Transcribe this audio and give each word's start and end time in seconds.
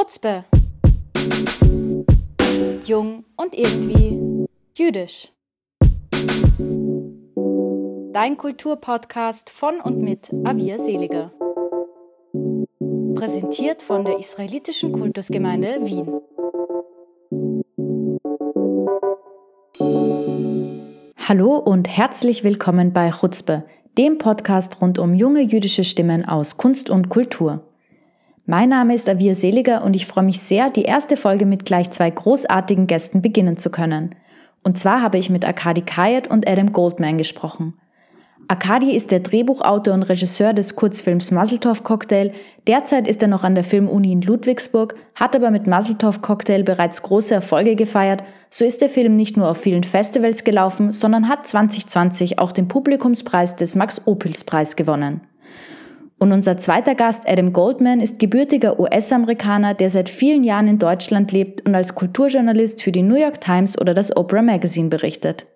Chutzpe. 0.00 0.44
Jung 2.86 3.24
und 3.36 3.54
irgendwie 3.54 4.46
jüdisch. 4.74 5.30
Dein 8.14 8.38
Kulturpodcast 8.38 9.50
von 9.50 9.78
und 9.82 10.00
mit 10.00 10.30
Avia 10.44 10.78
Seliger. 10.78 11.32
Präsentiert 13.14 13.82
von 13.82 14.06
der 14.06 14.18
Israelitischen 14.18 14.92
Kultusgemeinde 14.92 15.80
Wien. 15.82 16.08
Hallo 21.28 21.58
und 21.58 21.88
herzlich 21.88 22.42
willkommen 22.42 22.94
bei 22.94 23.10
Chutzpe, 23.10 23.64
dem 23.98 24.16
Podcast 24.16 24.80
rund 24.80 24.98
um 24.98 25.12
junge 25.12 25.42
jüdische 25.42 25.84
Stimmen 25.84 26.24
aus 26.24 26.56
Kunst 26.56 26.88
und 26.88 27.10
Kultur. 27.10 27.69
Mein 28.50 28.70
Name 28.70 28.94
ist 28.94 29.08
Avia 29.08 29.36
Seliger 29.36 29.84
und 29.84 29.94
ich 29.94 30.06
freue 30.06 30.24
mich 30.24 30.40
sehr, 30.40 30.70
die 30.70 30.82
erste 30.82 31.16
Folge 31.16 31.46
mit 31.46 31.64
gleich 31.64 31.90
zwei 31.90 32.10
großartigen 32.10 32.88
Gästen 32.88 33.22
beginnen 33.22 33.58
zu 33.58 33.70
können. 33.70 34.16
Und 34.64 34.76
zwar 34.76 35.02
habe 35.02 35.18
ich 35.18 35.30
mit 35.30 35.44
Arkadi 35.44 35.82
Kayet 35.82 36.26
und 36.26 36.48
Adam 36.48 36.72
Goldman 36.72 37.16
gesprochen. 37.16 37.74
Arkadi 38.48 38.96
ist 38.96 39.12
der 39.12 39.20
Drehbuchautor 39.20 39.94
und 39.94 40.02
Regisseur 40.02 40.52
des 40.52 40.74
Kurzfilms 40.74 41.30
Muzzletov 41.30 41.84
Cocktail. 41.84 42.32
Derzeit 42.66 43.06
ist 43.06 43.22
er 43.22 43.28
noch 43.28 43.44
an 43.44 43.54
der 43.54 43.62
Filmuni 43.62 44.10
in 44.10 44.22
Ludwigsburg, 44.22 44.96
hat 45.14 45.36
aber 45.36 45.52
mit 45.52 45.68
Muzzletov 45.68 46.20
Cocktail 46.20 46.64
bereits 46.64 47.02
große 47.02 47.32
Erfolge 47.32 47.76
gefeiert. 47.76 48.24
So 48.50 48.64
ist 48.64 48.82
der 48.82 48.88
Film 48.88 49.14
nicht 49.14 49.36
nur 49.36 49.48
auf 49.48 49.58
vielen 49.58 49.84
Festivals 49.84 50.42
gelaufen, 50.42 50.90
sondern 50.90 51.28
hat 51.28 51.46
2020 51.46 52.40
auch 52.40 52.50
den 52.50 52.66
Publikumspreis 52.66 53.54
des 53.54 53.76
Max 53.76 54.02
Opels 54.06 54.42
Preis 54.42 54.74
gewonnen. 54.74 55.20
Und 56.20 56.32
unser 56.32 56.58
zweiter 56.58 56.94
Gast, 56.94 57.26
Adam 57.26 57.54
Goldman, 57.54 58.00
ist 58.00 58.18
gebürtiger 58.18 58.78
US-Amerikaner, 58.78 59.72
der 59.72 59.88
seit 59.88 60.10
vielen 60.10 60.44
Jahren 60.44 60.68
in 60.68 60.78
Deutschland 60.78 61.32
lebt 61.32 61.66
und 61.66 61.74
als 61.74 61.94
Kulturjournalist 61.94 62.82
für 62.82 62.92
die 62.92 63.00
New 63.00 63.16
York 63.16 63.40
Times 63.40 63.80
oder 63.80 63.94
das 63.94 64.14
Oprah 64.14 64.42
Magazine 64.42 64.90
berichtet. 64.90 65.46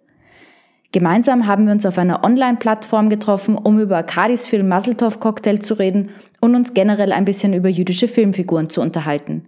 Gemeinsam 0.90 1.46
haben 1.46 1.66
wir 1.66 1.72
uns 1.72 1.84
auf 1.84 1.98
einer 1.98 2.24
Online-Plattform 2.24 3.10
getroffen, 3.10 3.58
um 3.58 3.78
über 3.78 3.98
Arkadis 3.98 4.46
Film 4.46 4.70
Muzzletov 4.70 5.20
Cocktail 5.20 5.58
zu 5.58 5.74
reden 5.74 6.08
und 6.40 6.54
uns 6.54 6.72
generell 6.72 7.12
ein 7.12 7.26
bisschen 7.26 7.52
über 7.52 7.68
jüdische 7.68 8.08
Filmfiguren 8.08 8.70
zu 8.70 8.80
unterhalten. 8.80 9.44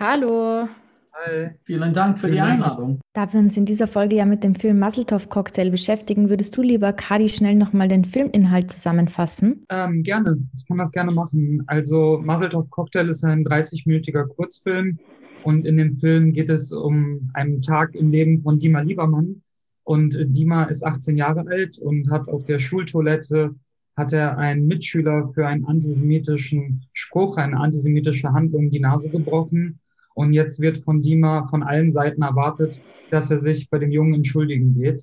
Hallo. 0.00 0.68
Hi. 1.12 1.50
Vielen 1.64 1.92
Dank 1.92 2.20
für 2.20 2.28
Vielen 2.28 2.36
die 2.36 2.40
Einladung. 2.40 3.00
Da 3.14 3.32
wir 3.32 3.40
uns 3.40 3.56
in 3.56 3.64
dieser 3.64 3.88
Folge 3.88 4.14
ja 4.14 4.26
mit 4.26 4.44
dem 4.44 4.54
Film 4.54 4.78
Muzzletov 4.78 5.28
Cocktail 5.28 5.70
beschäftigen, 5.70 6.30
würdest 6.30 6.56
du 6.56 6.62
lieber 6.62 6.92
Kadi 6.92 7.28
schnell 7.28 7.56
nochmal 7.56 7.88
den 7.88 8.04
Filminhalt 8.04 8.70
zusammenfassen? 8.70 9.62
Ähm, 9.70 10.04
gerne, 10.04 10.38
ich 10.56 10.66
kann 10.68 10.78
das 10.78 10.92
gerne 10.92 11.10
machen. 11.10 11.64
Also 11.66 12.22
Muzzletov 12.24 12.70
Cocktail 12.70 13.08
ist 13.08 13.24
ein 13.24 13.44
30-minütiger 13.44 14.28
Kurzfilm 14.28 15.00
und 15.42 15.66
in 15.66 15.76
dem 15.76 15.98
Film 15.98 16.32
geht 16.32 16.50
es 16.50 16.70
um 16.70 17.28
einen 17.34 17.60
Tag 17.60 17.96
im 17.96 18.12
Leben 18.12 18.40
von 18.40 18.60
Dima 18.60 18.82
Liebermann. 18.82 19.42
Und 19.82 20.16
Dima 20.28 20.64
ist 20.64 20.86
18 20.86 21.16
Jahre 21.16 21.44
alt 21.48 21.78
und 21.78 22.08
hat 22.08 22.28
auf 22.28 22.44
der 22.44 22.60
Schultoilette 22.60 23.52
hat 23.96 24.12
er 24.12 24.38
einen 24.38 24.68
Mitschüler 24.68 25.32
für 25.34 25.44
einen 25.48 25.64
antisemitischen 25.64 26.86
Spruch, 26.92 27.36
eine 27.36 27.58
antisemitische 27.58 28.32
Handlung 28.32 28.70
die 28.70 28.78
Nase 28.78 29.10
gebrochen. 29.10 29.80
Und 30.18 30.32
jetzt 30.32 30.60
wird 30.60 30.78
von 30.78 31.00
Dima 31.00 31.46
von 31.46 31.62
allen 31.62 31.92
Seiten 31.92 32.22
erwartet, 32.22 32.80
dass 33.12 33.30
er 33.30 33.38
sich 33.38 33.70
bei 33.70 33.78
dem 33.78 33.92
Jungen 33.92 34.14
entschuldigen 34.14 34.74
geht. 34.74 35.00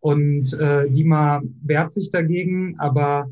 Und 0.00 0.54
äh, 0.58 0.90
Dima 0.90 1.42
wehrt 1.62 1.90
sich 1.90 2.08
dagegen, 2.08 2.74
aber 2.78 3.28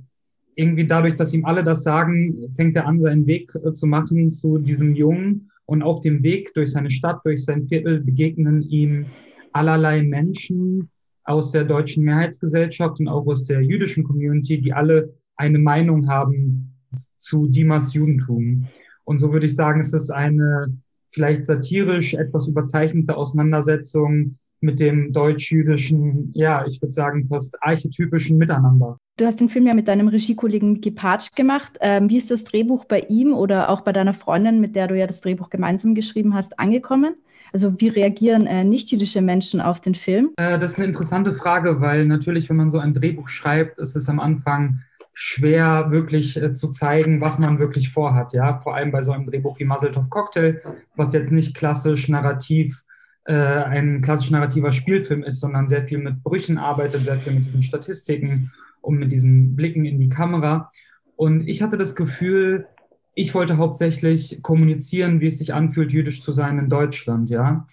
irgendwie 0.57 0.87
dadurch, 0.87 1.15
dass 1.15 1.33
ihm 1.33 1.47
alle 1.47 1.65
das 1.65 1.85
sagen, 1.85 2.53
fängt 2.55 2.77
er 2.77 2.87
an, 2.87 3.01
seinen 3.01 3.27
Weg 3.27 3.51
äh, 3.55 3.73
zu 3.73 3.87
machen 3.87 4.29
zu 4.29 4.59
diesem 4.59 4.95
Jungen 4.95 5.51
und 5.65 5.83
auf 5.83 6.01
dem 6.01 6.23
Weg 6.23 6.53
durch 6.53 6.73
seine 6.73 6.91
Stadt, 6.91 7.23
durch 7.25 7.47
sein 7.47 7.67
Viertel 7.67 8.03
begegnen 8.03 8.61
ihm 8.65 9.07
allerlei 9.53 10.03
Menschen 10.03 10.91
aus 11.25 11.51
der 11.51 11.65
deutschen 11.65 12.05
Mehrheitsgesellschaft 12.05 13.01
und 13.01 13.09
auch 13.09 13.27
aus 13.27 13.47
der 13.47 13.63
jüdischen 13.63 14.05
Community, 14.05 14.61
die 14.61 14.75
alle 14.75 15.15
eine 15.37 15.61
Meinung 15.61 16.11
haben 16.11 16.75
zu 17.17 17.47
Dimas 17.47 17.95
Judentum. 17.95 18.67
Und 19.05 19.19
so 19.19 19.33
würde 19.33 19.47
ich 19.47 19.57
sagen, 19.57 19.81
es 19.81 19.95
ist 19.95 20.11
eine 20.11 20.77
vielleicht 21.17 21.45
satirisch 21.45 22.13
etwas 22.13 22.47
überzeichnete 22.47 23.17
Auseinandersetzung 23.17 24.37
mit 24.61 24.81
dem 24.81 25.13
deutsch-jüdischen, 25.13 26.31
ja, 26.35 26.67
ich 26.67 26.81
würde 26.83 26.93
sagen, 26.93 27.27
fast 27.27 27.57
archetypischen 27.63 28.37
Miteinander. 28.37 28.99
Du 29.17 29.25
hast 29.25 29.41
den 29.41 29.49
Film 29.49 29.67
ja 29.67 29.75
mit 29.75 29.89
deinem 29.89 30.09
Regiekollegen 30.09 30.75
Mickey 30.75 30.91
Patsch 30.91 31.33
gemacht. 31.35 31.79
Ähm, 31.81 32.11
wie 32.11 32.19
ist 32.19 32.31
das 32.31 32.45
Drehbuch 32.45 32.85
bei 32.85 33.01
ihm 33.01 33.33
oder 33.33 33.71
auch 33.71 33.81
bei 33.81 33.93
deiner 33.93 34.13
Freundin, 34.13 34.61
mit 34.61 34.77
der 34.77 34.89
du 34.89 34.99
ja 34.99 35.07
das 35.07 35.23
Drehbuch 35.23 35.49
gemeinsam 35.49 35.95
geschrieben 35.95 36.35
hast, 36.35 36.59
angekommen? 36.59 37.15
Also 37.53 37.81
wie 37.81 37.89
reagieren 37.89 38.47
äh, 38.47 38.65
nicht-jüdische 38.65 39.23
Menschen 39.23 39.63
auf 39.63 39.81
den 39.81 39.95
Film? 39.95 40.33
Äh, 40.37 40.59
das 40.59 40.73
ist 40.73 40.79
eine 40.79 40.87
interessante 40.87 41.33
Frage, 41.33 41.81
weil 41.81 42.05
natürlich, 42.05 42.51
wenn 42.51 42.57
man 42.57 42.69
so 42.69 42.79
ein 42.79 42.93
Drehbuch 42.93 43.29
schreibt, 43.29 43.79
ist 43.79 43.97
es 43.97 44.11
am 44.11 44.21
Anfang 44.21 44.81
schwer, 45.19 45.91
wirklich 45.91 46.37
äh, 46.37 46.53
zu 46.53 46.69
zeigen, 46.69 47.23
was 47.23 47.39
man 47.39 47.59
wirklich 47.59 47.89
vorhat. 47.89 48.35
Ja, 48.35 48.61
vor 48.61 48.77
allem 48.77 48.93
bei 48.93 49.01
so 49.01 49.13
einem 49.13 49.25
Drehbuch 49.25 49.59
wie 49.59 49.65
Muzzletop 49.65 50.11
Cocktail, 50.11 50.61
was 50.95 51.15
jetzt 51.15 51.33
nicht 51.33 51.57
klassisch 51.57 52.11
narrativ 52.11 52.83
äh, 53.25 53.33
ein 53.33 54.03
klassisch 54.03 54.31
narrativer 54.31 54.73
Spielfilm 54.73 55.25
ist, 55.25 55.41
sondern 55.41 55.69
sehr 55.69 55.89
viel 55.89 55.99
mit 55.99 56.23
Brüchen 56.23 56.59
arbeitet, 56.59 57.05
sehr 57.05 57.17
viel 57.17 57.33
mit 57.33 57.47
diesen 57.47 57.63
Statistiken 57.63 58.53
und 58.83 58.99
mit 58.99 59.11
diesen 59.11 59.57
Blicken 59.57 59.87
in 59.87 59.97
die 59.97 60.11
Kamera. 60.11 60.71
Und 61.17 61.49
ich 61.49 61.63
hatte 61.63 61.79
das 61.79 61.97
Gefühl, 61.97 62.67
ich 63.15 63.35
wollte 63.35 63.57
hauptsächlich 63.57 64.43
kommunizieren, 64.43 65.23
wie 65.23 65.29
es 65.29 65.39
sich 65.39 65.55
anfühlt, 65.55 65.93
jüdisch 65.93 66.21
zu 66.21 66.31
sein 66.31 66.59
in 66.59 66.69
Deutschland, 66.69 67.31
ja. 67.31 67.65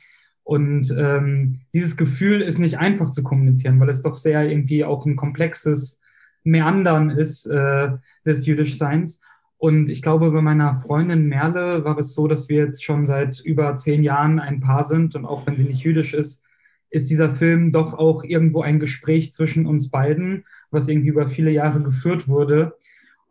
Und 0.46 0.96
ähm, 0.98 1.60
dieses 1.74 1.98
Gefühl 1.98 2.42
ist 2.42 2.58
nicht 2.58 2.80
einfach 2.80 3.10
zu 3.10 3.22
kommunizieren, 3.22 3.82
weil 3.82 3.90
es 3.90 4.02
doch 4.02 4.16
sehr 4.16 4.50
irgendwie 4.50 4.86
auch 4.86 5.06
ein 5.06 5.18
komplexes 5.18 6.00
Meandern 6.44 7.10
ist 7.10 7.46
äh, 7.46 7.92
des 8.26 8.46
Jüdischseins. 8.46 9.22
Und 9.58 9.90
ich 9.90 10.02
glaube, 10.02 10.32
bei 10.32 10.42
meiner 10.42 10.82
Freundin 10.82 11.28
Merle 11.28 11.86
war 11.86 11.98
es 11.98 12.14
so, 12.14 12.28
dass 12.28 12.50
wir 12.50 12.58
jetzt 12.58 12.84
schon 12.84 13.06
seit 13.06 13.40
über 13.40 13.76
zehn 13.76 14.04
Jahren 14.04 14.40
ein 14.40 14.60
Paar 14.60 14.84
sind. 14.84 15.16
Und 15.16 15.26
auch 15.26 15.48
wenn 15.48 15.56
sie 15.56 15.64
nicht 15.64 15.84
jüdisch 15.84 16.14
ist, 16.14 16.44
ist 16.90 17.10
dieser 17.10 17.32
Film 17.32 17.72
doch 17.72 17.94
auch 17.94 18.24
irgendwo 18.24 18.62
ein 18.62 18.78
Gespräch 18.78 19.32
zwischen 19.32 19.66
uns 19.66 19.90
beiden, 19.90 20.46
was 20.70 20.88
irgendwie 20.88 21.10
über 21.10 21.28
viele 21.28 21.50
Jahre 21.50 21.82
geführt 21.82 22.28
wurde. 22.28 22.76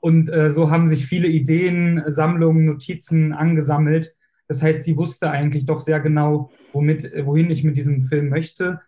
Und 0.01 0.29
äh, 0.33 0.51
so 0.51 0.71
haben 0.71 0.87
sich 0.89 1.07
viele 1.07 1.29
Ideen, 1.29 2.03
Sammlungen, 2.07 2.65
Notizen 2.65 3.33
angesammelt. 3.33 4.17
Das 4.49 4.63
heißt, 4.63 4.83
sie 4.83 4.97
wusste 4.97 5.31
eigentlich 5.31 5.65
doch 5.65 5.79
sehr 5.79 6.01
genau, 6.01 6.51
womit, 6.73 7.13
wohin 7.25 7.51
ich 7.51 7.63
mit 7.63 7.77
diesem 7.77 8.03
Film 8.03 8.29
möchte. 8.31 8.81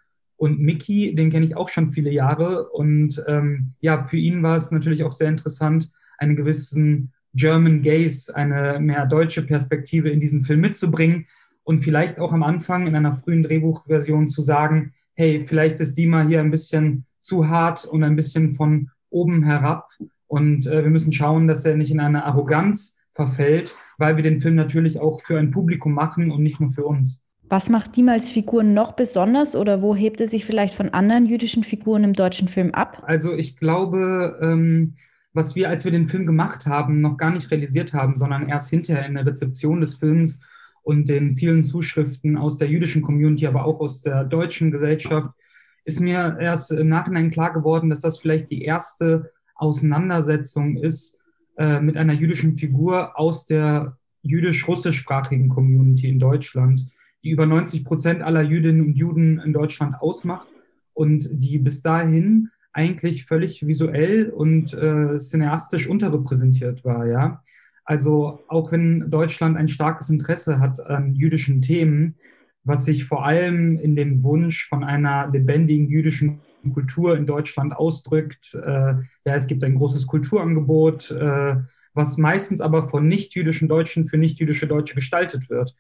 Und 0.45 0.61
Mickey, 0.61 1.15
den 1.15 1.31
kenne 1.31 1.47
ich 1.47 1.57
auch 1.57 1.71
schon 1.71 1.95
viele 1.95 2.11
Jahre. 2.11 2.69
Und 2.69 3.25
ähm, 3.27 3.73
ja, 3.81 4.05
für 4.05 4.19
ihn 4.19 4.43
war 4.43 4.57
es 4.57 4.71
natürlich 4.71 5.03
auch 5.03 5.13
sehr 5.13 5.31
interessant, 5.31 5.91
einen 6.19 6.37
gewissen 6.37 7.15
German 7.33 7.81
Gaze, 7.81 8.37
eine 8.37 8.79
mehr 8.79 9.07
deutsche 9.07 9.41
Perspektive 9.41 10.11
in 10.11 10.21
diesen 10.21 10.45
Film 10.45 10.61
mitzubringen 10.61 11.29
und 11.63 11.79
vielleicht 11.79 12.19
auch 12.19 12.35
am 12.35 12.43
Anfang 12.43 12.87
in 12.87 12.95
einer 12.95 13.17
frühen 13.17 13.43
Drehbuchversion 13.43 14.27
zu 14.27 14.43
sagen, 14.43 14.93
hey, 15.15 15.43
vielleicht 15.47 15.81
ist 15.81 15.97
die 15.97 16.07
mal 16.07 16.29
hier 16.29 16.41
ein 16.41 16.51
bisschen 16.51 17.07
zu 17.21 17.49
hart 17.49 17.87
und 17.87 18.05
ein 18.05 18.15
bisschen 18.15 18.55
von 18.55 18.91
oben 19.09 19.45
herab 19.45 19.89
und 20.27 20.67
äh, 20.67 20.83
wir 20.83 20.91
müssen 20.91 21.15
schauen, 21.15 21.49
dass 21.49 21.65
er 21.65 21.75
nicht 21.75 21.91
in 21.91 22.01
eine 22.01 22.27
Arroganz 22.27 22.99
verfällt, 23.15 23.75
weil 23.97 24.17
wir 24.17 24.23
den 24.23 24.43
Film 24.43 24.57
natürlich 24.57 25.01
auch 25.01 25.23
für 25.23 25.39
ein 25.39 25.51
Publikum 25.51 25.95
machen 25.95 26.31
und 26.31 26.43
nicht 26.43 26.61
nur 26.61 26.71
für 26.71 26.85
uns. 26.85 27.24
Was 27.49 27.69
macht 27.69 27.97
Dima 27.97 28.13
als 28.13 28.31
Figur 28.31 28.63
noch 28.63 28.93
besonders 28.93 29.55
oder 29.55 29.83
wo 29.83 29.95
hebt 29.95 30.21
er 30.21 30.29
sich 30.29 30.45
vielleicht 30.45 30.75
von 30.75 30.91
anderen 30.91 31.27
jüdischen 31.27 31.63
Figuren 31.63 32.05
im 32.05 32.13
deutschen 32.15 32.49
Film 32.49 32.71
ab? 32.73 33.03
Also 33.07 33.35
ich 33.35 33.57
glaube, 33.57 34.39
ähm, 34.41 34.95
was 35.35 35.55
wir, 35.55 35.69
als 35.69 35.85
wir 35.85 35.93
den 35.93 36.09
Film 36.09 36.27
gemacht 36.27 36.67
haben, 36.67 37.01
noch 37.01 37.17
gar 37.17 37.31
nicht 37.31 37.51
realisiert 37.51 37.93
haben, 37.93 38.17
sondern 38.17 38.49
erst 38.49 38.71
hinterher 38.71 39.07
in 39.07 39.15
der 39.15 39.27
Rezeption 39.27 39.81
des 39.81 39.97
Films 39.97 40.41
und 40.83 41.09
den 41.09 41.37
vielen 41.37 41.63
Zuschriften 41.63 42.37
aus 42.37 42.59
der 42.59 42.69
jüdischen 42.69 43.03
Community, 43.03 43.47
aber 43.47 43.65
auch 43.65 43.81
aus 43.81 44.03
der 44.03 44.25
deutschen 44.25 44.71
Gesellschaft, 44.71 45.31
ist 45.85 46.01
mir 46.01 46.39
erst 46.41 46.73
im 46.73 46.89
Nachhinein 46.89 47.31
klar 47.31 47.53
geworden, 47.53 47.91
dass 47.91 48.01
das 48.01 48.19
vielleicht 48.19 48.49
die 48.51 48.63
erste 48.63 49.31
Auseinandersetzung 49.55 50.77
ist 50.77 51.21
äh, 51.57 51.81
mit 51.81 51.97
einer 51.97 52.15
jüdischen 52.15 52.57
Figur 52.57 53.19
aus 53.19 53.45
der 53.45 53.97
jüdisch-russischsprachigen 54.23 55.49
Community 55.49 56.09
in 56.09 56.19
Deutschland, 56.19 56.87
die 57.25 57.31
über 57.31 57.47
90 57.47 57.85
Prozent 57.85 58.23
aller 58.23 58.43
Jüdinnen 58.43 58.83
und 58.83 58.97
Juden 58.97 59.41
in 59.41 59.53
Deutschland 59.53 60.01
ausmacht 60.01 60.47
und 60.93 61.27
die 61.33 61.59
bis 61.59 61.83
dahin 61.83 62.51
eigentlich 62.73 63.25
völlig 63.25 63.67
visuell 63.67 64.31
und 64.31 64.75
äh, 64.75 65.17
cineastisch 65.19 65.89
unterrepräsentiert 65.89 66.85
war, 66.85 67.07
ja. 67.07 67.43
Also 67.85 68.41
auch 68.49 68.73
wenn 68.73 69.11
Deutschland 69.11 69.57
ein 69.57 69.69
starkes 69.69 70.09
Interesse 70.09 70.59
hat 70.59 70.81
an 70.81 71.15
jüdischen 71.15 71.61
Themen, 71.61 72.17
was 72.65 72.87
sich 72.87 73.05
vor 73.05 73.27
allem 73.27 73.79
in 73.79 73.95
dem 73.95 74.23
Wunsch 74.23 74.67
von 74.69 74.83
einer 74.83 75.31
lebendigen 75.31 75.89
jüdischen 75.89 76.41
Kultur 76.73 77.17
in 77.17 77.27
Deutschland 77.27 77.77
ausdrückt. 77.77 78.55
Äh, 78.55 78.95
ja, 79.25 79.35
es 79.35 79.47
gibt 79.47 79.63
ein 79.65 79.75
großes 79.75 80.07
Kulturangebot, 80.07 81.11
äh, 81.11 81.57
was 81.93 82.17
meistens 82.17 82.63
aber 82.63 82.89
von 82.89 83.07
nicht-jüdischen 83.07 83.69
Deutschen 83.69 84.07
für 84.07 84.17
nicht-jüdische 84.17 84.67
Deutsche 84.67 84.95
gestaltet 84.95 85.51
wird. 85.51 85.77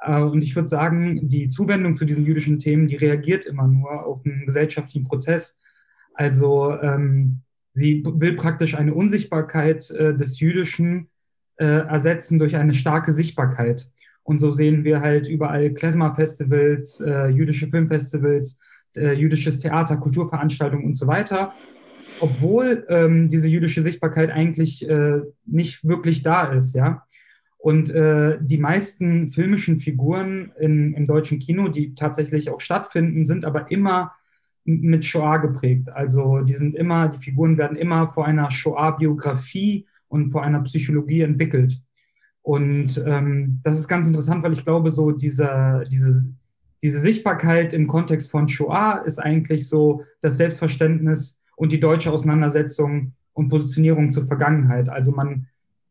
Äh, 0.00 0.20
und 0.20 0.42
ich 0.42 0.54
würde 0.54 0.68
sagen, 0.68 1.28
die 1.28 1.48
Zuwendung 1.48 1.94
zu 1.94 2.04
diesen 2.04 2.26
jüdischen 2.26 2.58
Themen, 2.58 2.86
die 2.86 2.96
reagiert 2.96 3.46
immer 3.46 3.66
nur 3.66 4.06
auf 4.06 4.24
einen 4.24 4.46
gesellschaftlichen 4.46 5.04
Prozess. 5.04 5.58
Also 6.14 6.78
ähm, 6.80 7.40
sie 7.72 8.04
will 8.04 8.34
praktisch 8.34 8.74
eine 8.76 8.94
Unsichtbarkeit 8.94 9.90
äh, 9.90 10.14
des 10.14 10.40
Jüdischen 10.40 11.08
äh, 11.56 11.64
ersetzen 11.64 12.38
durch 12.38 12.56
eine 12.56 12.74
starke 12.74 13.12
Sichtbarkeit. 13.12 13.90
Und 14.22 14.38
so 14.38 14.50
sehen 14.50 14.84
wir 14.84 15.00
halt 15.00 15.28
überall 15.28 15.70
Klezmer-Festivals, 15.70 17.00
äh, 17.00 17.28
jüdische 17.28 17.68
Filmfestivals, 17.68 18.58
äh, 18.96 19.12
jüdisches 19.12 19.60
Theater, 19.60 19.98
Kulturveranstaltungen 19.98 20.86
und 20.86 20.94
so 20.94 21.06
weiter, 21.06 21.52
obwohl 22.20 22.86
ähm, 22.88 23.28
diese 23.28 23.48
jüdische 23.48 23.82
Sichtbarkeit 23.82 24.30
eigentlich 24.30 24.88
äh, 24.88 25.20
nicht 25.44 25.86
wirklich 25.86 26.22
da 26.22 26.44
ist, 26.52 26.74
ja. 26.74 27.04
Und 27.64 27.88
äh, 27.88 28.36
die 28.42 28.58
meisten 28.58 29.30
filmischen 29.30 29.80
Figuren 29.80 30.52
in, 30.60 30.92
im 30.92 31.06
deutschen 31.06 31.38
Kino, 31.38 31.68
die 31.68 31.94
tatsächlich 31.94 32.50
auch 32.50 32.60
stattfinden, 32.60 33.24
sind 33.24 33.46
aber 33.46 33.70
immer 33.70 34.12
mit 34.64 35.06
Shoah 35.06 35.38
geprägt. 35.38 35.88
Also 35.88 36.40
die 36.40 36.52
sind 36.52 36.74
immer, 36.76 37.08
die 37.08 37.16
Figuren 37.16 37.56
werden 37.56 37.78
immer 37.78 38.12
vor 38.12 38.26
einer 38.26 38.50
Shoah-Biografie 38.50 39.86
und 40.08 40.30
vor 40.30 40.42
einer 40.42 40.60
Psychologie 40.60 41.22
entwickelt. 41.22 41.80
Und 42.42 43.02
ähm, 43.06 43.60
das 43.62 43.78
ist 43.78 43.88
ganz 43.88 44.06
interessant, 44.06 44.42
weil 44.42 44.52
ich 44.52 44.64
glaube, 44.64 44.90
so 44.90 45.10
diese, 45.10 45.84
diese, 45.90 46.22
diese 46.82 46.98
Sichtbarkeit 46.98 47.72
im 47.72 47.86
Kontext 47.86 48.30
von 48.30 48.46
Shoah 48.46 49.02
ist 49.06 49.18
eigentlich 49.18 49.70
so 49.70 50.04
das 50.20 50.36
Selbstverständnis 50.36 51.40
und 51.56 51.72
die 51.72 51.80
deutsche 51.80 52.12
Auseinandersetzung 52.12 53.14
und 53.32 53.48
Positionierung 53.48 54.10
zur 54.10 54.26
Vergangenheit. 54.26 54.90
Also 54.90 55.12
man 55.12 55.46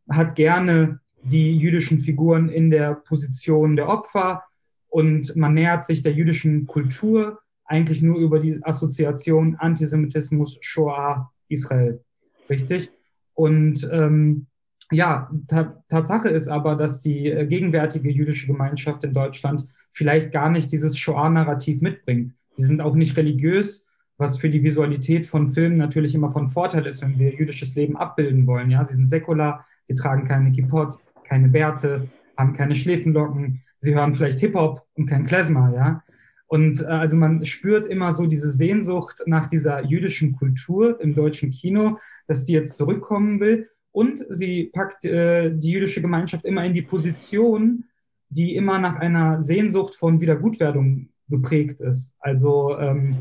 hat 0.08 0.36
gerne 0.36 1.00
die 1.24 1.58
jüdischen 1.58 2.02
Figuren 2.02 2.50
in 2.50 2.70
der 2.70 2.96
Position 2.96 3.76
der 3.76 3.90
Opfer 3.90 4.44
und 4.90 5.36
man 5.36 5.54
nähert 5.54 5.84
sich 5.86 6.02
der 6.02 6.14
jüdischen 6.14 6.68
Kultur 6.68 7.40
eigentlich 7.66 8.02
nur 8.02 8.18
über 8.18 8.40
die 8.40 8.64
Assoziation 8.64 9.56
Antisemitismus, 9.56 10.58
Shoah, 10.62 11.32
Israel. 11.48 12.04
Richtig? 12.50 12.92
Und 13.34 13.90
ähm, 13.92 14.48
ja, 14.92 15.32
ta 15.48 15.84
Tatsache 15.88 16.30
ist 16.30 16.48
aber, 16.48 16.76
dass 16.76 17.02
die 17.02 17.28
äh, 17.28 17.48
gegenwärtige 17.48 18.12
jüdische 18.12 18.48
Gemeinschaft 18.48 19.04
in 19.04 19.14
Deutschland 19.14 19.66
vielleicht 19.92 20.32
gar 20.32 20.50
nicht 20.50 20.72
dieses 20.72 20.98
Shoah-Narrativ 20.98 21.82
mitbringt. 21.82 22.34
Sie 22.52 22.64
sind 22.64 22.82
auch 22.82 22.94
nicht 22.94 23.18
religiös, 23.18 23.88
was 24.18 24.38
für 24.38 24.50
die 24.50 24.64
Visualität 24.64 25.26
von 25.26 25.50
Filmen 25.50 25.78
natürlich 25.78 26.14
immer 26.14 26.32
von 26.32 26.50
Vorteil 26.50 26.86
ist, 26.86 27.02
wenn 27.02 27.18
wir 27.18 27.34
jüdisches 27.34 27.76
Leben 27.76 27.98
abbilden 27.98 28.46
wollen. 28.46 28.70
Ja, 28.70 28.84
sie 28.84 28.94
sind 28.94 29.08
säkular, 29.08 29.66
sie 29.82 29.96
tragen 29.96 30.28
keine 30.28 30.52
Kippot, 30.52 31.00
keine 31.24 31.50
Bärte, 31.50 32.08
haben 32.38 32.54
keine 32.54 32.76
Schläfenlocken, 32.76 33.62
sie 33.78 33.96
hören 33.96 34.14
vielleicht 34.14 34.40
Hip-Hop 34.40 34.86
und 34.96 35.06
kein 35.08 35.26
Klezmer, 35.26 35.74
ja. 35.76 36.04
Und 36.48 36.82
äh, 36.82 36.86
also 36.86 37.18
man 37.18 37.44
spürt 37.46 37.88
immer 37.88 38.12
so 38.12 38.28
diese 38.28 38.52
Sehnsucht 38.52 39.24
nach 39.26 39.48
dieser 39.48 39.84
jüdischen 39.86 40.36
Kultur 40.36 41.00
im 41.02 41.16
deutschen 41.16 41.50
Kino, 41.50 41.98
dass 42.28 42.46
die 42.46 42.54
jetzt 42.54 42.78
zurückkommen 42.78 43.40
will. 43.40 43.70
Und 43.92 44.26
sie 44.30 44.66
packt 44.74 45.06
äh, 45.06 45.52
die 45.52 45.72
jüdische 45.72 46.02
Gemeinschaft 46.02 46.46
immer 46.46 46.66
in 46.66 46.74
die 46.74 46.82
Position, 46.82 47.86
die 48.30 48.56
immer 48.56 48.80
nach 48.80 48.98
einer 48.98 49.42
Sehnsucht 49.42 49.96
von 49.96 50.22
Wiedergutwerdung 50.22 51.10
geprägt 51.28 51.82
ist. 51.82 52.16
Also 52.20 52.78
ähm, 52.78 53.18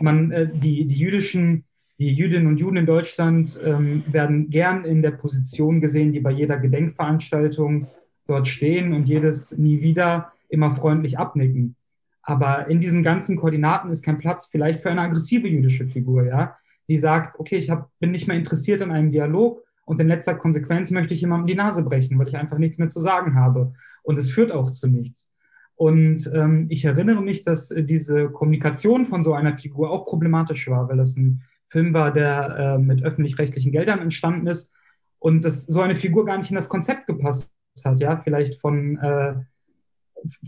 man, 0.00 0.30
äh, 0.30 0.48
die, 0.52 0.86
die 0.86 0.98
jüdischen, 0.98 1.64
die 1.98 2.12
Jüdinnen 2.12 2.46
und 2.46 2.60
Juden 2.60 2.76
in 2.76 2.86
Deutschland 2.86 3.58
ähm, 3.64 4.04
werden 4.06 4.50
gern 4.50 4.84
in 4.84 5.00
der 5.02 5.12
Position 5.12 5.80
gesehen, 5.80 6.12
die 6.12 6.20
bei 6.20 6.30
jeder 6.30 6.58
Gedenkveranstaltung 6.58 7.86
dort 8.26 8.48
stehen 8.48 8.92
und 8.92 9.08
jedes 9.08 9.56
nie 9.56 9.80
wieder 9.80 10.32
immer 10.48 10.74
freundlich 10.74 11.18
abnicken. 11.18 11.76
Aber 12.22 12.68
in 12.68 12.80
diesen 12.80 13.02
ganzen 13.02 13.36
Koordinaten 13.36 13.90
ist 13.90 14.04
kein 14.04 14.18
Platz 14.18 14.46
vielleicht 14.46 14.80
für 14.80 14.90
eine 14.90 15.02
aggressive 15.02 15.48
jüdische 15.48 15.86
Figur, 15.86 16.26
ja, 16.26 16.56
die 16.88 16.96
sagt, 16.96 17.38
okay, 17.38 17.56
ich 17.56 17.70
hab, 17.70 17.90
bin 17.98 18.10
nicht 18.10 18.26
mehr 18.26 18.36
interessiert 18.36 18.82
an 18.82 18.90
einem 18.90 19.10
Dialog 19.10 19.62
und 19.84 20.00
in 20.00 20.08
letzter 20.08 20.34
Konsequenz 20.34 20.90
möchte 20.90 21.14
ich 21.14 21.20
jemandem 21.20 21.46
die 21.46 21.54
Nase 21.54 21.82
brechen, 21.82 22.18
weil 22.18 22.28
ich 22.28 22.36
einfach 22.36 22.58
nichts 22.58 22.78
mehr 22.78 22.88
zu 22.88 23.00
sagen 23.00 23.36
habe. 23.36 23.72
Und 24.02 24.18
es 24.18 24.30
führt 24.30 24.52
auch 24.52 24.70
zu 24.70 24.88
nichts. 24.88 25.32
Und 25.76 26.30
ähm, 26.34 26.66
ich 26.68 26.84
erinnere 26.84 27.22
mich, 27.22 27.42
dass 27.42 27.70
äh, 27.70 27.84
diese 27.84 28.30
Kommunikation 28.30 29.06
von 29.06 29.22
so 29.22 29.34
einer 29.34 29.56
Figur 29.58 29.90
auch 29.90 30.06
problematisch 30.06 30.68
war, 30.68 30.88
weil 30.88 30.96
das 30.96 31.16
ein 31.16 31.42
Film 31.68 31.92
war, 31.94 32.12
der 32.12 32.56
äh, 32.58 32.78
mit 32.78 33.02
öffentlich-rechtlichen 33.02 33.72
Geldern 33.72 34.00
entstanden 34.00 34.46
ist 34.46 34.72
und 35.18 35.44
dass 35.44 35.64
so 35.64 35.80
eine 35.80 35.96
Figur 35.96 36.24
gar 36.24 36.36
nicht 36.38 36.50
in 36.50 36.56
das 36.56 36.68
Konzept 36.68 37.06
gepasst 37.06 37.52
hat, 37.84 38.00
ja, 38.00 38.20
vielleicht 38.22 38.60
von, 38.60 38.98
äh, 38.98 39.34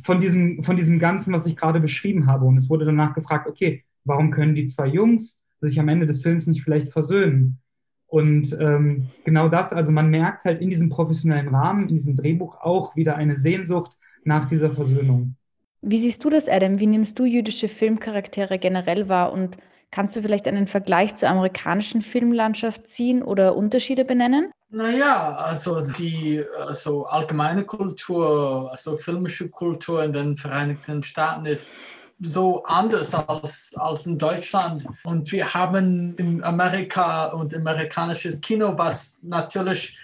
von, 0.03 0.21
diesem, 0.21 0.63
von 0.63 0.77
diesem 0.77 0.99
Ganzen, 0.99 1.33
was 1.33 1.47
ich 1.47 1.57
gerade 1.57 1.81
beschrieben 1.81 2.27
habe. 2.27 2.47
Und 2.47 2.57
es 2.57 2.71
wurde 2.71 2.85
danach 2.85 3.15
gefragt, 3.15 3.49
okay, 3.49 3.85
warum 4.05 4.31
können 4.31 4.55
die 4.55 4.65
zwei 4.65 4.87
Jungs 4.87 5.43
sich 5.61 5.79
am 5.81 5.89
Ende 5.89 6.07
des 6.07 6.23
Films 6.23 6.47
nicht 6.47 6.63
vielleicht 6.63 6.93
versöhnen? 6.93 7.59
Und 8.07 8.57
ähm, 8.59 9.09
genau 9.25 9.49
das, 9.49 9.75
also 9.75 9.93
man 9.93 10.09
merkt 10.09 10.47
halt 10.47 10.61
in 10.61 10.71
diesem 10.71 10.89
professionellen 10.89 11.49
Rahmen, 11.49 11.83
in 11.83 11.95
diesem 11.95 12.17
Drehbuch 12.17 12.57
auch 12.61 12.97
wieder 12.97 13.17
eine 13.17 13.37
Sehnsucht 13.37 13.99
nach 14.25 14.47
dieser 14.47 14.71
Versöhnung. 14.71 15.37
Wie 15.83 15.99
siehst 15.99 16.25
du 16.25 16.31
das, 16.31 16.49
Adam? 16.49 16.81
Wie 16.81 16.87
nimmst 16.87 17.19
du 17.19 17.25
jüdische 17.25 17.69
Filmcharaktere 17.69 18.59
generell 18.59 19.09
wahr 19.09 19.33
und 19.33 19.59
kannst 19.91 20.17
du 20.17 20.23
vielleicht 20.23 20.47
einen 20.47 20.67
Vergleich 20.67 21.17
zur 21.17 21.29
amerikanischen 21.29 22.03
Filmlandschaft 22.03 22.87
ziehen 22.87 23.23
oder 23.23 23.57
Unterschiede 23.57 24.05
benennen? 24.05 24.51
Naja, 24.71 25.37
also 25.37 25.81
die 25.81 26.45
also 26.67 27.07
allgemeine 27.07 27.65
Kultur, 27.65 28.69
also 28.71 28.97
filmische 28.99 29.49
Kultur 29.49 30.05
in 30.05 30.13
den 30.13 30.37
Vereinigten 30.37 31.03
Staaten 31.03 31.47
ist 31.47 31.99
so 32.21 32.65
anders 32.65 33.15
als, 33.15 33.73
als 33.77 34.07
in 34.07 34.19
Deutschland. 34.19 34.87
Und 35.05 35.31
wir 35.33 35.55
haben 35.55 36.15
in 36.17 36.43
Amerika 36.45 37.27
und 37.29 37.55
amerikanisches 37.55 38.41
Kino, 38.41 38.75
was 38.77 39.19
natürlich 39.23 39.97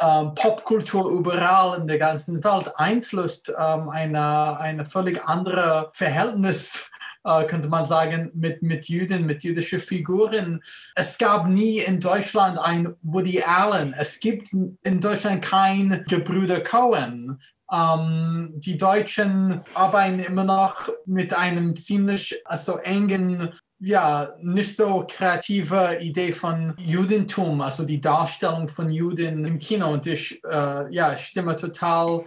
ähm, 0.00 0.34
Popkultur 0.34 1.10
überall 1.10 1.78
in 1.78 1.86
der 1.86 1.98
ganzen 1.98 2.42
Welt 2.42 2.70
einflusst, 2.76 3.52
ähm, 3.56 3.88
eine, 3.88 4.58
eine 4.58 4.84
völlig 4.84 5.22
andere 5.24 5.90
Verhältnis 5.92 6.90
Uh, 7.24 7.46
könnte 7.46 7.68
man 7.68 7.84
sagen, 7.84 8.32
mit, 8.34 8.62
mit 8.62 8.88
Juden, 8.88 9.26
mit 9.26 9.44
jüdischen 9.44 9.78
Figuren. 9.78 10.60
Es 10.96 11.16
gab 11.18 11.46
nie 11.46 11.78
in 11.78 12.00
Deutschland 12.00 12.58
ein 12.58 12.96
Woody 13.02 13.40
Allen. 13.40 13.94
Es 13.96 14.18
gibt 14.18 14.52
in 14.52 15.00
Deutschland 15.00 15.44
kein 15.44 16.04
Gebrüder 16.08 16.60
Cohen. 16.60 17.38
Ähm, 17.72 18.52
die 18.56 18.76
Deutschen 18.76 19.60
arbeiten 19.72 20.18
immer 20.18 20.44
noch 20.44 20.88
mit 21.06 21.32
einem 21.32 21.74
ziemlich 21.74 22.42
also 22.44 22.78
engen, 22.78 23.54
ja, 23.78 24.34
nicht 24.40 24.76
so 24.76 25.06
kreative 25.08 25.98
Idee 26.00 26.32
von 26.32 26.74
Judentum, 26.76 27.60
also 27.60 27.84
die 27.84 28.00
Darstellung 28.00 28.68
von 28.68 28.90
Juden 28.90 29.46
im 29.46 29.58
Kino. 29.58 29.90
Und 29.90 30.06
ich 30.06 30.42
äh, 30.44 30.92
ja, 30.92 31.16
stimme 31.16 31.56
total 31.56 32.24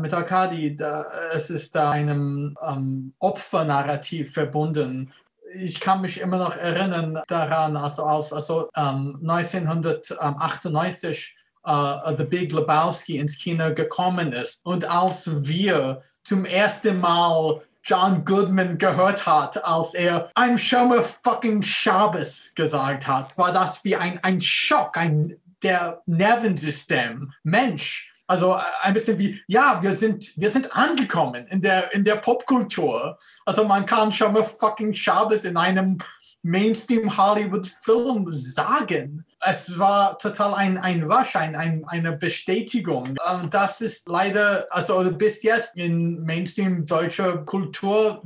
mit 0.00 0.14
Arkadi, 0.14 0.76
da, 0.76 1.04
es 1.32 1.50
ist 1.50 1.74
da 1.74 1.90
einem 1.90 2.56
ähm, 2.66 3.12
Opfernarrativ 3.18 4.32
verbunden. 4.32 5.12
Ich 5.54 5.80
kann 5.80 6.00
mich 6.00 6.20
immer 6.20 6.38
noch 6.38 6.56
erinnern 6.56 7.20
daran, 7.28 7.76
also 7.76 8.04
als 8.04 8.32
also, 8.32 8.70
ähm, 8.76 9.18
1998 9.22 11.36
uh, 11.66 12.14
The 12.16 12.24
Big 12.24 12.52
Lebowski 12.52 13.18
ins 13.18 13.38
Kino 13.38 13.74
gekommen 13.74 14.32
ist. 14.32 14.64
Und 14.64 14.90
als 14.90 15.28
wir 15.46 16.02
zum 16.24 16.44
ersten 16.44 17.00
Mal 17.00 17.62
John 17.82 18.24
Goodman 18.24 18.78
gehört 18.78 19.26
hat, 19.26 19.62
als 19.64 19.94
er 19.94 20.30
I'm 20.34 20.56
Shomer 20.56 21.02
fucking 21.02 21.62
Shabbos 21.62 22.52
gesagt 22.54 23.06
hat, 23.06 23.36
war 23.36 23.52
das 23.52 23.84
wie 23.84 23.94
ein, 23.94 24.18
ein 24.24 24.40
Schock, 24.40 24.96
ein 24.96 25.36
der 25.62 26.02
Nervensystem. 26.06 27.32
Mensch, 27.42 28.13
also 28.26 28.56
ein 28.82 28.94
bisschen 28.94 29.18
wie, 29.18 29.40
ja, 29.46 29.82
wir 29.82 29.94
sind, 29.94 30.32
wir 30.36 30.50
sind 30.50 30.74
angekommen 30.74 31.46
in 31.48 31.60
der, 31.60 31.92
in 31.92 32.04
der 32.04 32.16
Popkultur. 32.16 33.18
Also 33.44 33.64
man 33.64 33.84
kann 33.84 34.12
Shomer 34.12 34.44
fucking 34.44 34.94
Shabbos 34.94 35.44
in 35.44 35.56
einem 35.56 35.98
Mainstream-Hollywood-Film 36.42 38.26
sagen. 38.30 39.24
Es 39.40 39.78
war 39.78 40.18
total 40.18 40.54
ein, 40.54 40.78
ein 40.78 41.02
Rush, 41.02 41.36
ein, 41.36 41.56
ein, 41.56 41.84
eine 41.86 42.12
Bestätigung. 42.12 43.16
Das 43.50 43.80
ist 43.80 44.08
leider, 44.08 44.66
also 44.70 45.10
bis 45.12 45.42
jetzt 45.42 45.76
in 45.76 46.22
Mainstream-deutscher 46.22 47.38
Kultur 47.44 48.22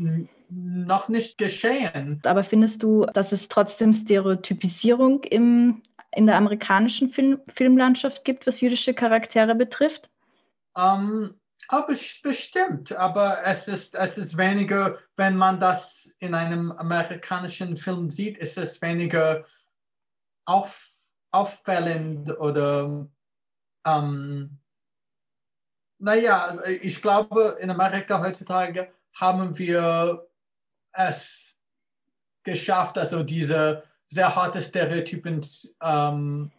noch 0.51 1.09
nicht 1.09 1.39
geschehen. 1.39 2.21
Aber 2.25 2.43
findest 2.43 2.83
du, 2.83 3.07
dass 3.07 3.33
es 3.33 3.49
trotzdem 3.49 3.93
Stereotypisierung 3.93 5.23
im, 5.25 5.83
in 6.13 6.27
der 6.27 6.37
amerikanischen 6.37 7.11
Film, 7.11 7.41
Filmlandschaft 7.55 8.25
gibt, 8.25 8.47
was 8.47 8.61
jüdische 8.61 8.95
Charaktere 8.95 9.55
betrifft? 9.55 10.11
Um, 10.75 11.35
aber 11.69 11.95
bestimmt, 12.23 12.93
aber 12.93 13.41
es 13.45 13.69
ist, 13.69 13.95
es 13.95 14.17
ist 14.17 14.37
weniger, 14.39 14.99
wenn 15.17 15.37
man 15.37 15.61
das 15.61 16.15
in 16.19 16.35
einem 16.35 16.73
amerikanischen 16.73 17.77
Film 17.77 18.09
sieht, 18.09 18.39
ist 18.39 18.57
es 18.57 18.81
weniger 18.81 19.45
auf, 20.47 20.89
auffällend 21.31 22.31
oder, 22.39 23.07
ähm, 23.87 24.59
naja, 25.99 26.59
ich 26.81 27.03
glaube, 27.03 27.59
in 27.61 27.71
Amerika 27.71 28.23
heutzutage 28.23 28.91
haben 29.13 29.59
wir 29.59 30.27
es 30.93 31.57
geschafft, 32.45 32.97
also 32.97 33.23
diese 33.23 33.83
sehr 34.09 34.35
harten 34.35 34.63
Stereotypen 34.63 35.41
ähm, 35.83 36.51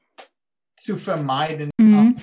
zu 0.75 0.97
vermeiden. 0.97 1.69
Mhm. 1.77 2.15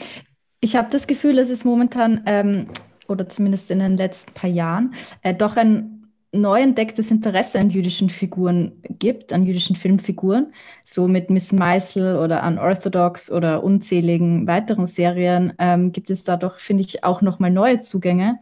Ich 0.61 0.76
habe 0.76 0.90
das 0.90 1.06
Gefühl, 1.06 1.38
es 1.38 1.50
ist 1.50 1.64
momentan, 1.64 2.23
ähm, 2.26 2.68
oder 3.09 3.28
zumindest 3.28 3.71
in 3.71 3.78
den 3.78 3.97
letzten 3.97 4.33
paar 4.33 4.50
Jahren, 4.50 4.95
äh, 5.23 5.35
doch 5.35 5.56
ein 5.56 5.97
neu 6.33 6.61
entdecktes 6.61 7.11
Interesse 7.11 7.59
an 7.59 7.71
jüdischen 7.71 8.11
Figuren 8.11 8.73
gibt, 8.99 9.33
an 9.33 9.45
jüdischen 9.45 9.76
Filmfiguren, 9.76 10.52
so 10.85 11.09
mit 11.09 11.30
Miss 11.30 11.52
Meisel 11.52 12.16
oder 12.16 12.47
Unorthodox 12.47 13.30
oder 13.30 13.62
unzähligen 13.62 14.47
weiteren 14.47 14.87
Serien 14.87 15.52
ähm, 15.59 15.92
gibt 15.92 16.11
es 16.11 16.25
da 16.25 16.37
doch, 16.37 16.59
finde 16.59 16.83
ich, 16.83 17.04
auch 17.04 17.23
nochmal 17.23 17.50
neue 17.50 17.80
Zugänge. 17.80 18.38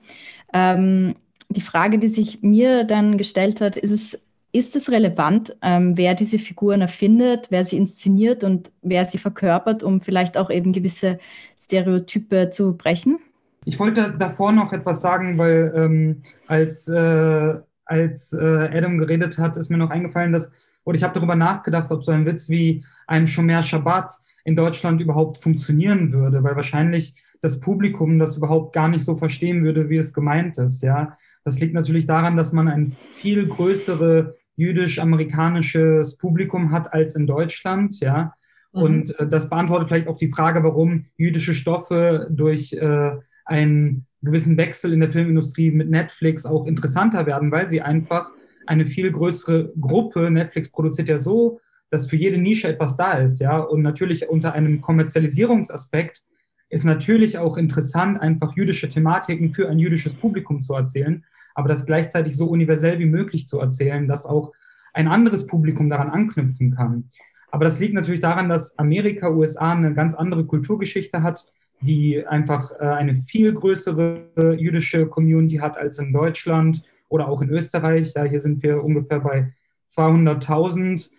Ähm, 0.53 1.14
die 1.49 1.61
Frage, 1.61 1.99
die 1.99 2.09
sich 2.09 2.43
mir 2.43 2.85
dann 2.85 3.19
gestellt 3.19 3.61
hat, 3.61 3.76
ist 3.76 3.91
es 3.91 4.19
ist 4.54 4.76
es 4.76 4.88
relevant, 4.88 5.56
ähm, 5.62 5.96
wer 5.96 6.14
diese 6.14 6.38
Figuren 6.38 6.80
erfindet, 6.80 7.49
wer 7.50 7.64
sie 7.64 7.76
inszeniert 7.76 8.44
und 8.44 8.70
wer 8.82 9.04
sie 9.04 9.18
verkörpert, 9.18 9.82
um 9.82 10.00
vielleicht 10.00 10.37
auch 10.37 10.49
eben 10.49 10.73
gewisse 10.73 11.18
Stereotype 11.61 12.50
zu 12.50 12.76
brechen? 12.76 13.18
Ich 13.64 13.80
wollte 13.80 14.14
davor 14.16 14.52
noch 14.52 14.73
etwas 14.73 15.00
sagen, 15.00 15.38
weil 15.38 15.73
ähm, 15.75 16.23
als, 16.46 16.87
äh, 16.87 17.54
als 17.84 18.32
äh, 18.32 18.68
Adam 18.73 18.99
geredet 18.99 19.38
hat, 19.38 19.56
ist 19.56 19.70
mir 19.70 19.76
noch 19.76 19.90
eingefallen, 19.90 20.30
dass, 20.30 20.52
oder 20.84 20.96
ich 20.96 21.02
habe 21.02 21.14
darüber 21.14 21.34
nachgedacht, 21.34 21.90
ob 21.90 22.04
so 22.04 22.12
ein 22.12 22.25
Witz 22.25 22.49
wie 22.49 22.84
ein 23.08 23.26
Shomer 23.26 23.64
Shabbat 23.64 24.12
in 24.44 24.54
Deutschland 24.54 25.00
überhaupt 25.00 25.42
funktionieren 25.42 26.12
würde, 26.12 26.44
weil 26.44 26.54
wahrscheinlich 26.54 27.16
das 27.40 27.58
Publikum 27.58 28.20
das 28.20 28.37
überhaupt 28.37 28.73
gar 28.73 28.87
nicht 28.87 29.04
so 29.04 29.16
verstehen 29.16 29.64
würde, 29.64 29.88
wie 29.88 29.96
es 29.96 30.14
gemeint 30.14 30.58
ist. 30.58 30.80
Ja, 30.84 31.16
das 31.42 31.58
liegt 31.58 31.75
natürlich 31.75 32.06
daran, 32.06 32.37
dass 32.37 32.52
man 32.52 32.68
eine 32.68 32.92
viel 33.16 33.49
größere 33.49 34.37
jüdisch-amerikanisches 34.56 36.16
Publikum 36.16 36.70
hat 36.70 36.92
als 36.92 37.14
in 37.14 37.26
Deutschland, 37.26 38.00
ja. 38.00 38.34
Mhm. 38.73 38.82
Und 38.82 39.20
äh, 39.20 39.26
das 39.26 39.49
beantwortet 39.49 39.88
vielleicht 39.88 40.08
auch 40.08 40.16
die 40.16 40.30
Frage, 40.30 40.62
warum 40.62 41.06
jüdische 41.16 41.54
Stoffe 41.54 42.28
durch 42.30 42.73
äh, 42.73 43.12
einen 43.44 44.06
gewissen 44.23 44.56
Wechsel 44.56 44.92
in 44.92 45.00
der 45.00 45.11
Filmindustrie 45.11 45.70
mit 45.70 45.90
Netflix 45.90 46.46
auch 46.46 46.66
interessanter 46.66 47.26
werden, 47.26 47.50
weil 47.50 47.68
sie 47.68 47.82
einfach 47.82 48.30
eine 48.66 48.87
viel 48.87 49.12
größere 49.12 49.73
Gruppe, 49.78 50.30
Netflix 50.30 50.70
produziert 50.70 51.08
ja 51.08 51.18
so, 51.18 51.61
dass 51.90 52.08
für 52.08 52.16
jede 52.16 52.38
Nische 52.38 52.68
etwas 52.68 52.96
da 52.96 53.12
ist, 53.12 53.40
ja. 53.40 53.58
Und 53.58 53.82
natürlich 53.82 54.28
unter 54.28 54.52
einem 54.54 54.80
Kommerzialisierungsaspekt 54.80 56.23
ist 56.70 56.84
natürlich 56.84 57.38
auch 57.38 57.56
interessant, 57.56 58.20
einfach 58.20 58.56
jüdische 58.56 58.88
Thematiken 58.88 59.52
für 59.52 59.68
ein 59.68 59.78
jüdisches 59.78 60.14
Publikum 60.14 60.62
zu 60.62 60.75
erzählen 60.75 61.25
aber 61.54 61.68
das 61.68 61.87
gleichzeitig 61.87 62.37
so 62.37 62.46
universell 62.46 62.99
wie 62.99 63.06
möglich 63.06 63.46
zu 63.46 63.61
erzählen, 63.61 64.08
dass 64.08 64.26
auch 64.26 64.52
ein 64.92 65.08
anderes 65.08 65.46
Publikum 65.46 65.88
daran 65.88 66.11
anknüpfen 66.11 66.73
kann. 66.73 67.08
Aber 67.50 67.64
das 67.64 67.78
liegt 67.78 67.94
natürlich 67.94 68.20
daran, 68.20 68.49
dass 68.49 68.78
Amerika, 68.78 69.30
USA 69.30 69.73
eine 69.73 69.94
ganz 69.94 70.14
andere 70.14 70.44
Kulturgeschichte 70.44 71.23
hat, 71.23 71.46
die 71.80 72.26
einfach 72.26 72.73
äh, 72.73 72.84
eine 72.84 73.14
viel 73.14 73.52
größere 73.52 74.56
jüdische 74.58 75.06
Community 75.06 75.56
hat 75.56 75.76
als 75.76 75.99
in 75.99 76.12
Deutschland 76.12 76.82
oder 77.08 77.28
auch 77.28 77.42
in 77.42 77.50
Österreich. 77.50 78.12
Ja, 78.14 78.25
hier 78.25 78.40
sind 78.40 78.62
wir 78.62 78.82
ungefähr 78.82 79.20
bei 79.20 79.52
200.000. 79.88 81.11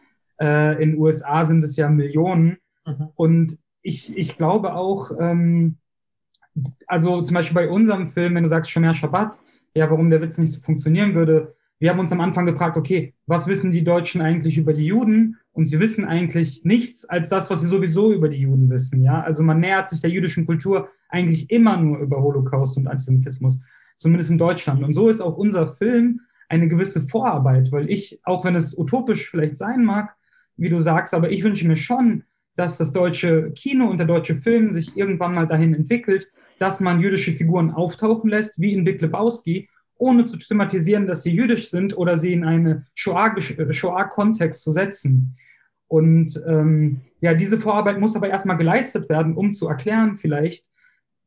Äh, 0.42 0.84
in 0.84 0.98
USA 0.98 1.46
sind 1.46 1.64
es 1.64 1.76
ja 1.78 1.88
Millionen. 1.90 2.58
Mhm. 2.86 3.10
Und 3.16 3.58
ich, 3.82 4.18
ich 4.18 4.38
glaube 4.38 4.74
auch, 4.74 5.12
ähm, 5.20 5.78
also 6.88 7.22
zum 7.22 7.34
Beispiel 7.36 7.56
bei 7.56 7.70
unserem 7.70 8.10
Film, 8.10 8.36
wenn 8.36 8.44
du 8.44 8.50
sagst 8.50 8.72
Shomer 8.72 8.94
Shabbat, 8.94 9.38
ja, 9.76 9.90
warum 9.90 10.10
der 10.10 10.22
Witz 10.22 10.38
nicht 10.38 10.52
so 10.52 10.62
funktionieren 10.62 11.14
würde. 11.14 11.56
Wir 11.80 11.90
haben 11.90 12.00
uns 12.00 12.12
am 12.14 12.22
Anfang 12.22 12.46
gefragt, 12.46 12.78
okay, 12.78 13.14
was 13.28 13.48
wissen 13.48 13.72
die 13.72 13.84
Deutschen 13.84 14.22
eigentlich 14.22 14.58
über 14.58 14.74
die 14.74 14.86
Juden? 14.86 15.38
Und 15.52 15.66
sie 15.66 15.80
wissen 15.80 16.06
eigentlich 16.06 16.64
nichts 16.64 17.06
als 17.06 17.30
das, 17.30 17.50
was 17.50 17.62
sie 17.62 17.68
sowieso 17.68 18.14
über 18.14 18.30
die 18.30 18.40
Juden 18.40 18.70
wissen. 18.70 19.04
Ja, 19.04 19.22
also 19.22 19.44
man 19.44 19.60
nähert 19.60 19.90
sich 19.90 20.00
der 20.02 20.10
jüdischen 20.10 20.46
Kultur 20.46 20.90
eigentlich 21.10 21.52
immer 21.52 21.78
nur 21.78 22.00
über 22.00 22.22
Holocaust 22.22 22.78
und 22.78 22.88
Antisemitismus, 22.88 23.62
zumindest 23.98 24.32
in 24.32 24.38
Deutschland. 24.38 24.84
Und 24.84 24.94
so 24.94 25.10
ist 25.10 25.22
auch 25.22 25.36
unser 25.36 25.76
Film 25.76 26.22
eine 26.48 26.68
gewisse 26.68 27.02
Vorarbeit, 27.02 27.72
weil 27.72 27.90
ich, 27.90 28.20
auch 28.24 28.46
wenn 28.46 28.56
es 28.56 28.78
utopisch 28.78 29.30
vielleicht 29.30 29.58
sein 29.58 29.84
mag, 29.84 30.16
wie 30.56 30.70
du 30.70 30.80
sagst, 30.80 31.14
aber 31.14 31.32
ich 31.32 31.44
wünsche 31.44 31.68
mir 31.68 31.76
schon, 31.76 32.24
dass 32.56 32.78
das 32.78 32.94
deutsche 32.94 33.52
Kino 33.52 33.88
und 33.88 33.98
der 33.98 34.08
deutsche 34.08 34.36
Film 34.36 34.72
sich 34.72 34.96
irgendwann 34.96 35.34
mal 35.34 35.48
dahin 35.48 35.74
entwickelt, 35.74 36.32
dass 36.60 36.80
man 36.80 37.02
jüdische 37.02 37.32
Figuren 37.32 37.72
auftauchen 37.72 38.30
lässt, 38.30 38.60
wie 38.60 38.74
in 38.74 38.84
Big 38.84 39.02
Lebowski, 39.02 39.70
ohne 39.98 40.26
zu 40.26 40.38
thematisieren, 40.38 41.08
dass 41.08 41.24
sie 41.24 41.32
jüdisch 41.32 41.70
sind 41.70 41.98
oder 41.98 42.18
sie 42.18 42.34
in 42.34 42.44
einen 42.44 42.86
Shoah-Kontext 42.96 44.62
zu 44.62 44.72
setzen. 44.72 45.34
Und 45.88 46.42
ähm, 46.48 47.02
ja, 47.22 47.34
diese 47.34 47.60
Vorarbeit 47.60 48.00
muss 48.00 48.16
aber 48.16 48.30
erstmal 48.30 48.58
geleistet 48.58 49.08
werden, 49.10 49.36
um 49.36 49.54
zu 49.54 49.68
erklären 49.68 50.18
vielleicht, 50.18 50.66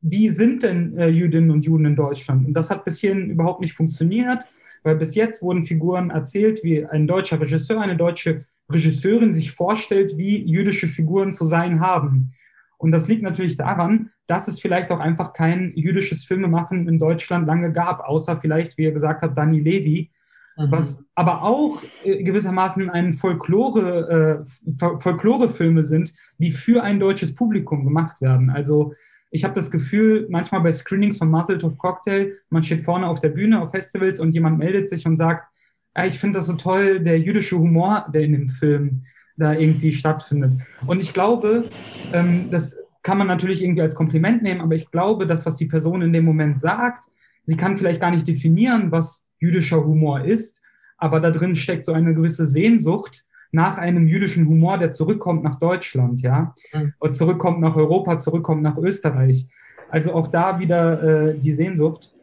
wie 0.01 0.29
sind 0.29 0.63
denn 0.63 0.97
äh, 0.97 1.09
Jüdinnen 1.09 1.51
und 1.51 1.65
Juden 1.65 1.85
in 1.85 1.95
Deutschland? 1.95 2.45
Und 2.45 2.53
das 2.53 2.69
hat 2.69 2.85
bis 2.85 2.99
hierhin 2.99 3.29
überhaupt 3.29 3.61
nicht 3.61 3.73
funktioniert, 3.73 4.45
weil 4.83 4.95
bis 4.95 5.15
jetzt 5.15 5.41
wurden 5.41 5.65
Figuren 5.65 6.09
erzählt, 6.09 6.63
wie 6.63 6.85
ein 6.85 7.07
deutscher 7.07 7.41
Regisseur, 7.41 7.81
eine 7.81 7.97
deutsche 7.97 8.45
Regisseurin 8.69 9.33
sich 9.33 9.51
vorstellt, 9.51 10.17
wie 10.17 10.43
jüdische 10.43 10.87
Figuren 10.87 11.31
zu 11.31 11.45
sein 11.45 11.81
haben. 11.81 12.33
Und 12.79 12.91
das 12.91 13.09
liegt 13.09 13.23
natürlich 13.23 13.57
daran, 13.57 14.09
dass 14.25 14.47
es 14.47 14.61
vielleicht 14.61 14.89
auch 14.91 15.01
einfach 15.01 15.33
kein 15.33 15.73
jüdisches 15.75 16.23
Filmemachen 16.23 16.87
in 16.87 16.97
Deutschland 16.97 17.45
lange 17.45 17.73
gab, 17.73 17.99
außer 17.99 18.37
vielleicht, 18.37 18.77
wie 18.77 18.83
ihr 18.83 18.93
gesagt 18.93 19.21
habt, 19.21 19.37
Dani 19.37 19.59
Levy, 19.59 20.11
mhm. 20.57 20.71
was 20.71 21.03
aber 21.13 21.43
auch 21.43 21.83
äh, 22.05 22.23
gewissermaßen 22.23 22.89
ein 22.89 23.13
Folklore, 23.13 24.45
äh, 24.47 24.99
Folklorefilme 24.99 25.83
sind, 25.83 26.13
die 26.37 26.51
für 26.51 26.81
ein 26.81 27.01
deutsches 27.01 27.35
Publikum 27.35 27.83
gemacht 27.83 28.21
werden. 28.21 28.49
Also 28.49 28.93
ich 29.29 29.43
habe 29.43 29.55
das 29.55 29.71
Gefühl, 29.71 30.27
manchmal 30.29 30.61
bei 30.61 30.71
Screenings 30.71 31.17
von 31.17 31.29
Muzzletop 31.29 31.77
Cocktail, 31.77 32.33
man 32.49 32.63
steht 32.63 32.85
vorne 32.85 33.07
auf 33.07 33.19
der 33.19 33.29
Bühne 33.29 33.61
auf 33.61 33.71
Festivals 33.71 34.21
und 34.21 34.31
jemand 34.31 34.57
meldet 34.57 34.87
sich 34.87 35.05
und 35.05 35.17
sagt, 35.17 35.49
ja, 35.97 36.05
ich 36.05 36.17
finde 36.17 36.39
das 36.39 36.47
so 36.47 36.53
toll, 36.53 37.01
der 37.01 37.19
jüdische 37.19 37.57
Humor, 37.57 38.05
der 38.13 38.21
in 38.21 38.31
dem 38.31 38.49
Film 38.49 39.01
da 39.39 39.53
irgendwie 39.53 39.91
stattfindet. 39.91 40.55
Und 40.85 41.01
ich 41.01 41.13
glaube, 41.13 41.65
ähm, 42.13 42.49
das 42.49 42.77
kann 43.01 43.17
man 43.17 43.27
natürlich 43.27 43.63
irgendwie 43.63 43.81
als 43.81 43.95
Kompliment 43.95 44.43
nehmen, 44.43 44.61
aber 44.61 44.75
ich 44.75 44.91
glaube, 44.91 45.25
das, 45.25 45.45
was 45.45 45.55
die 45.55 45.65
Person 45.65 46.01
in 46.01 46.13
dem 46.13 46.25
Moment 46.25 46.59
sagt, 46.59 47.05
sie 47.43 47.57
kann 47.57 47.77
vielleicht 47.77 48.01
gar 48.01 48.11
nicht 48.11 48.27
definieren, 48.27 48.91
was 48.91 49.27
jüdischer 49.39 49.83
Humor 49.85 50.21
ist, 50.21 50.61
aber 50.97 51.19
da 51.19 51.31
drin 51.31 51.55
steckt 51.55 51.85
so 51.85 51.93
eine 51.93 52.13
gewisse 52.13 52.45
Sehnsucht 52.45 53.25
nach 53.51 53.77
einem 53.77 54.07
jüdischen 54.07 54.47
Humor, 54.47 54.77
der 54.77 54.91
zurückkommt 54.91 55.43
nach 55.43 55.55
Deutschland, 55.55 56.21
ja, 56.21 56.53
mhm. 56.73 56.93
oder 56.99 57.11
zurückkommt 57.11 57.61
nach 57.61 57.75
Europa, 57.75 58.19
zurückkommt 58.19 58.61
nach 58.61 58.77
Österreich. 58.77 59.47
Also 59.89 60.13
auch 60.13 60.27
da 60.27 60.59
wieder 60.59 61.31
äh, 61.31 61.39
die 61.39 61.53
Sehnsucht. 61.53 62.13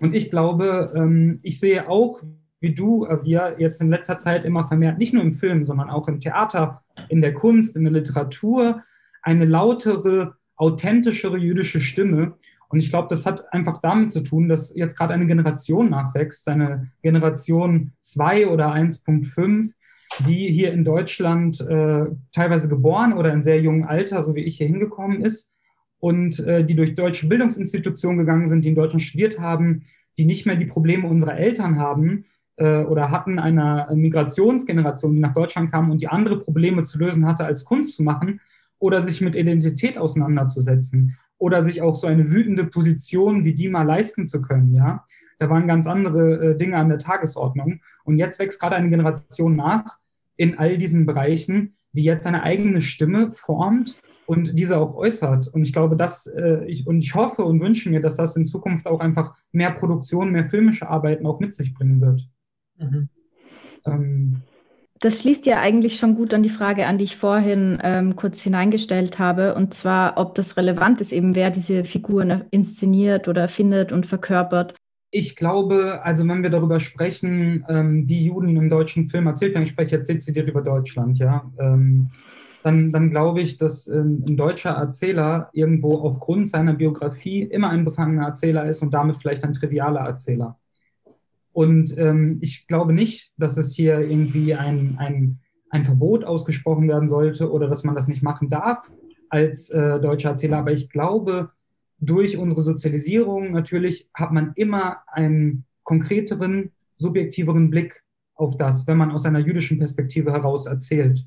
Und 0.00 0.14
ich 0.14 0.30
glaube, 0.30 0.92
ähm, 0.96 1.40
ich 1.42 1.60
sehe 1.60 1.88
auch, 1.88 2.22
wie 2.62 2.74
du, 2.74 3.04
äh, 3.04 3.22
wir 3.24 3.56
jetzt 3.58 3.80
in 3.82 3.90
letzter 3.90 4.16
Zeit 4.16 4.44
immer 4.44 4.66
vermehrt, 4.66 4.96
nicht 4.96 5.12
nur 5.12 5.22
im 5.22 5.34
Film, 5.34 5.64
sondern 5.64 5.90
auch 5.90 6.08
im 6.08 6.20
Theater, 6.20 6.82
in 7.08 7.20
der 7.20 7.34
Kunst, 7.34 7.76
in 7.76 7.84
der 7.84 7.92
Literatur, 7.92 8.82
eine 9.20 9.44
lautere, 9.44 10.36
authentischere 10.56 11.36
jüdische 11.36 11.80
Stimme. 11.80 12.34
Und 12.68 12.78
ich 12.78 12.88
glaube, 12.88 13.08
das 13.08 13.26
hat 13.26 13.52
einfach 13.52 13.80
damit 13.82 14.12
zu 14.12 14.22
tun, 14.22 14.48
dass 14.48 14.74
jetzt 14.74 14.96
gerade 14.96 15.12
eine 15.12 15.26
Generation 15.26 15.90
nachwächst, 15.90 16.48
eine 16.48 16.90
Generation 17.02 17.92
2 18.00 18.46
oder 18.48 18.72
1.5, 18.72 19.72
die 20.26 20.48
hier 20.48 20.72
in 20.72 20.84
Deutschland 20.84 21.60
äh, 21.60 22.06
teilweise 22.32 22.68
geboren 22.68 23.12
oder 23.12 23.32
in 23.32 23.42
sehr 23.42 23.60
jungem 23.60 23.86
Alter, 23.86 24.22
so 24.22 24.34
wie 24.34 24.44
ich 24.44 24.56
hier 24.56 24.68
hingekommen 24.68 25.22
ist, 25.22 25.50
und 25.98 26.40
äh, 26.40 26.64
die 26.64 26.74
durch 26.74 26.94
deutsche 26.94 27.28
Bildungsinstitutionen 27.28 28.18
gegangen 28.18 28.46
sind, 28.46 28.64
die 28.64 28.70
in 28.70 28.74
Deutschland 28.74 29.02
studiert 29.02 29.38
haben, 29.38 29.82
die 30.18 30.24
nicht 30.24 30.46
mehr 30.46 30.56
die 30.56 30.66
Probleme 30.66 31.08
unserer 31.08 31.36
Eltern 31.36 31.78
haben, 31.78 32.24
oder 32.58 33.10
hatten 33.10 33.38
einer 33.38 33.92
Migrationsgeneration, 33.94 35.14
die 35.14 35.20
nach 35.20 35.34
Deutschland 35.34 35.70
kam 35.70 35.90
und 35.90 36.02
die 36.02 36.08
andere 36.08 36.38
Probleme 36.38 36.82
zu 36.82 36.98
lösen 36.98 37.26
hatte, 37.26 37.46
als 37.46 37.64
Kunst 37.64 37.96
zu 37.96 38.02
machen 38.02 38.40
oder 38.78 39.00
sich 39.00 39.20
mit 39.20 39.34
Identität 39.36 39.96
auseinanderzusetzen 39.96 41.16
oder 41.38 41.62
sich 41.62 41.82
auch 41.82 41.96
so 41.96 42.06
eine 42.06 42.30
wütende 42.30 42.64
Position 42.64 43.44
wie 43.44 43.54
die 43.54 43.68
mal 43.68 43.84
leisten 43.84 44.26
zu 44.26 44.42
können, 44.42 44.74
ja. 44.74 45.04
Da 45.38 45.50
waren 45.50 45.66
ganz 45.66 45.88
andere 45.88 46.50
äh, 46.50 46.56
Dinge 46.56 46.76
an 46.76 46.88
der 46.88 47.00
Tagesordnung. 47.00 47.80
Und 48.04 48.16
jetzt 48.16 48.38
wächst 48.38 48.60
gerade 48.60 48.76
eine 48.76 48.90
Generation 48.90 49.56
nach 49.56 49.98
in 50.36 50.56
all 50.56 50.76
diesen 50.76 51.04
Bereichen, 51.04 51.74
die 51.92 52.04
jetzt 52.04 52.22
seine 52.22 52.44
eigene 52.44 52.80
Stimme 52.80 53.32
formt 53.32 53.96
und 54.26 54.56
diese 54.56 54.78
auch 54.78 54.94
äußert. 54.94 55.48
Und 55.48 55.64
ich 55.64 55.72
glaube, 55.72 55.96
dass 55.96 56.28
äh, 56.28 56.64
ich, 56.66 56.86
und 56.86 57.00
ich 57.00 57.16
hoffe 57.16 57.44
und 57.44 57.60
wünsche 57.60 57.90
mir, 57.90 58.00
dass 58.00 58.16
das 58.16 58.36
in 58.36 58.44
Zukunft 58.44 58.86
auch 58.86 59.00
einfach 59.00 59.34
mehr 59.50 59.72
Produktion, 59.72 60.30
mehr 60.30 60.48
filmische 60.48 60.88
Arbeiten 60.88 61.26
auch 61.26 61.40
mit 61.40 61.54
sich 61.54 61.74
bringen 61.74 62.00
wird. 62.00 62.28
Mhm. 62.82 63.08
Ähm, 63.86 64.42
das 65.02 65.20
schließt 65.20 65.46
ja 65.46 65.60
eigentlich 65.60 65.98
schon 65.98 66.14
gut 66.14 66.32
an 66.32 66.44
die 66.44 66.48
Frage 66.48 66.86
an, 66.86 66.96
die 66.96 67.04
ich 67.04 67.16
vorhin 67.16 67.80
ähm, 67.82 68.14
kurz 68.14 68.40
hineingestellt 68.42 69.18
habe, 69.18 69.56
und 69.56 69.74
zwar, 69.74 70.16
ob 70.16 70.36
das 70.36 70.56
relevant 70.56 71.00
ist, 71.00 71.12
eben 71.12 71.34
wer 71.34 71.50
diese 71.50 71.84
Figuren 71.84 72.44
inszeniert 72.52 73.26
oder 73.26 73.48
findet 73.48 73.90
und 73.90 74.06
verkörpert. 74.06 74.76
Ich 75.10 75.34
glaube, 75.34 76.02
also 76.04 76.26
wenn 76.28 76.44
wir 76.44 76.50
darüber 76.50 76.78
sprechen, 76.78 77.66
ähm, 77.68 78.08
wie 78.08 78.26
Juden 78.26 78.56
im 78.56 78.70
deutschen 78.70 79.10
Film 79.10 79.26
erzählt 79.26 79.54
werden, 79.54 79.64
ich 79.64 79.70
spreche 79.70 79.96
jetzt 79.96 80.08
dezidiert 80.08 80.48
über 80.48 80.62
Deutschland, 80.62 81.18
ja, 81.18 81.50
ähm, 81.58 82.10
dann, 82.62 82.92
dann 82.92 83.10
glaube 83.10 83.40
ich, 83.40 83.56
dass 83.56 83.88
ähm, 83.88 84.24
ein 84.28 84.36
deutscher 84.36 84.70
Erzähler 84.70 85.50
irgendwo 85.52 85.98
aufgrund 85.98 86.48
seiner 86.48 86.74
Biografie 86.74 87.42
immer 87.42 87.70
ein 87.70 87.84
befangener 87.84 88.26
Erzähler 88.26 88.66
ist 88.66 88.82
und 88.82 88.94
damit 88.94 89.16
vielleicht 89.16 89.42
ein 89.42 89.52
trivialer 89.52 90.00
Erzähler. 90.00 90.56
Und 91.52 91.96
ähm, 91.98 92.38
ich 92.40 92.66
glaube 92.66 92.92
nicht, 92.92 93.32
dass 93.36 93.56
es 93.56 93.74
hier 93.74 94.00
irgendwie 94.00 94.54
ein, 94.54 94.96
ein, 94.98 95.38
ein 95.70 95.84
Verbot 95.84 96.24
ausgesprochen 96.24 96.88
werden 96.88 97.08
sollte 97.08 97.50
oder 97.50 97.68
dass 97.68 97.84
man 97.84 97.94
das 97.94 98.08
nicht 98.08 98.22
machen 98.22 98.48
darf 98.48 98.90
als 99.28 99.70
äh, 99.70 100.00
deutscher 100.00 100.30
Erzähler. 100.30 100.58
Aber 100.58 100.72
ich 100.72 100.88
glaube, 100.88 101.50
durch 101.98 102.36
unsere 102.36 102.62
Sozialisierung 102.62 103.52
natürlich 103.52 104.08
hat 104.14 104.32
man 104.32 104.52
immer 104.56 104.98
einen 105.06 105.64
konkreteren, 105.84 106.72
subjektiveren 106.96 107.70
Blick 107.70 108.02
auf 108.34 108.56
das, 108.56 108.86
wenn 108.86 108.96
man 108.96 109.10
aus 109.10 109.26
einer 109.26 109.38
jüdischen 109.38 109.78
Perspektive 109.78 110.32
heraus 110.32 110.66
erzählt. 110.66 111.24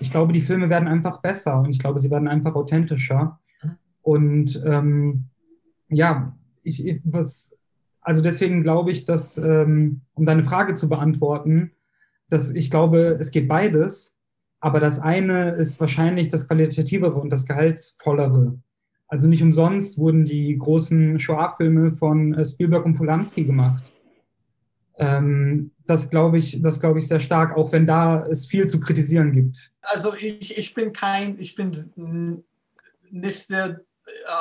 Ich 0.00 0.10
glaube, 0.10 0.32
die 0.32 0.40
Filme 0.40 0.70
werden 0.70 0.88
einfach 0.88 1.20
besser 1.20 1.60
und 1.60 1.70
ich 1.70 1.78
glaube, 1.78 1.98
sie 1.98 2.10
werden 2.10 2.28
einfach 2.28 2.54
authentischer. 2.54 3.40
Und 4.02 4.62
ähm, 4.64 5.24
ja, 5.88 6.36
ich, 6.62 7.00
was, 7.04 7.57
also 8.08 8.22
deswegen 8.22 8.62
glaube 8.62 8.90
ich, 8.90 9.04
dass, 9.04 9.36
ähm, 9.36 10.00
um 10.14 10.24
deine 10.24 10.42
Frage 10.42 10.72
zu 10.74 10.88
beantworten, 10.88 11.72
dass 12.30 12.54
ich 12.54 12.70
glaube, 12.70 13.18
es 13.20 13.32
geht 13.32 13.48
beides, 13.48 14.18
aber 14.60 14.80
das 14.80 14.98
eine 14.98 15.50
ist 15.50 15.78
wahrscheinlich 15.78 16.28
das 16.28 16.48
Qualitativere 16.48 17.20
und 17.20 17.28
das 17.28 17.44
Gehaltsvollere. 17.44 18.58
Also 19.08 19.28
nicht 19.28 19.42
umsonst 19.42 19.98
wurden 19.98 20.24
die 20.24 20.56
großen 20.56 21.18
Shoah-Filme 21.18 21.92
von 21.98 22.32
äh, 22.32 22.46
Spielberg 22.46 22.86
und 22.86 22.94
Polanski 22.96 23.44
gemacht. 23.44 23.92
Ähm, 24.96 25.72
das 25.86 26.08
glaube 26.08 26.38
ich, 26.38 26.62
das 26.62 26.80
ich 26.82 27.08
sehr 27.08 27.20
stark, 27.20 27.58
auch 27.58 27.72
wenn 27.72 27.84
da 27.84 28.24
es 28.24 28.46
viel 28.46 28.66
zu 28.66 28.80
kritisieren 28.80 29.32
gibt. 29.32 29.70
Also 29.82 30.14
ich, 30.14 30.56
ich 30.56 30.72
bin 30.72 30.94
kein, 30.94 31.38
ich 31.38 31.56
bin 31.56 32.42
nicht 33.10 33.46
sehr 33.46 33.82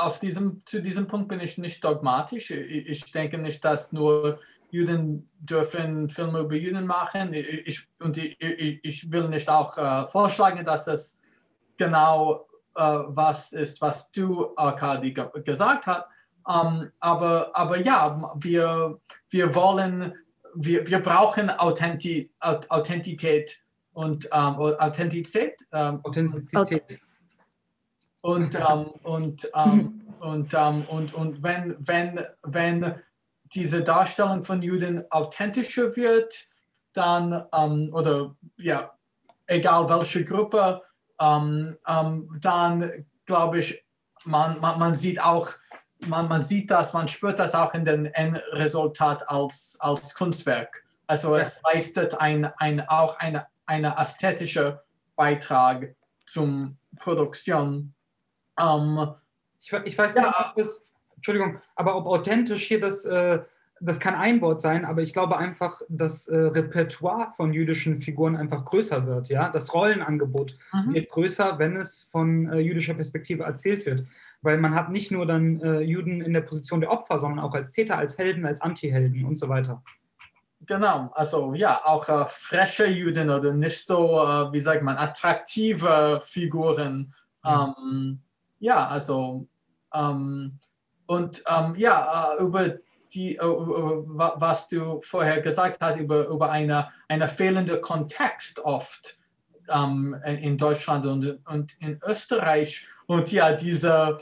auf 0.01 0.19
diesem, 0.19 0.61
zu 0.65 0.81
diesem 0.81 1.07
Punkt 1.07 1.29
bin 1.29 1.39
ich 1.39 1.57
nicht 1.57 1.83
dogmatisch. 1.83 2.51
Ich, 2.51 3.11
denke 3.11 3.37
nicht, 3.37 3.63
dass 3.63 3.91
nur 3.91 4.39
Juden 4.71 5.29
dürfen 5.39 6.09
Filme 6.09 6.39
über 6.39 6.55
Juden 6.55 6.85
machen. 6.85 7.33
Ich, 7.33 7.87
und 7.99 8.17
ich, 8.17 8.37
ich 8.39 9.11
will 9.11 9.29
nicht 9.29 9.49
auch 9.49 9.77
äh, 9.77 10.07
vorschlagen, 10.07 10.65
dass 10.65 10.85
das 10.85 11.17
genau 11.77 12.47
äh, 12.75 12.81
was 12.81 13.53
ist, 13.53 13.81
was 13.81 14.11
du, 14.11 14.53
Arkadi, 14.55 15.13
gesagt 15.43 15.87
hast. 15.87 16.05
Ähm, 16.47 16.89
aber, 16.99 17.51
aber 17.53 17.79
ja, 17.79 18.33
wir, 18.35 18.99
wir 19.29 19.55
wollen, 19.55 20.13
wir, 20.55 20.87
wir 20.87 20.99
brauchen 20.99 21.49
Authenti 21.49 22.31
Authentität 22.39 23.63
und 23.93 24.25
ähm, 24.25 24.55
Authentizität. 24.55 25.55
Ähm, 25.71 25.99
Authentizität. 26.03 26.99
Und, 28.27 28.55
und, 29.03 29.45
und, 30.19 30.53
und, 30.53 31.13
und 31.13 31.43
wenn, 31.43 31.75
wenn, 31.79 32.25
wenn 32.43 32.95
diese 33.53 33.83
Darstellung 33.83 34.43
von 34.43 34.61
Juden 34.61 35.09
authentischer 35.09 35.95
wird, 35.95 36.49
dann, 36.91 37.43
oder 37.93 38.35
ja, 38.57 38.91
egal 39.45 39.87
welche 39.87 40.25
Gruppe, 40.25 40.81
ähm, 41.21 41.77
ähm, 41.87 42.37
dann 42.41 43.05
glaube 43.25 43.59
ich, 43.59 43.85
man, 44.25 44.59
man, 44.59 44.77
man 44.77 44.93
sieht 44.93 45.21
auch, 45.21 45.49
man, 46.07 46.27
man 46.27 46.41
sieht 46.41 46.69
das, 46.69 46.91
man 46.91 47.07
spürt 47.07 47.39
das 47.39 47.55
auch 47.55 47.73
in 47.73 47.85
dem 47.85 48.05
Endresultat 48.07 49.29
als, 49.29 49.77
als 49.79 50.13
Kunstwerk. 50.15 50.83
Also 51.07 51.33
es 51.37 51.61
leistet 51.63 52.19
ein, 52.19 52.51
ein, 52.57 52.85
auch 52.89 53.17
eine, 53.19 53.47
eine 53.65 53.95
ästhetische 53.97 54.83
Beitrag 55.15 55.95
zum 56.25 56.77
Produktion. 56.97 57.93
Ähm, 58.59 59.13
ich, 59.59 59.73
ich, 59.73 59.97
weiß 59.97 60.15
nicht, 60.15 60.27
ob 60.27 60.55
das, 60.55 60.85
Entschuldigung, 61.15 61.61
aber 61.75 61.95
ob 61.95 62.05
authentisch 62.05 62.67
hier 62.67 62.79
das 62.79 63.05
äh, 63.05 63.39
das 63.79 63.99
kann 63.99 64.15
ein 64.15 64.41
Wort 64.41 64.61
sein, 64.61 64.85
aber 64.85 65.01
ich 65.01 65.13
glaube 65.13 65.37
einfach, 65.37 65.81
das 65.89 66.27
äh, 66.27 66.35
Repertoire 66.35 67.33
von 67.35 67.53
jüdischen 67.53 68.01
Figuren 68.01 68.35
einfach 68.35 68.65
größer 68.65 69.05
wird. 69.05 69.29
Ja? 69.29 69.49
Das 69.49 69.73
Rollenangebot 69.73 70.57
mhm. 70.73 70.93
wird 70.93 71.09
größer, 71.09 71.59
wenn 71.59 71.75
es 71.75 72.07
von 72.11 72.51
äh, 72.51 72.59
jüdischer 72.59 72.93
Perspektive 72.93 73.43
erzählt 73.43 73.85
wird. 73.85 74.05
Weil 74.41 74.57
man 74.57 74.75
hat 74.75 74.91
nicht 74.91 75.11
nur 75.11 75.25
dann 75.25 75.59
äh, 75.61 75.79
Juden 75.81 76.21
in 76.21 76.33
der 76.33 76.41
Position 76.41 76.81
der 76.81 76.91
Opfer, 76.91 77.17
sondern 77.19 77.39
auch 77.39 77.53
als 77.53 77.71
Täter, 77.71 77.97
als 77.97 78.17
Helden, 78.17 78.45
als 78.45 78.61
Antihelden 78.61 79.25
und 79.25 79.35
so 79.35 79.49
weiter. 79.49 79.83
Genau, 80.65 81.11
also 81.13 81.53
ja, 81.53 81.81
auch 81.83 82.07
äh, 82.09 82.25
freche 82.27 82.87
Juden 82.87 83.29
oder 83.29 83.53
nicht 83.53 83.85
so, 83.85 84.19
äh, 84.19 84.51
wie 84.51 84.59
sagt 84.59 84.83
man, 84.83 84.97
attraktive 84.97 86.21
Figuren. 86.23 87.13
Mhm. 87.43 87.73
Ähm, 87.77 88.19
ja, 88.59 88.87
also 88.87 89.47
ähm, 89.93 90.57
und 91.05 91.43
ähm, 91.47 91.75
ja, 91.75 92.33
äh, 92.37 92.43
über 92.43 92.77
die, 93.13 93.37
äh, 93.37 93.41
was 93.41 94.67
du 94.67 94.99
vorher 95.01 95.41
gesagt 95.41 95.77
hast 95.79 95.97
über, 95.97 96.27
über 96.27 96.51
eine, 96.51 96.89
eine 97.07 97.29
fehlende 97.29 97.79
Kontext 97.79 98.59
oft 98.59 99.17
ähm, 99.69 100.15
in 100.25 100.57
Deutschland 100.57 101.05
und, 101.05 101.39
und 101.47 101.73
in 101.79 101.99
Österreich. 102.05 102.85
Und 103.05 103.31
ja, 103.31 103.53
dieser 103.53 104.17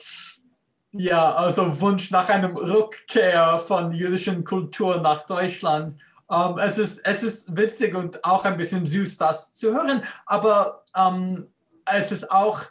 ja, 0.98 1.34
also 1.34 1.82
Wunsch 1.82 2.12
nach 2.12 2.30
einem 2.30 2.56
Rückkehr 2.56 3.62
von 3.66 3.92
jüdischen 3.92 4.44
Kultur 4.44 5.02
nach 5.02 5.26
Deutschland. 5.26 5.96
Ähm, 6.32 6.58
es, 6.58 6.78
ist, 6.78 7.06
es 7.06 7.24
ist 7.24 7.58
witzig 7.58 7.96
und 7.96 8.24
auch 8.24 8.46
ein 8.46 8.58
bisschen 8.58 8.86
süß, 8.86 9.18
das 9.18 9.54
zu 9.54 9.74
hören, 9.74 10.04
aber 10.26 10.84
ähm, 10.96 11.48
es 11.86 12.12
ist 12.12 12.32
auch, 12.32 12.62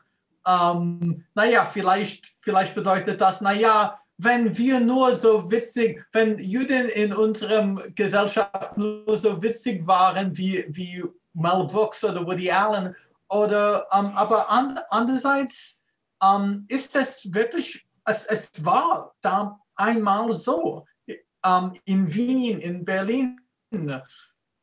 ähm, 0.46 1.24
naja, 1.34 1.64
vielleicht, 1.64 2.32
vielleicht 2.40 2.74
bedeutet 2.74 3.20
das, 3.20 3.40
naja, 3.40 3.98
wenn 4.16 4.56
wir 4.56 4.80
nur 4.80 5.16
so 5.16 5.50
witzig, 5.50 6.04
wenn 6.12 6.38
Juden 6.38 6.88
in 6.88 7.12
unserem 7.12 7.80
Gesellschaft 7.94 8.76
nur 8.76 9.18
so 9.18 9.42
witzig 9.42 9.86
waren 9.86 10.36
wie, 10.36 10.64
wie 10.68 11.02
Mel 11.32 11.66
Brooks 11.66 12.04
oder 12.04 12.24
Woody 12.24 12.50
Allen, 12.50 12.94
oder, 13.28 13.86
ähm, 13.92 14.12
aber 14.14 14.50
and, 14.50 14.78
andererseits 14.90 15.82
ähm, 16.22 16.66
ist 16.68 16.94
es 16.94 17.32
wirklich, 17.32 17.84
es, 18.04 18.26
es 18.26 18.64
war 18.64 19.14
da 19.20 19.58
einmal 19.74 20.30
so, 20.32 20.86
ähm, 21.44 21.78
in 21.84 22.12
Wien, 22.14 22.60
in 22.60 22.84
Berlin, 22.84 23.40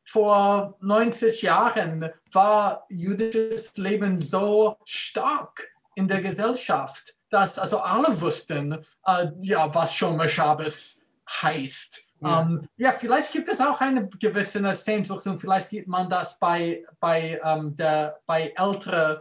vor 0.04 0.76
90 0.80 1.42
Jahren 1.42 2.10
war 2.32 2.86
jüdisches 2.88 3.76
Leben 3.76 4.20
so 4.20 4.76
stark 4.84 5.71
in 5.94 6.08
der 6.08 6.22
Gesellschaft 6.22 7.14
dass 7.32 7.58
also 7.58 7.78
alle 7.78 8.20
wussten, 8.20 8.72
äh, 9.06 9.28
ja, 9.40 9.74
was 9.74 9.94
Shomer 9.94 10.28
Shabbos 10.28 11.00
heißt. 11.42 12.06
Ja. 12.20 12.40
Ähm, 12.40 12.68
ja. 12.76 12.92
vielleicht 12.92 13.32
gibt 13.32 13.48
es 13.48 13.60
auch 13.60 13.80
eine 13.80 14.06
gewisse 14.06 14.74
Sehnsucht 14.74 15.26
und 15.26 15.38
vielleicht 15.38 15.68
sieht 15.68 15.88
man 15.88 16.10
das 16.10 16.38
bei, 16.38 16.84
bei, 17.00 17.40
ähm, 17.42 17.74
der, 17.74 18.20
bei 18.26 18.52
älteren 18.54 19.20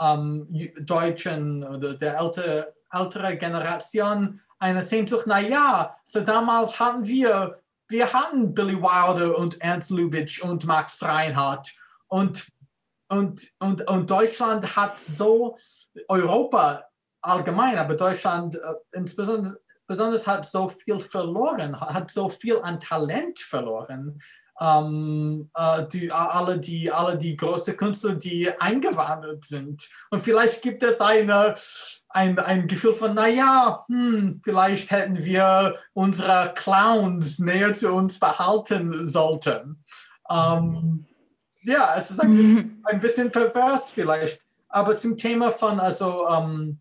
ähm, 0.00 0.48
Deutschen 0.80 1.62
oder 1.62 1.92
der 1.92 2.18
ältere, 2.18 2.74
ältere 2.90 3.36
Generation 3.36 4.40
eine 4.58 4.82
Sehnsucht. 4.82 5.26
Naja, 5.26 5.94
so 6.06 6.22
damals 6.22 6.80
hatten 6.80 7.06
wir, 7.06 7.60
wir 7.88 8.10
hatten 8.10 8.54
Billy 8.54 8.80
Wilder 8.80 9.36
und 9.36 9.60
Ernst 9.60 9.90
Lubitsch 9.90 10.40
und 10.40 10.64
Max 10.64 11.02
Reinhardt 11.02 11.74
und, 12.08 12.46
und, 13.08 13.52
und, 13.58 13.86
und 13.88 14.10
Deutschland 14.10 14.74
hat 14.74 14.98
so 14.98 15.58
Europa 16.08 16.84
allgemein, 17.20 17.78
aber 17.78 17.94
Deutschland 17.94 18.56
äh, 18.56 18.74
insbesondere 18.92 19.60
besonders 19.86 20.26
hat 20.26 20.46
so 20.46 20.68
viel 20.68 21.00
verloren, 21.00 21.78
hat 21.78 22.10
so 22.10 22.28
viel 22.28 22.58
an 22.62 22.80
Talent 22.80 23.38
verloren. 23.38 24.22
ähm, 24.60 25.50
äh, 25.54 25.84
die, 25.92 26.12
alle, 26.12 26.58
die, 26.58 26.90
alle 26.90 27.18
die 27.18 27.36
großen 27.36 27.76
Künstler, 27.76 28.14
die 28.14 28.50
eingewandert 28.60 29.44
sind. 29.44 29.88
Und 30.10 30.20
vielleicht 30.20 30.62
gibt 30.62 30.82
es 30.82 31.00
eine, 31.00 31.56
ein, 32.10 32.38
ein 32.38 32.68
Gefühl 32.68 32.92
von, 32.92 33.14
naja, 33.14 33.84
hm, 33.88 34.40
vielleicht 34.44 34.90
hätten 34.90 35.24
wir 35.24 35.76
unsere 35.94 36.52
Clowns 36.54 37.38
näher 37.38 37.74
zu 37.74 37.92
uns 37.92 38.20
behalten 38.20 39.04
sollten. 39.04 39.84
Ähm, 40.30 41.06
ja, 41.62 41.94
es 41.96 42.10
ist 42.10 42.20
ein, 42.20 42.82
ein, 42.84 43.00
bisschen 43.00 43.32
pervers 43.32 43.90
vielleicht. 43.90 44.40
Aber 44.72 44.96
zum 44.96 45.16
Thema 45.16 45.50
von, 45.50 45.78
also 45.78 46.26
ähm, 46.28 46.80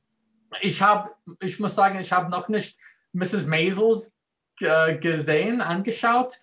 ich 0.62 0.82
habe, 0.82 1.12
ich 1.41 1.60
muss 1.60 1.75
sagen, 1.75 1.99
ich 1.99 2.12
habe 2.12 2.32
noch 2.32 2.47
nicht 2.47 2.80
Mrs. 3.13 3.47
Maisels 3.47 4.13
äh, 4.62 4.95
gesehen, 4.97 5.62
angeschaut. 5.62 6.34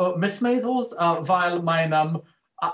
Uh, 0.00 0.16
Miss 0.16 0.40
Maisels, 0.40 0.92
uh, 0.94 1.18
weil 1.20 1.60
mein, 1.60 1.92
um, 1.92 2.22
uh, 2.62 2.68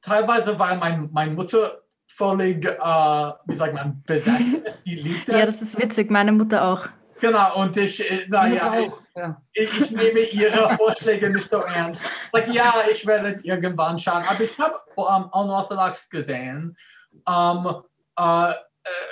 teilweise 0.00 0.58
weil 0.58 0.78
mein, 0.78 1.08
meine 1.12 1.32
Mutter 1.32 1.82
völlig, 2.06 2.64
wie 2.64 3.54
sagt 3.54 3.74
man, 3.74 4.02
besessen 4.06 4.64
ist. 4.64 4.84
Sie 4.84 4.94
liebt 4.94 5.28
es. 5.28 5.34
Ja, 5.34 5.46
das 5.46 5.60
ist 5.60 5.78
witzig, 5.78 6.10
meine 6.10 6.32
Mutter 6.32 6.64
auch. 6.64 6.88
Genau, 7.20 7.56
und 7.56 7.76
ich, 7.76 8.10
äh, 8.10 8.26
naja, 8.28 8.80
ich, 8.80 8.92
ja. 9.14 9.42
ich, 9.52 9.80
ich, 9.80 9.90
nehme 9.90 10.20
ihre 10.20 10.70
Vorschläge 10.70 11.28
nicht 11.30 11.46
so 11.46 11.58
ernst. 11.58 12.02
Like, 12.32 12.48
ja, 12.52 12.72
ich 12.92 13.06
werde 13.06 13.28
es 13.28 13.44
irgendwann 13.44 13.98
schauen, 13.98 14.24
aber 14.24 14.42
ich 14.42 14.58
habe 14.58 14.74
um, 14.94 15.28
Unorthodox 15.30 16.08
gesehen. 16.08 16.76
Um, 17.24 17.82
uh, 18.18 18.52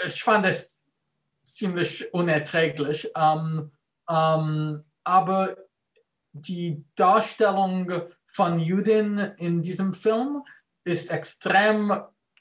ich 0.04 0.22
fand 0.22 0.46
es 0.46 0.88
ziemlich 1.44 2.12
unerträglich. 2.12 3.10
Um, 3.16 3.70
aber 5.04 5.56
die 6.32 6.84
Darstellung 6.94 7.90
von 8.26 8.58
Juden 8.58 9.18
in 9.38 9.62
diesem 9.62 9.92
Film 9.94 10.42
ist 10.84 11.10
extrem 11.10 11.92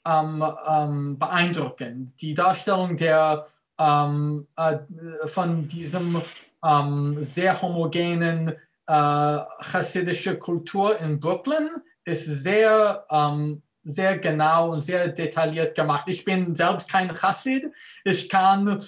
ähm, 0.06 0.44
ähm, 0.66 1.18
beeindruckend. 1.18 2.20
Die 2.20 2.34
Darstellung 2.34 2.96
der, 2.96 3.46
ähm, 3.78 4.46
äh, 4.56 4.78
von 5.26 5.68
diesem 5.68 6.22
ähm, 6.64 7.16
sehr 7.20 7.60
homogenen 7.60 8.48
äh, 8.86 9.38
chassidischen 9.60 10.38
Kultur 10.38 10.98
in 10.98 11.20
Brooklyn 11.20 11.70
ist 12.04 12.24
sehr, 12.24 13.04
ähm, 13.10 13.62
sehr 13.88 14.18
genau 14.18 14.70
und 14.70 14.82
sehr 14.82 15.08
detailliert 15.08 15.74
gemacht. 15.74 16.04
Ich 16.08 16.24
bin 16.24 16.54
selbst 16.54 16.90
kein 16.90 17.14
Chassid. 17.14 17.64
Ich 18.04 18.28
kann 18.28 18.84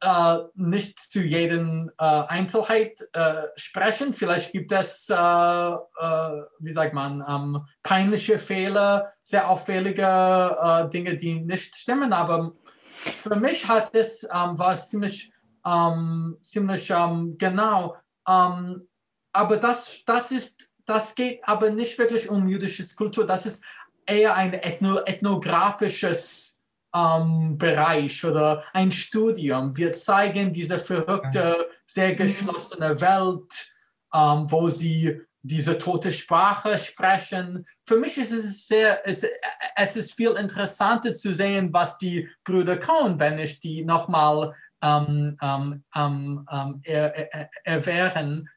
äh, 0.00 0.38
nicht 0.54 1.00
zu 1.00 1.20
jedem 1.20 1.90
äh, 1.98 2.04
Einzelheit 2.04 3.00
äh, 3.12 3.42
sprechen. 3.56 4.12
Vielleicht 4.12 4.52
gibt 4.52 4.70
es, 4.72 5.08
äh, 5.10 5.14
äh, 5.14 6.42
wie 6.58 6.72
sagt 6.72 6.94
man, 6.94 7.24
ähm, 7.28 7.66
peinliche 7.82 8.38
Fehler, 8.38 9.12
sehr 9.22 9.48
auffällige 9.50 10.02
äh, 10.02 10.88
Dinge, 10.90 11.16
die 11.16 11.40
nicht 11.40 11.74
stimmen. 11.74 12.12
Aber 12.12 12.52
für 13.18 13.36
mich 13.36 13.66
hat 13.66 13.94
es, 13.94 14.22
ähm, 14.24 14.58
war 14.58 14.74
es 14.74 14.90
ziemlich, 14.90 15.32
ähm, 15.66 16.36
ziemlich 16.42 16.90
ähm, 16.90 17.36
genau. 17.38 17.96
Ähm, 18.28 18.86
aber 19.32 19.56
das, 19.56 20.02
das 20.06 20.30
ist, 20.30 20.70
das 20.84 21.14
geht 21.14 21.40
aber 21.42 21.70
nicht 21.70 21.98
wirklich 21.98 22.28
um 22.28 22.48
jüdische 22.48 22.84
Kultur. 22.94 23.26
Das 23.26 23.44
ist 23.44 23.64
eher 24.06 24.34
ein 24.34 24.54
ethno 24.54 25.00
ethnografisches 25.04 26.58
ähm, 26.94 27.58
Bereich 27.58 28.24
oder 28.24 28.64
ein 28.72 28.90
Studium. 28.90 29.76
Wir 29.76 29.92
zeigen 29.92 30.52
diese 30.52 30.78
verrückte, 30.78 31.68
sehr 31.84 32.12
mhm. 32.12 32.16
geschlossene 32.16 33.00
Welt, 33.00 33.74
ähm, 34.14 34.50
wo 34.50 34.68
sie 34.68 35.20
diese 35.42 35.78
tote 35.78 36.10
Sprache 36.10 36.76
sprechen. 36.78 37.66
Für 37.86 37.96
mich 37.96 38.18
ist 38.18 38.32
es 38.32 38.66
sehr, 38.66 39.06
es, 39.06 39.24
es 39.76 39.96
ist 39.96 40.14
viel 40.14 40.32
interessanter 40.32 41.12
zu 41.12 41.32
sehen, 41.32 41.72
was 41.72 41.98
die 41.98 42.28
Brüder 42.44 42.78
Cohen, 42.78 43.20
wenn 43.20 43.38
ich 43.38 43.60
die 43.60 43.84
nochmal 43.84 44.54
ähm, 44.82 45.36
ähm, 45.40 45.84
ähm, 45.94 46.46
ähm 46.50 46.80
er, 46.82 47.32
er, 47.32 47.50
erwehren 47.64 48.48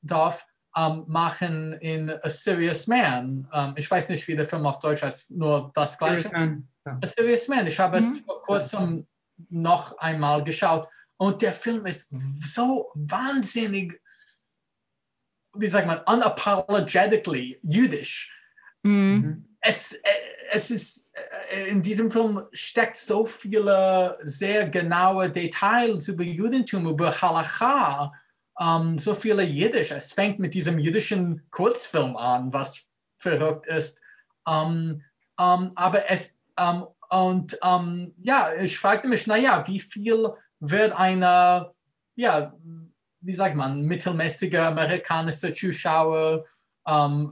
darf, 0.00 0.46
ähm, 0.78 1.04
machen 1.06 1.72
in 1.74 2.10
A 2.10 2.28
Serious 2.28 2.86
Man. 2.86 3.48
Ähm, 3.52 3.74
ich 3.76 3.90
weiß 3.90 4.08
nicht, 4.10 4.26
wie 4.28 4.36
der 4.36 4.48
Film 4.48 4.66
auf 4.66 4.78
Deutsch 4.78 5.02
heißt, 5.02 5.30
nur 5.30 5.70
das 5.74 5.98
gleiche. 5.98 6.30
A 6.34 7.06
Serious 7.06 7.48
Man. 7.48 7.66
Ich 7.66 7.78
habe 7.78 8.00
mhm. 8.00 8.06
es 8.06 8.18
vor 8.20 8.42
kurzem 8.42 9.06
noch 9.50 9.96
einmal 9.98 10.42
geschaut 10.42 10.88
und 11.16 11.42
der 11.42 11.52
Film 11.52 11.84
ist 11.86 12.12
so 12.44 12.90
wahnsinnig, 12.94 14.00
wie 15.54 15.68
sagt 15.68 15.86
man, 15.86 16.00
unapologetically 16.06 17.58
jüdisch. 17.62 18.32
Mhm. 18.82 19.56
Es, 19.60 19.92
äh, 19.92 20.08
es 20.50 20.70
ist, 20.70 21.12
äh, 21.50 21.68
in 21.68 21.82
diesem 21.82 22.10
Film 22.10 22.42
steckt 22.52 22.96
so 22.96 23.26
viele 23.26 24.18
sehr 24.22 24.68
genaue 24.68 25.28
Details 25.30 26.08
über 26.08 26.22
Judentum, 26.22 26.86
über 26.86 27.20
Halacha, 27.20 28.12
ähm, 28.60 28.98
so 28.98 29.14
viele 29.14 29.42
Jiddisch. 29.42 29.90
Es 29.90 30.12
fängt 30.12 30.38
mit 30.38 30.54
diesem 30.54 30.78
jüdischen 30.78 31.48
Kurzfilm 31.50 32.16
an, 32.16 32.52
was 32.52 32.86
verrückt 33.18 33.66
ist. 33.66 34.00
Um, 34.44 35.02
um, 35.36 35.70
aber 35.74 36.10
es, 36.10 36.34
und 37.10 37.58
ja, 38.22 38.54
ich 38.54 38.78
fragte 38.78 39.08
mich, 39.08 39.26
naja, 39.26 39.64
wie 39.66 39.80
viel 39.80 40.32
wird 40.60 40.92
eine, 40.92 41.72
ja, 42.16 42.52
wie 43.20 43.34
sagt 43.34 43.54
man, 43.54 43.82
mittelmäßige 43.82 44.54
amerikanische 44.56 45.54
Zuschauer 45.54 46.44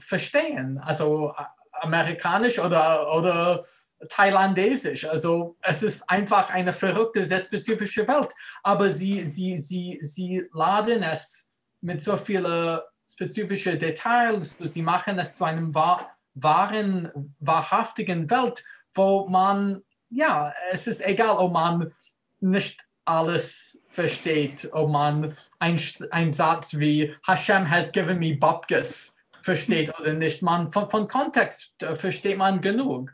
verstehen? 0.01 0.79
Also 0.79 1.33
amerikanisch 1.81 2.59
oder, 2.59 3.13
oder 3.15 3.65
thailandesisch. 4.09 5.07
Also 5.09 5.57
es 5.63 5.83
ist 5.83 6.09
einfach 6.09 6.51
eine 6.51 6.73
verrückte, 6.73 7.25
sehr 7.25 7.41
spezifische 7.41 8.07
Welt. 8.07 8.29
Aber 8.63 8.91
sie, 8.91 9.25
sie, 9.25 9.59
sie, 9.59 9.99
sie 10.03 10.45
laden 10.53 11.03
es 11.03 11.49
mit 11.81 12.01
so 12.01 12.17
vielen 12.17 12.81
spezifischen 13.09 13.79
Details, 13.79 14.57
sie 14.59 14.83
machen 14.83 15.19
es 15.19 15.37
zu 15.37 15.45
einem 15.45 15.75
wahren, 15.75 17.11
wahrhaftigen 17.39 18.29
Welt, 18.29 18.65
wo 18.95 19.29
man, 19.29 19.83
ja, 20.11 20.53
es 20.71 20.87
ist 20.87 21.05
egal, 21.07 21.37
ob 21.39 21.53
man 21.53 21.93
nicht 22.41 22.85
alles 23.05 23.81
versteht, 23.89 24.69
ob 24.73 24.91
man 24.91 25.37
ein 25.61 26.33
Satz 26.33 26.79
wie 26.79 27.15
Hashem 27.25 27.71
has 27.71 27.93
given 27.93 28.19
me 28.19 28.35
Babkes 28.35 29.15
versteht 29.43 29.97
oder 30.01 30.13
nicht. 30.13 30.43
Man, 30.43 30.71
von, 30.73 30.89
von 30.91 31.07
Kontext 31.07 31.81
äh, 31.83 31.95
versteht 31.95 32.37
man 32.37 32.61
genug. 32.61 33.13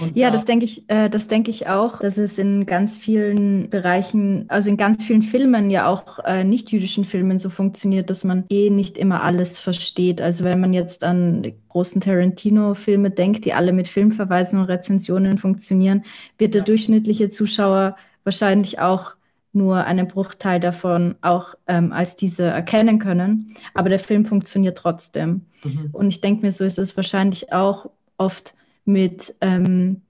Und 0.00 0.16
ja, 0.16 0.30
das 0.30 0.44
denke 0.44 0.64
ich, 0.64 0.88
äh, 0.88 1.08
das 1.08 1.28
denke 1.28 1.50
ich 1.50 1.68
auch, 1.68 2.00
dass 2.00 2.18
es 2.18 2.38
in 2.38 2.66
ganz 2.66 2.96
vielen 2.96 3.68
Bereichen, 3.70 4.46
also 4.48 4.70
in 4.70 4.76
ganz 4.76 5.04
vielen 5.04 5.22
Filmen, 5.22 5.70
ja 5.70 5.86
auch 5.86 6.18
äh, 6.24 6.44
nicht-jüdischen 6.44 7.04
Filmen 7.04 7.38
so 7.38 7.50
funktioniert, 7.50 8.10
dass 8.10 8.24
man 8.24 8.44
eh 8.48 8.70
nicht 8.70 8.96
immer 8.96 9.22
alles 9.22 9.58
versteht. 9.58 10.20
Also 10.20 10.44
wenn 10.44 10.60
man 10.60 10.72
jetzt 10.72 11.04
an 11.04 11.42
die 11.42 11.54
großen 11.68 12.00
Tarantino-Filme 12.00 13.10
denkt, 13.10 13.44
die 13.44 13.54
alle 13.54 13.72
mit 13.72 13.88
Filmverweisen 13.88 14.58
und 14.58 14.66
Rezensionen 14.66 15.38
funktionieren, 15.38 16.04
wird 16.38 16.54
der 16.54 16.62
durchschnittliche 16.62 17.28
Zuschauer 17.28 17.96
wahrscheinlich 18.24 18.78
auch 18.78 19.14
nur 19.52 19.84
einen 19.84 20.08
Bruchteil 20.08 20.60
davon 20.60 21.16
auch 21.20 21.54
ähm, 21.66 21.92
als 21.92 22.16
diese 22.16 22.44
erkennen 22.44 22.98
können. 22.98 23.54
Aber 23.74 23.90
der 23.90 23.98
Film 23.98 24.24
funktioniert 24.24 24.78
trotzdem. 24.78 25.42
Mhm. 25.64 25.90
Und 25.92 26.08
ich 26.08 26.20
denke 26.20 26.46
mir, 26.46 26.52
so 26.52 26.64
ist 26.64 26.78
es 26.78 26.96
wahrscheinlich 26.96 27.52
auch 27.52 27.90
oft 28.16 28.54
mit, 28.84 29.34
ähm, 29.40 30.02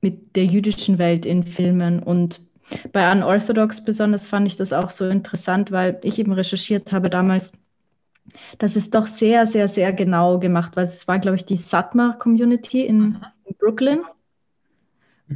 mit 0.00 0.36
der 0.36 0.46
jüdischen 0.46 0.98
Welt 0.98 1.26
in 1.26 1.44
Filmen. 1.44 2.02
Und 2.02 2.40
bei 2.92 3.10
Unorthodox 3.10 3.84
besonders 3.84 4.28
fand 4.28 4.46
ich 4.46 4.56
das 4.56 4.72
auch 4.72 4.90
so 4.90 5.08
interessant, 5.08 5.72
weil 5.72 5.98
ich 6.02 6.18
eben 6.18 6.32
recherchiert 6.32 6.92
habe 6.92 7.10
damals, 7.10 7.52
dass 8.58 8.76
es 8.76 8.90
doch 8.90 9.06
sehr, 9.06 9.46
sehr, 9.46 9.68
sehr 9.68 9.92
genau 9.92 10.38
gemacht 10.38 10.76
war. 10.76 10.82
Also 10.82 10.94
es 10.94 11.08
war, 11.08 11.18
glaube 11.18 11.36
ich, 11.36 11.44
die 11.44 11.56
Satmar-Community 11.56 12.82
in, 12.82 13.18
in 13.44 13.56
Brooklyn. 13.58 14.00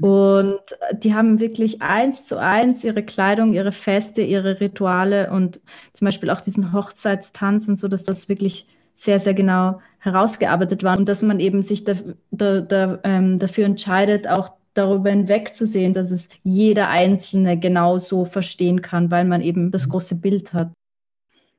Und 0.01 0.61
die 0.93 1.15
haben 1.15 1.39
wirklich 1.39 1.81
eins 1.81 2.25
zu 2.25 2.37
eins 2.37 2.83
ihre 2.83 3.05
Kleidung, 3.05 3.53
ihre 3.53 3.71
Feste, 3.71 4.23
ihre 4.23 4.61
Rituale 4.61 5.31
und 5.31 5.61
zum 5.93 6.07
Beispiel 6.07 6.31
auch 6.31 6.41
diesen 6.41 6.73
Hochzeitstanz 6.73 7.69
und 7.69 7.77
so, 7.77 7.87
dass 7.87 8.03
das 8.03 8.29
wirklich 8.29 8.67
sehr, 8.95 9.19
sehr 9.19 9.35
genau 9.35 9.81
herausgearbeitet 9.99 10.83
waren 10.83 11.01
und 11.01 11.09
dass 11.09 11.23
man 11.23 11.41
eben 11.41 11.63
sich 11.63 11.85
da, 11.85 11.95
da, 12.31 12.61
da, 12.61 12.99
ähm, 13.05 13.39
dafür 13.39 13.65
entscheidet, 13.65 14.29
auch 14.29 14.51
darüber 14.75 15.11
hinwegzusehen, 15.11 15.95
dass 15.95 16.11
es 16.11 16.29
jeder 16.43 16.91
Einzelne 16.91 17.59
genauso 17.59 18.25
verstehen 18.25 18.83
kann, 18.83 19.11
weil 19.11 19.25
man 19.25 19.41
eben 19.41 19.71
das 19.71 19.89
große 19.89 20.17
Bild 20.17 20.53
hat. 20.53 20.73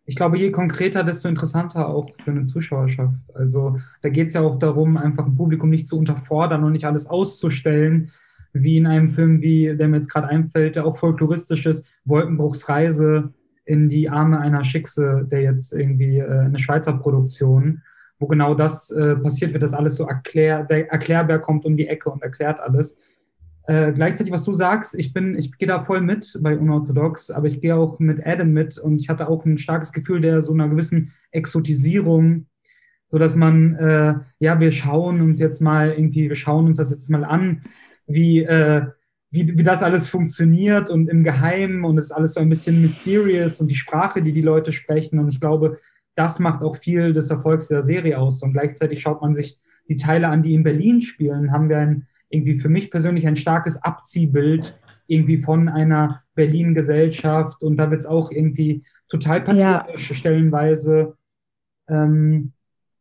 Ich 0.07 0.15
glaube, 0.15 0.37
je 0.37 0.51
konkreter, 0.51 1.03
desto 1.03 1.27
interessanter 1.27 1.87
auch 1.87 2.07
für 2.23 2.31
eine 2.31 2.45
Zuschauerschaft. 2.45 3.15
Also 3.33 3.79
da 4.03 4.09
geht 4.09 4.27
es 4.27 4.33
ja 4.33 4.41
auch 4.41 4.59
darum, 4.59 4.97
einfach 4.97 5.25
ein 5.25 5.35
Publikum 5.35 5.71
nicht 5.71 5.87
zu 5.87 5.97
unterfordern 5.97 6.63
und 6.63 6.73
nicht 6.73 6.85
alles 6.85 7.07
auszustellen, 7.07 8.11
wie 8.53 8.77
in 8.77 8.85
einem 8.85 9.09
Film, 9.09 9.41
wie 9.41 9.75
der 9.75 9.87
mir 9.87 9.97
jetzt 9.97 10.11
gerade 10.11 10.27
einfällt, 10.27 10.75
der 10.75 10.85
auch 10.85 10.97
folkloristisch 10.97 11.65
ist, 11.65 11.87
Wolkenbruchsreise 12.05 13.33
in 13.65 13.87
die 13.89 14.09
Arme 14.09 14.39
einer 14.39 14.63
Schickse, 14.63 15.27
der 15.29 15.41
jetzt 15.41 15.73
irgendwie 15.73 16.19
äh, 16.19 16.39
eine 16.39 16.59
Schweizer 16.59 16.93
Produktion, 16.93 17.81
wo 18.19 18.27
genau 18.27 18.55
das 18.55 18.91
äh, 18.91 19.15
passiert 19.15 19.53
wird, 19.53 19.63
dass 19.63 19.73
alles 19.73 19.95
so 19.95 20.07
erklär, 20.07 20.63
der 20.63 20.89
Erklärbär 20.91 21.39
kommt 21.39 21.65
um 21.65 21.75
die 21.75 21.87
Ecke 21.87 22.09
und 22.09 22.21
erklärt 22.21 22.59
alles. 22.59 22.99
Äh, 23.67 23.93
gleichzeitig, 23.93 24.31
was 24.31 24.43
du 24.43 24.53
sagst, 24.53 24.93
ich 24.95 25.11
bin, 25.11 25.37
ich 25.37 25.57
gehe 25.57 25.67
da 25.67 25.83
voll 25.83 25.99
mit 25.99 26.37
bei 26.41 26.55
Unorthodox, 26.55 27.31
aber 27.31 27.47
ich 27.47 27.61
gehe 27.61 27.75
auch 27.75 27.99
mit 27.99 28.25
Adam 28.25 28.51
mit 28.51 28.77
und 28.77 29.01
ich 29.01 29.09
hatte 29.09 29.27
auch 29.27 29.43
ein 29.45 29.57
starkes 29.57 29.91
Gefühl 29.91 30.21
der 30.21 30.43
so 30.43 30.53
einer 30.53 30.69
gewissen 30.69 31.11
Exotisierung, 31.31 32.45
so 33.07 33.17
dass 33.17 33.35
man, 33.35 33.75
äh, 33.75 34.15
ja, 34.39 34.59
wir 34.59 34.71
schauen 34.71 35.21
uns 35.21 35.39
jetzt 35.39 35.61
mal 35.61 35.91
irgendwie, 35.91 36.29
wir 36.29 36.35
schauen 36.35 36.67
uns 36.67 36.77
das 36.77 36.91
jetzt 36.91 37.09
mal 37.09 37.25
an, 37.25 37.63
wie, 38.05 38.43
äh, 38.43 38.85
wie, 39.35 39.57
wie 39.57 39.63
das 39.63 39.83
alles 39.83 40.07
funktioniert 40.07 40.89
und 40.89 41.09
im 41.09 41.23
Geheimen 41.23 41.83
und 41.83 41.97
es 41.97 42.05
ist 42.05 42.11
alles 42.11 42.33
so 42.33 42.39
ein 42.39 42.49
bisschen 42.49 42.81
mysterious 42.81 43.61
und 43.61 43.69
die 43.69 43.75
Sprache, 43.75 44.21
die 44.21 44.33
die 44.33 44.41
Leute 44.41 44.71
sprechen 44.71 45.19
und 45.19 45.29
ich 45.29 45.39
glaube, 45.39 45.77
das 46.15 46.39
macht 46.39 46.63
auch 46.63 46.77
viel 46.77 47.13
des 47.13 47.29
Erfolgs 47.29 47.67
der 47.67 47.81
Serie 47.81 48.17
aus. 48.17 48.41
Und 48.41 48.53
gleichzeitig 48.53 49.01
schaut 49.01 49.21
man 49.21 49.35
sich 49.35 49.59
die 49.87 49.97
Teile 49.97 50.29
an, 50.29 50.41
die 50.41 50.53
in 50.53 50.63
Berlin 50.63 51.01
spielen, 51.01 51.51
haben 51.51 51.69
wir 51.69 51.77
ein, 51.77 52.07
irgendwie 52.29 52.59
für 52.59 52.69
mich 52.69 52.89
persönlich 52.89 53.27
ein 53.27 53.35
starkes 53.35 53.77
Abziehbild 53.83 54.79
irgendwie 55.07 55.37
von 55.37 55.69
einer 55.69 56.23
Berlin-Gesellschaft. 56.33 57.61
Und 57.61 57.75
da 57.75 57.91
wird 57.91 58.01
es 58.01 58.07
auch 58.07 58.31
irgendwie 58.31 58.83
total 59.07 59.41
pathetisch 59.41 60.09
ja. 60.09 60.15
stellenweise, 60.15 61.15
ähm, 61.87 62.53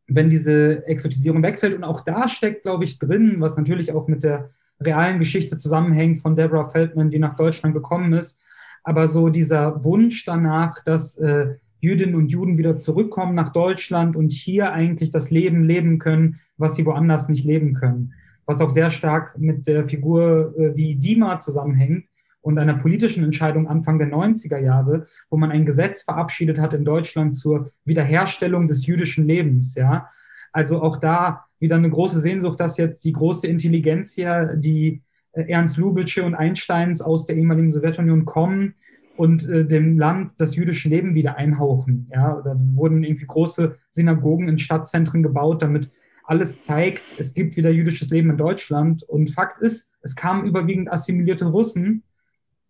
wenn 0.07 0.29
diese 0.29 0.85
Exotisierung 0.85 1.41
wegfällt. 1.41 1.75
Und 1.75 1.83
auch 1.83 2.01
da 2.01 2.27
steckt, 2.27 2.63
glaube 2.63 2.83
ich, 2.83 2.99
drin, 2.99 3.37
was 3.39 3.57
natürlich 3.57 3.93
auch 3.93 4.07
mit 4.07 4.23
der 4.23 4.51
realen 4.79 5.19
Geschichte 5.19 5.57
zusammenhängt 5.57 6.19
von 6.19 6.35
Deborah 6.35 6.69
Feldman, 6.69 7.09
die 7.09 7.19
nach 7.19 7.35
Deutschland 7.35 7.73
gekommen 7.73 8.13
ist. 8.13 8.39
Aber 8.83 9.07
so 9.07 9.29
dieser 9.29 9.83
Wunsch 9.83 10.25
danach, 10.25 10.83
dass 10.83 11.17
äh, 11.17 11.55
Jüdinnen 11.79 12.15
und 12.15 12.29
Juden 12.29 12.57
wieder 12.57 12.75
zurückkommen 12.75 13.35
nach 13.35 13.51
Deutschland 13.51 14.15
und 14.15 14.31
hier 14.31 14.73
eigentlich 14.73 15.11
das 15.11 15.29
Leben 15.31 15.63
leben 15.63 15.99
können, 15.99 16.39
was 16.57 16.75
sie 16.75 16.85
woanders 16.85 17.29
nicht 17.29 17.45
leben 17.45 17.73
können. 17.73 18.13
Was 18.45 18.61
auch 18.61 18.69
sehr 18.69 18.89
stark 18.89 19.37
mit 19.37 19.67
der 19.67 19.87
Figur 19.87 20.53
äh, 20.57 20.75
wie 20.75 20.95
Dima 20.95 21.39
zusammenhängt 21.39 22.07
und 22.41 22.59
einer 22.59 22.75
politischen 22.75 23.23
Entscheidung 23.23 23.67
Anfang 23.67 23.97
der 23.97 24.09
90er 24.09 24.59
Jahre, 24.59 25.07
wo 25.29 25.37
man 25.37 25.51
ein 25.51 25.65
Gesetz 25.65 26.03
verabschiedet 26.03 26.59
hat 26.59 26.75
in 26.75 26.85
Deutschland 26.85 27.33
zur 27.33 27.71
Wiederherstellung 27.85 28.67
des 28.67 28.85
jüdischen 28.85 29.25
Lebens. 29.25 29.73
Ja, 29.73 30.09
also 30.51 30.81
auch 30.81 30.97
da 30.97 31.45
wieder 31.59 31.75
eine 31.75 31.89
große 31.89 32.19
Sehnsucht, 32.19 32.59
dass 32.59 32.77
jetzt 32.77 33.03
die 33.05 33.13
große 33.13 33.47
Intelligenz 33.47 34.13
hier, 34.13 34.55
die 34.55 35.01
äh, 35.33 35.49
Ernst 35.49 35.77
Lubitsch 35.77 36.17
und 36.17 36.35
Einsteins 36.35 37.01
aus 37.01 37.25
der 37.25 37.37
ehemaligen 37.37 37.71
Sowjetunion 37.71 38.25
kommen, 38.25 38.75
und 39.17 39.47
äh, 39.47 39.65
dem 39.65 39.97
Land 39.97 40.33
das 40.37 40.55
jüdische 40.55 40.89
Leben 40.89 41.15
wieder 41.15 41.37
einhauchen. 41.37 42.09
Ja, 42.13 42.41
da 42.43 42.55
wurden 42.73 43.03
irgendwie 43.03 43.25
große 43.25 43.77
Synagogen 43.91 44.47
in 44.47 44.57
Stadtzentren 44.57 45.23
gebaut, 45.23 45.61
damit 45.61 45.91
alles 46.23 46.63
zeigt, 46.63 47.15
es 47.19 47.33
gibt 47.33 47.55
wieder 47.55 47.69
jüdisches 47.69 48.09
Leben 48.09 48.31
in 48.31 48.37
Deutschland. 48.37 49.03
Und 49.03 49.31
Fakt 49.31 49.61
ist, 49.61 49.91
es 50.01 50.15
kamen 50.15 50.45
überwiegend 50.45 50.91
assimilierte 50.91 51.45
Russen, 51.45 52.03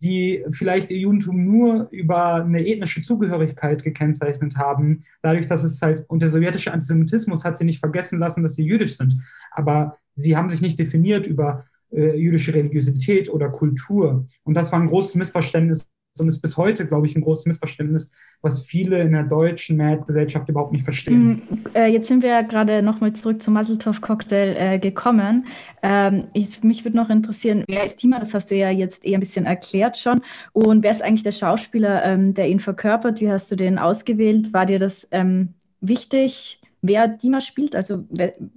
die 0.01 0.43
vielleicht 0.51 0.91
ihr 0.91 0.99
Judentum 0.99 1.43
nur 1.45 1.87
über 1.91 2.35
eine 2.35 2.65
ethnische 2.65 3.01
Zugehörigkeit 3.01 3.83
gekennzeichnet 3.83 4.57
haben. 4.57 5.03
Dadurch, 5.21 5.45
dass 5.45 5.63
es 5.63 5.81
halt, 5.81 6.05
und 6.09 6.21
der 6.21 6.29
sowjetische 6.29 6.73
Antisemitismus 6.73 7.43
hat 7.43 7.57
sie 7.57 7.65
nicht 7.65 7.79
vergessen 7.79 8.19
lassen, 8.19 8.43
dass 8.43 8.55
sie 8.55 8.65
jüdisch 8.65 8.97
sind. 8.97 9.17
Aber 9.51 9.97
sie 10.11 10.35
haben 10.35 10.49
sich 10.49 10.61
nicht 10.61 10.77
definiert 10.79 11.27
über 11.27 11.65
äh, 11.91 12.17
jüdische 12.17 12.53
Religiosität 12.53 13.29
oder 13.29 13.49
Kultur. 13.49 14.25
Und 14.43 14.55
das 14.55 14.71
war 14.71 14.79
ein 14.79 14.87
großes 14.87 15.15
Missverständnis 15.15 15.89
und 16.19 16.27
ist 16.27 16.41
bis 16.41 16.57
heute, 16.57 16.85
glaube 16.85 17.05
ich, 17.05 17.15
ein 17.15 17.21
großes 17.21 17.45
Missverständnis, 17.45 18.11
was 18.41 18.61
viele 18.61 19.01
in 19.01 19.11
der 19.11 19.23
deutschen 19.23 19.77
Mehrheitsgesellschaft 19.77 20.47
überhaupt 20.49 20.71
nicht 20.71 20.83
verstehen. 20.83 21.41
Mm, 21.49 21.75
äh, 21.75 21.87
jetzt 21.87 22.07
sind 22.07 22.21
wir 22.21 22.29
ja 22.29 22.41
gerade 22.41 22.81
nochmal 22.81 23.13
zurück 23.13 23.41
zum 23.41 23.55
Muzzletoff-Cocktail 23.55 24.55
äh, 24.57 24.79
gekommen. 24.79 25.47
Ähm, 25.83 26.27
ich, 26.33 26.63
mich 26.63 26.85
würde 26.85 26.97
noch 26.97 27.09
interessieren, 27.09 27.63
wer 27.67 27.83
ist 27.83 27.97
Tima? 27.97 28.19
Das 28.19 28.33
hast 28.33 28.51
du 28.51 28.55
ja 28.55 28.69
jetzt 28.69 29.03
eher 29.03 29.17
ein 29.17 29.21
bisschen 29.21 29.45
erklärt 29.45 29.97
schon. 29.97 30.21
Und 30.53 30.83
wer 30.83 30.91
ist 30.91 31.01
eigentlich 31.01 31.23
der 31.23 31.31
Schauspieler, 31.31 32.05
ähm, 32.05 32.33
der 32.33 32.47
ihn 32.49 32.59
verkörpert? 32.59 33.19
Wie 33.19 33.29
hast 33.29 33.51
du 33.51 33.55
den 33.55 33.77
ausgewählt? 33.77 34.53
War 34.53 34.65
dir 34.65 34.79
das 34.79 35.07
ähm, 35.11 35.53
wichtig, 35.81 36.61
wer 36.81 37.07
Dima 37.07 37.41
spielt? 37.41 37.75
Also 37.75 38.05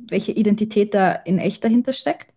welche 0.08 0.32
Identität 0.32 0.94
da 0.94 1.12
in 1.12 1.38
echt 1.38 1.64
dahinter 1.64 1.92
steckt? 1.92 2.32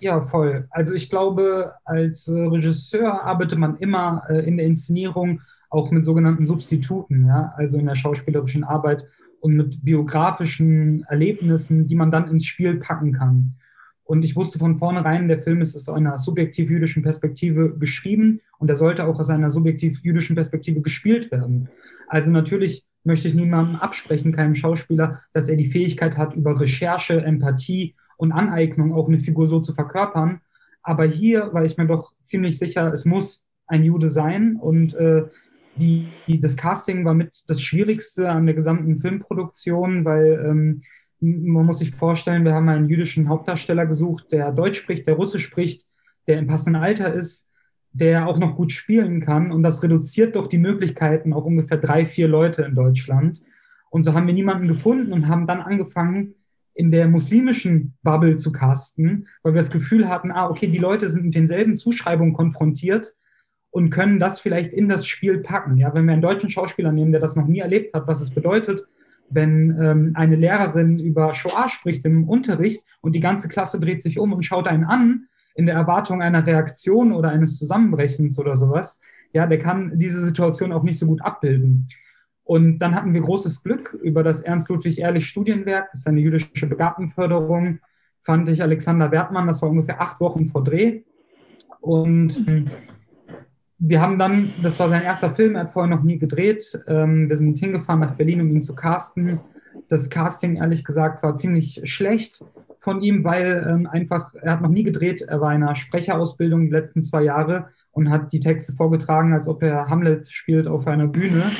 Ja, 0.00 0.22
voll. 0.22 0.66
Also 0.70 0.94
ich 0.94 1.10
glaube, 1.10 1.74
als 1.84 2.26
äh, 2.26 2.32
Regisseur 2.32 3.22
arbeitet 3.22 3.58
man 3.58 3.76
immer 3.76 4.22
äh, 4.30 4.46
in 4.46 4.56
der 4.56 4.64
Inszenierung 4.64 5.42
auch 5.68 5.90
mit 5.90 6.06
sogenannten 6.06 6.46
Substituten, 6.46 7.26
ja, 7.26 7.52
also 7.56 7.76
in 7.78 7.84
der 7.84 7.94
schauspielerischen 7.94 8.64
Arbeit 8.64 9.06
und 9.40 9.54
mit 9.54 9.84
biografischen 9.84 11.04
Erlebnissen, 11.04 11.86
die 11.86 11.94
man 11.94 12.10
dann 12.10 12.28
ins 12.28 12.46
Spiel 12.46 12.76
packen 12.76 13.12
kann. 13.12 13.52
Und 14.04 14.24
ich 14.24 14.36
wusste 14.36 14.58
von 14.58 14.78
vornherein, 14.78 15.28
der 15.28 15.40
Film 15.42 15.60
ist 15.60 15.76
aus 15.76 15.88
einer 15.90 16.16
subjektiv-jüdischen 16.16 17.02
Perspektive 17.02 17.76
geschrieben 17.78 18.40
und 18.58 18.70
er 18.70 18.76
sollte 18.76 19.06
auch 19.06 19.20
aus 19.20 19.28
einer 19.28 19.50
subjektiv-jüdischen 19.50 20.34
Perspektive 20.34 20.80
gespielt 20.80 21.30
werden. 21.30 21.68
Also 22.08 22.30
natürlich 22.30 22.86
möchte 23.04 23.28
ich 23.28 23.34
niemandem 23.34 23.76
absprechen, 23.76 24.32
keinem 24.32 24.54
Schauspieler, 24.54 25.20
dass 25.34 25.48
er 25.50 25.56
die 25.56 25.70
Fähigkeit 25.70 26.16
hat, 26.16 26.34
über 26.34 26.58
Recherche, 26.58 27.22
Empathie 27.22 27.94
und 28.20 28.32
Aneignung 28.32 28.92
auch 28.92 29.08
eine 29.08 29.18
Figur 29.18 29.48
so 29.48 29.60
zu 29.60 29.72
verkörpern. 29.72 30.40
Aber 30.82 31.04
hier 31.06 31.54
war 31.54 31.64
ich 31.64 31.78
mir 31.78 31.86
doch 31.86 32.12
ziemlich 32.20 32.58
sicher, 32.58 32.92
es 32.92 33.06
muss 33.06 33.46
ein 33.66 33.82
Jude 33.82 34.10
sein. 34.10 34.56
Und 34.56 34.94
äh, 34.94 35.24
die, 35.76 36.06
das 36.28 36.56
Casting 36.56 37.04
war 37.06 37.14
mit 37.14 37.44
das 37.48 37.62
Schwierigste 37.62 38.28
an 38.28 38.44
der 38.44 38.54
gesamten 38.54 38.98
Filmproduktion, 38.98 40.04
weil 40.04 40.44
ähm, 40.46 40.82
man 41.20 41.64
muss 41.64 41.78
sich 41.78 41.94
vorstellen, 41.94 42.44
wir 42.44 42.52
haben 42.52 42.68
einen 42.68 42.90
jüdischen 42.90 43.28
Hauptdarsteller 43.28 43.86
gesucht, 43.86 44.32
der 44.32 44.52
Deutsch 44.52 44.78
spricht, 44.78 45.06
der 45.06 45.14
Russisch 45.14 45.44
spricht, 45.44 45.86
der 46.26 46.38
im 46.38 46.46
passenden 46.46 46.82
Alter 46.82 47.14
ist, 47.14 47.48
der 47.92 48.28
auch 48.28 48.38
noch 48.38 48.54
gut 48.54 48.72
spielen 48.72 49.20
kann. 49.20 49.50
Und 49.50 49.62
das 49.62 49.82
reduziert 49.82 50.36
doch 50.36 50.46
die 50.46 50.58
Möglichkeiten 50.58 51.32
auf 51.32 51.44
ungefähr 51.46 51.78
drei, 51.78 52.04
vier 52.04 52.28
Leute 52.28 52.64
in 52.64 52.74
Deutschland. 52.74 53.42
Und 53.88 54.02
so 54.02 54.12
haben 54.12 54.26
wir 54.26 54.34
niemanden 54.34 54.68
gefunden 54.68 55.12
und 55.12 55.26
haben 55.26 55.46
dann 55.46 55.60
angefangen, 55.60 56.34
in 56.74 56.90
der 56.90 57.08
muslimischen 57.08 57.94
Bubble 58.02 58.36
zu 58.36 58.52
casten, 58.52 59.26
weil 59.42 59.54
wir 59.54 59.60
das 59.60 59.70
Gefühl 59.70 60.08
hatten, 60.08 60.30
ah, 60.30 60.48
okay, 60.48 60.66
die 60.66 60.78
Leute 60.78 61.08
sind 61.08 61.24
mit 61.24 61.34
denselben 61.34 61.76
Zuschreibungen 61.76 62.32
konfrontiert 62.32 63.14
und 63.70 63.90
können 63.90 64.18
das 64.18 64.40
vielleicht 64.40 64.72
in 64.72 64.88
das 64.88 65.06
Spiel 65.06 65.38
packen. 65.38 65.76
Ja, 65.78 65.94
wenn 65.94 66.06
wir 66.06 66.12
einen 66.12 66.22
deutschen 66.22 66.50
Schauspieler 66.50 66.92
nehmen, 66.92 67.12
der 67.12 67.20
das 67.20 67.36
noch 67.36 67.46
nie 67.46 67.60
erlebt 67.60 67.94
hat, 67.94 68.06
was 68.06 68.20
es 68.20 68.30
bedeutet, 68.30 68.86
wenn 69.28 69.76
ähm, 69.80 70.12
eine 70.14 70.36
Lehrerin 70.36 70.98
über 70.98 71.34
Shoah 71.34 71.68
spricht 71.68 72.04
im 72.04 72.28
Unterricht 72.28 72.84
und 73.00 73.14
die 73.14 73.20
ganze 73.20 73.48
Klasse 73.48 73.78
dreht 73.78 74.02
sich 74.02 74.18
um 74.18 74.32
und 74.32 74.42
schaut 74.42 74.66
einen 74.66 74.84
an, 74.84 75.28
in 75.54 75.66
der 75.66 75.74
Erwartung 75.74 76.22
einer 76.22 76.46
Reaktion 76.46 77.12
oder 77.12 77.30
eines 77.30 77.58
Zusammenbrechens 77.58 78.38
oder 78.38 78.56
sowas, 78.56 79.00
ja, 79.32 79.46
der 79.46 79.58
kann 79.58 79.98
diese 79.98 80.20
Situation 80.20 80.72
auch 80.72 80.82
nicht 80.82 80.98
so 80.98 81.06
gut 81.06 81.22
abbilden. 81.22 81.86
Und 82.50 82.80
dann 82.80 82.96
hatten 82.96 83.14
wir 83.14 83.20
großes 83.20 83.62
Glück 83.62 83.96
über 84.02 84.24
das 84.24 84.40
Ernst-Ludwig-Ehrlich-Studienwerk, 84.40 85.90
das 85.92 86.00
ist 86.00 86.08
eine 86.08 86.18
jüdische 86.18 86.66
Begabtenförderung, 86.66 87.78
fand 88.24 88.48
ich 88.48 88.60
Alexander 88.60 89.12
Wertmann, 89.12 89.46
das 89.46 89.62
war 89.62 89.70
ungefähr 89.70 90.00
acht 90.00 90.18
Wochen 90.18 90.48
vor 90.48 90.64
Dreh. 90.64 91.02
Und 91.80 92.44
ähm, 92.48 92.64
wir 93.78 94.00
haben 94.00 94.18
dann, 94.18 94.52
das 94.64 94.80
war 94.80 94.88
sein 94.88 95.04
erster 95.04 95.30
Film, 95.30 95.54
er 95.54 95.60
hat 95.60 95.72
vorher 95.72 95.94
noch 95.94 96.02
nie 96.02 96.18
gedreht. 96.18 96.76
Ähm, 96.88 97.28
wir 97.28 97.36
sind 97.36 97.56
hingefahren 97.56 98.00
nach 98.00 98.16
Berlin, 98.16 98.40
um 98.40 98.50
ihn 98.50 98.60
zu 98.60 98.74
casten. 98.74 99.38
Das 99.88 100.10
Casting, 100.10 100.56
ehrlich 100.56 100.84
gesagt, 100.84 101.22
war 101.22 101.36
ziemlich 101.36 101.80
schlecht 101.84 102.44
von 102.80 103.00
ihm, 103.00 103.22
weil 103.22 103.64
ähm, 103.70 103.86
einfach, 103.86 104.34
er 104.34 104.54
hat 104.54 104.62
noch 104.62 104.70
nie 104.70 104.82
gedreht, 104.82 105.22
er 105.22 105.40
war 105.40 105.54
in 105.54 105.62
einer 105.62 105.76
Sprecherausbildung 105.76 106.64
die 106.64 106.72
letzten 106.72 107.00
zwei 107.00 107.22
Jahre 107.22 107.68
und 107.92 108.10
hat 108.10 108.32
die 108.32 108.40
Texte 108.40 108.74
vorgetragen, 108.74 109.32
als 109.32 109.48
ob 109.48 109.62
er 109.62 109.88
Hamlet 109.88 110.30
spielt 110.30 110.66
auf 110.66 110.86
einer 110.86 111.06
Bühne. 111.06 111.50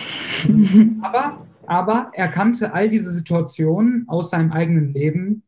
aber, 1.03 1.47
aber 1.67 2.11
er 2.15 2.29
kannte 2.29 2.73
all 2.73 2.89
diese 2.89 3.11
Situationen 3.11 4.05
aus 4.09 4.31
seinem 4.31 4.53
eigenen 4.53 4.93
Leben, 4.93 5.43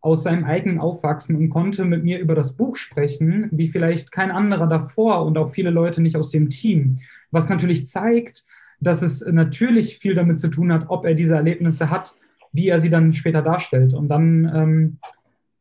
aus 0.00 0.22
seinem 0.22 0.44
eigenen 0.44 0.80
Aufwachsen 0.80 1.34
und 1.36 1.48
konnte 1.48 1.84
mit 1.84 2.04
mir 2.04 2.18
über 2.18 2.34
das 2.34 2.56
Buch 2.56 2.76
sprechen, 2.76 3.48
wie 3.52 3.68
vielleicht 3.68 4.12
kein 4.12 4.30
anderer 4.30 4.66
davor 4.66 5.24
und 5.24 5.38
auch 5.38 5.50
viele 5.50 5.70
Leute 5.70 6.02
nicht 6.02 6.16
aus 6.16 6.30
dem 6.30 6.50
Team. 6.50 6.96
Was 7.30 7.48
natürlich 7.48 7.86
zeigt, 7.86 8.44
dass 8.80 9.02
es 9.02 9.24
natürlich 9.26 9.98
viel 9.98 10.14
damit 10.14 10.38
zu 10.38 10.48
tun 10.48 10.72
hat, 10.72 10.86
ob 10.88 11.06
er 11.06 11.14
diese 11.14 11.36
Erlebnisse 11.36 11.90
hat, 11.90 12.14
wie 12.52 12.68
er 12.68 12.78
sie 12.78 12.90
dann 12.90 13.12
später 13.12 13.40
darstellt. 13.40 13.94
Und 13.94 14.08
dann 14.08 14.50
ähm, 14.54 14.98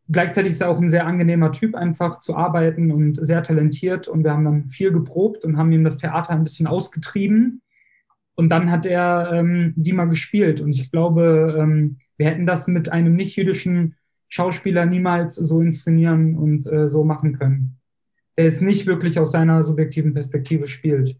gleichzeitig 0.09 0.51
ist 0.51 0.61
er 0.61 0.69
auch 0.69 0.79
ein 0.79 0.89
sehr 0.89 1.05
angenehmer 1.05 1.51
Typ, 1.51 1.75
einfach 1.75 2.19
zu 2.19 2.35
arbeiten 2.35 2.91
und 2.91 3.23
sehr 3.25 3.43
talentiert. 3.43 4.07
Und 4.07 4.23
wir 4.23 4.31
haben 4.31 4.45
dann 4.45 4.69
viel 4.69 4.91
geprobt 4.91 5.43
und 5.45 5.57
haben 5.57 5.71
ihm 5.71 5.83
das 5.83 5.97
Theater 5.97 6.31
ein 6.31 6.43
bisschen 6.43 6.67
ausgetrieben. 6.67 7.61
Und 8.35 8.49
dann 8.49 8.71
hat 8.71 8.85
er 8.85 9.31
ähm, 9.33 9.73
die 9.75 9.93
mal 9.93 10.05
gespielt. 10.05 10.59
Und 10.59 10.71
ich 10.71 10.91
glaube, 10.91 11.55
ähm, 11.59 11.97
wir 12.17 12.27
hätten 12.27 12.45
das 12.45 12.67
mit 12.67 12.91
einem 12.91 13.15
nicht-jüdischen 13.15 13.95
Schauspieler 14.27 14.85
niemals 14.85 15.35
so 15.35 15.61
inszenieren 15.61 16.35
und 16.35 16.65
äh, 16.65 16.87
so 16.87 17.03
machen 17.03 17.37
können. 17.37 17.77
Er 18.35 18.45
es 18.45 18.61
nicht 18.61 18.87
wirklich 18.87 19.19
aus 19.19 19.31
seiner 19.31 19.61
subjektiven 19.61 20.13
Perspektive 20.13 20.67
spielt. 20.67 21.15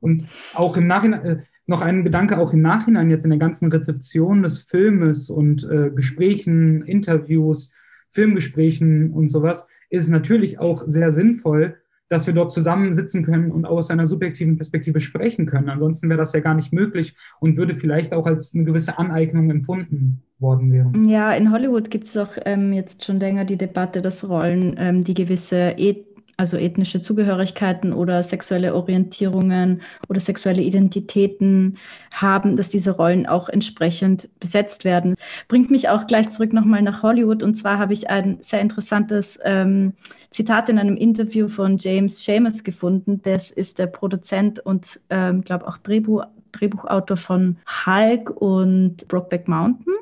Und 0.00 0.24
auch 0.54 0.76
im 0.76 0.84
Nachhinein, 0.84 1.24
äh, 1.24 1.38
noch 1.66 1.82
ein 1.82 2.04
Gedanke 2.04 2.38
auch 2.38 2.52
im 2.52 2.62
Nachhinein 2.62 3.10
jetzt 3.10 3.24
in 3.24 3.30
der 3.30 3.38
ganzen 3.38 3.70
Rezeption 3.70 4.42
des 4.42 4.60
Filmes 4.60 5.28
und 5.28 5.68
äh, 5.68 5.90
Gesprächen, 5.90 6.82
Interviews, 6.82 7.72
Filmgesprächen 8.12 9.10
und 9.10 9.28
sowas, 9.28 9.68
ist 9.90 10.08
natürlich 10.08 10.58
auch 10.58 10.84
sehr 10.86 11.12
sinnvoll, 11.12 11.76
dass 12.08 12.26
wir 12.26 12.34
dort 12.34 12.50
zusammensitzen 12.52 13.24
können 13.24 13.50
und 13.50 13.66
aus 13.66 13.90
einer 13.90 14.06
subjektiven 14.06 14.56
Perspektive 14.56 15.00
sprechen 15.00 15.46
können. 15.46 15.68
Ansonsten 15.68 16.08
wäre 16.08 16.18
das 16.18 16.32
ja 16.32 16.40
gar 16.40 16.54
nicht 16.54 16.72
möglich 16.72 17.14
und 17.40 17.56
würde 17.56 17.74
vielleicht 17.74 18.14
auch 18.14 18.26
als 18.26 18.54
eine 18.54 18.64
gewisse 18.64 18.98
Aneignung 18.98 19.50
empfunden 19.50 20.22
worden 20.38 20.72
werden. 20.72 21.08
Ja, 21.08 21.32
in 21.32 21.52
Hollywood 21.52 21.90
gibt 21.90 22.04
es 22.04 22.16
auch 22.16 22.30
ähm, 22.44 22.72
jetzt 22.72 23.04
schon 23.04 23.20
länger 23.20 23.44
die 23.44 23.58
Debatte, 23.58 24.00
dass 24.02 24.28
Rollen, 24.28 24.74
ähm, 24.78 25.04
die 25.04 25.14
gewisse 25.14 25.74
et 25.76 26.07
also 26.38 26.56
ethnische 26.56 27.02
Zugehörigkeiten 27.02 27.92
oder 27.92 28.22
sexuelle 28.22 28.74
Orientierungen 28.74 29.82
oder 30.08 30.20
sexuelle 30.20 30.62
Identitäten 30.62 31.76
haben, 32.12 32.56
dass 32.56 32.68
diese 32.68 32.92
Rollen 32.92 33.26
auch 33.26 33.48
entsprechend 33.48 34.28
besetzt 34.38 34.84
werden. 34.84 35.16
Bringt 35.48 35.70
mich 35.72 35.88
auch 35.88 36.06
gleich 36.06 36.30
zurück 36.30 36.52
nochmal 36.52 36.82
nach 36.82 37.02
Hollywood. 37.02 37.42
Und 37.42 37.56
zwar 37.56 37.78
habe 37.78 37.92
ich 37.92 38.08
ein 38.08 38.38
sehr 38.40 38.60
interessantes 38.60 39.36
ähm, 39.42 39.94
Zitat 40.30 40.68
in 40.68 40.78
einem 40.78 40.96
Interview 40.96 41.48
von 41.48 41.76
James 41.76 42.24
Seamus 42.24 42.62
gefunden. 42.62 43.20
Das 43.24 43.50
ist 43.50 43.80
der 43.80 43.88
Produzent 43.88 44.60
und, 44.60 45.00
ähm, 45.10 45.42
glaube 45.42 45.66
auch 45.66 45.76
Drehbuch, 45.78 46.24
Drehbuchautor 46.52 47.16
von 47.16 47.56
Hulk 47.84 48.30
und 48.30 49.08
Brokeback 49.08 49.48
Mountain 49.48 49.92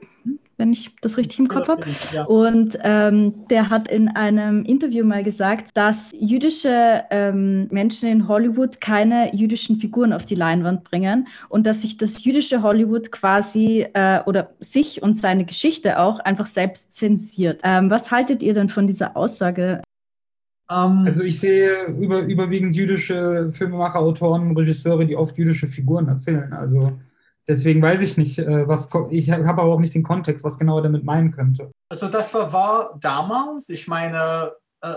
wenn 0.56 0.72
ich 0.72 0.96
das 1.00 1.16
richtig 1.16 1.38
im 1.38 1.48
Kopf 1.48 1.68
habe. 1.68 1.82
Ja. 2.12 2.24
Und 2.24 2.78
ähm, 2.82 3.46
der 3.50 3.70
hat 3.70 3.88
in 3.88 4.08
einem 4.08 4.64
Interview 4.64 5.04
mal 5.04 5.22
gesagt, 5.22 5.66
dass 5.74 6.12
jüdische 6.18 7.04
ähm, 7.10 7.68
Menschen 7.70 8.08
in 8.08 8.28
Hollywood 8.28 8.80
keine 8.80 9.34
jüdischen 9.34 9.76
Figuren 9.76 10.12
auf 10.12 10.24
die 10.24 10.34
Leinwand 10.34 10.84
bringen 10.84 11.28
und 11.48 11.66
dass 11.66 11.82
sich 11.82 11.98
das 11.98 12.24
jüdische 12.24 12.62
Hollywood 12.62 13.12
quasi 13.12 13.86
äh, 13.92 14.20
oder 14.24 14.50
sich 14.60 15.02
und 15.02 15.14
seine 15.14 15.44
Geschichte 15.44 15.98
auch 15.98 16.20
einfach 16.20 16.46
selbst 16.46 16.96
zensiert. 16.96 17.60
Ähm, 17.62 17.90
was 17.90 18.10
haltet 18.10 18.42
ihr 18.42 18.54
denn 18.54 18.68
von 18.68 18.86
dieser 18.86 19.16
Aussage? 19.16 19.82
Um, 20.68 21.04
also 21.06 21.22
ich 21.22 21.38
sehe 21.38 21.84
über, 21.84 22.22
überwiegend 22.22 22.74
jüdische 22.74 23.52
Filmemacher, 23.52 24.00
Autoren, 24.00 24.56
Regisseure, 24.56 25.06
die 25.06 25.14
oft 25.14 25.38
jüdische 25.38 25.68
Figuren 25.68 26.08
erzählen. 26.08 26.52
Also 26.52 26.98
Deswegen 27.48 27.80
weiß 27.80 28.02
ich 28.02 28.16
nicht, 28.16 28.38
äh, 28.38 28.66
was 28.66 28.88
ich 29.10 29.30
habe 29.30 29.48
aber 29.48 29.74
auch 29.74 29.78
nicht 29.78 29.94
den 29.94 30.02
Kontext, 30.02 30.44
was 30.44 30.58
genau 30.58 30.78
er 30.78 30.82
damit 30.82 31.04
meinen 31.04 31.30
könnte. 31.30 31.70
Also 31.88 32.08
das 32.08 32.34
war, 32.34 32.52
war 32.52 32.98
damals, 33.00 33.68
ich 33.68 33.86
meine, 33.86 34.52
äh, 34.80 34.94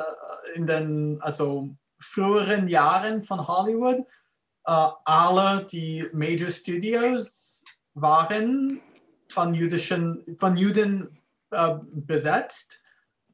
in 0.55 0.65
den 0.65 1.21
also 1.21 1.69
früheren 1.99 2.67
Jahren 2.67 3.23
von 3.23 3.47
Hollywood, 3.47 3.99
äh, 4.65 4.87
alle 5.05 5.65
die 5.65 6.07
Major 6.13 6.49
Studios 6.49 7.63
waren 7.93 8.81
von 9.29 9.53
jüdischen, 9.53 10.23
von 10.39 10.57
Juden 10.57 11.15
besetzt. 11.91 12.81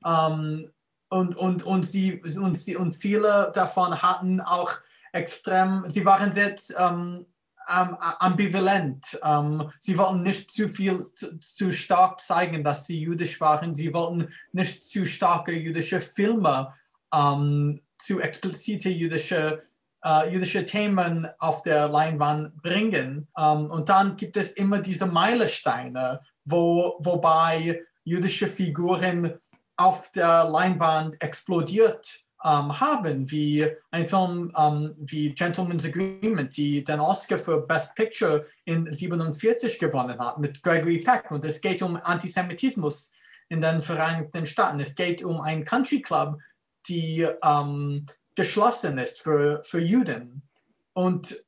Ähm, 0.05 0.71
und, 1.09 1.35
und, 1.35 1.63
und, 1.63 1.83
sie, 1.83 2.21
und, 2.21 2.57
sie, 2.57 2.75
und 2.75 2.95
viele 2.95 3.51
davon 3.53 4.01
hatten 4.01 4.41
auch 4.41 4.71
extrem, 5.13 5.85
sie 5.89 6.05
waren 6.05 6.31
sehr 6.31 6.55
ähm, 6.77 7.25
ähm, 7.69 7.97
ambivalent. 7.99 9.19
Ähm, 9.23 9.71
sie 9.79 9.97
wollten 9.97 10.23
nicht 10.23 10.51
zu 10.51 10.67
viel, 10.67 11.05
zu, 11.13 11.37
zu, 11.39 11.71
stark 11.71 12.19
zeigen, 12.19 12.63
dass 12.63 12.85
sie 12.85 12.99
jüdisch 12.99 13.39
waren. 13.41 13.75
Sie 13.75 13.93
wollten 13.93 14.29
nicht 14.51 14.83
zu 14.83 15.05
starke 15.05 15.51
jüdische 15.51 15.99
Filme, 15.99 16.73
ähm, 17.13 17.79
zu 17.97 18.19
explizite 18.19 18.89
jüdische, 18.89 19.63
äh, 20.03 20.31
jüdische 20.31 20.65
Themen 20.65 21.27
auf 21.39 21.61
der 21.61 21.87
Leinwand 21.87 22.61
bringen. 22.61 23.27
Ähm, 23.37 23.71
und 23.71 23.89
dann 23.89 24.15
gibt 24.15 24.37
es 24.37 24.51
immer 24.51 24.79
diese 24.79 25.05
Meilensteine, 25.05 26.21
wo, 26.43 26.97
wobei 26.99 27.81
jüdische 28.03 28.47
Figuren 28.47 29.39
auf 29.77 30.11
der 30.11 30.45
Leinwand 30.45 31.21
explodiert 31.21 32.24
ähm, 32.45 32.79
haben, 32.79 33.29
wie 33.31 33.67
ein 33.89 34.07
Film 34.07 34.51
ähm, 34.55 34.93
wie 34.97 35.33
Gentleman's 35.33 35.85
Agreement, 35.85 36.55
die 36.55 36.83
den 36.83 36.99
Oscar 36.99 37.39
für 37.39 37.61
Best 37.61 37.95
Picture 37.95 38.45
in 38.65 38.91
47 38.91 39.79
gewonnen 39.79 40.19
hat 40.19 40.37
mit 40.37 40.61
Gregory 40.61 40.99
Peck. 40.99 41.31
Und 41.31 41.43
es 41.43 41.59
geht 41.59 41.81
um 41.81 41.95
Antisemitismus 41.95 43.11
in 43.49 43.61
den 43.61 43.81
Vereinigten 43.81 44.45
Staaten. 44.45 44.79
Es 44.79 44.95
geht 44.95 45.23
um 45.23 45.41
einen 45.41 45.65
Country 45.65 46.01
Club, 46.01 46.39
die 46.87 47.27
ähm, 47.43 48.05
geschlossen 48.35 48.99
ist 48.99 49.21
für, 49.21 49.63
für 49.63 49.79
Juden. 49.79 50.47
Und 50.93 51.43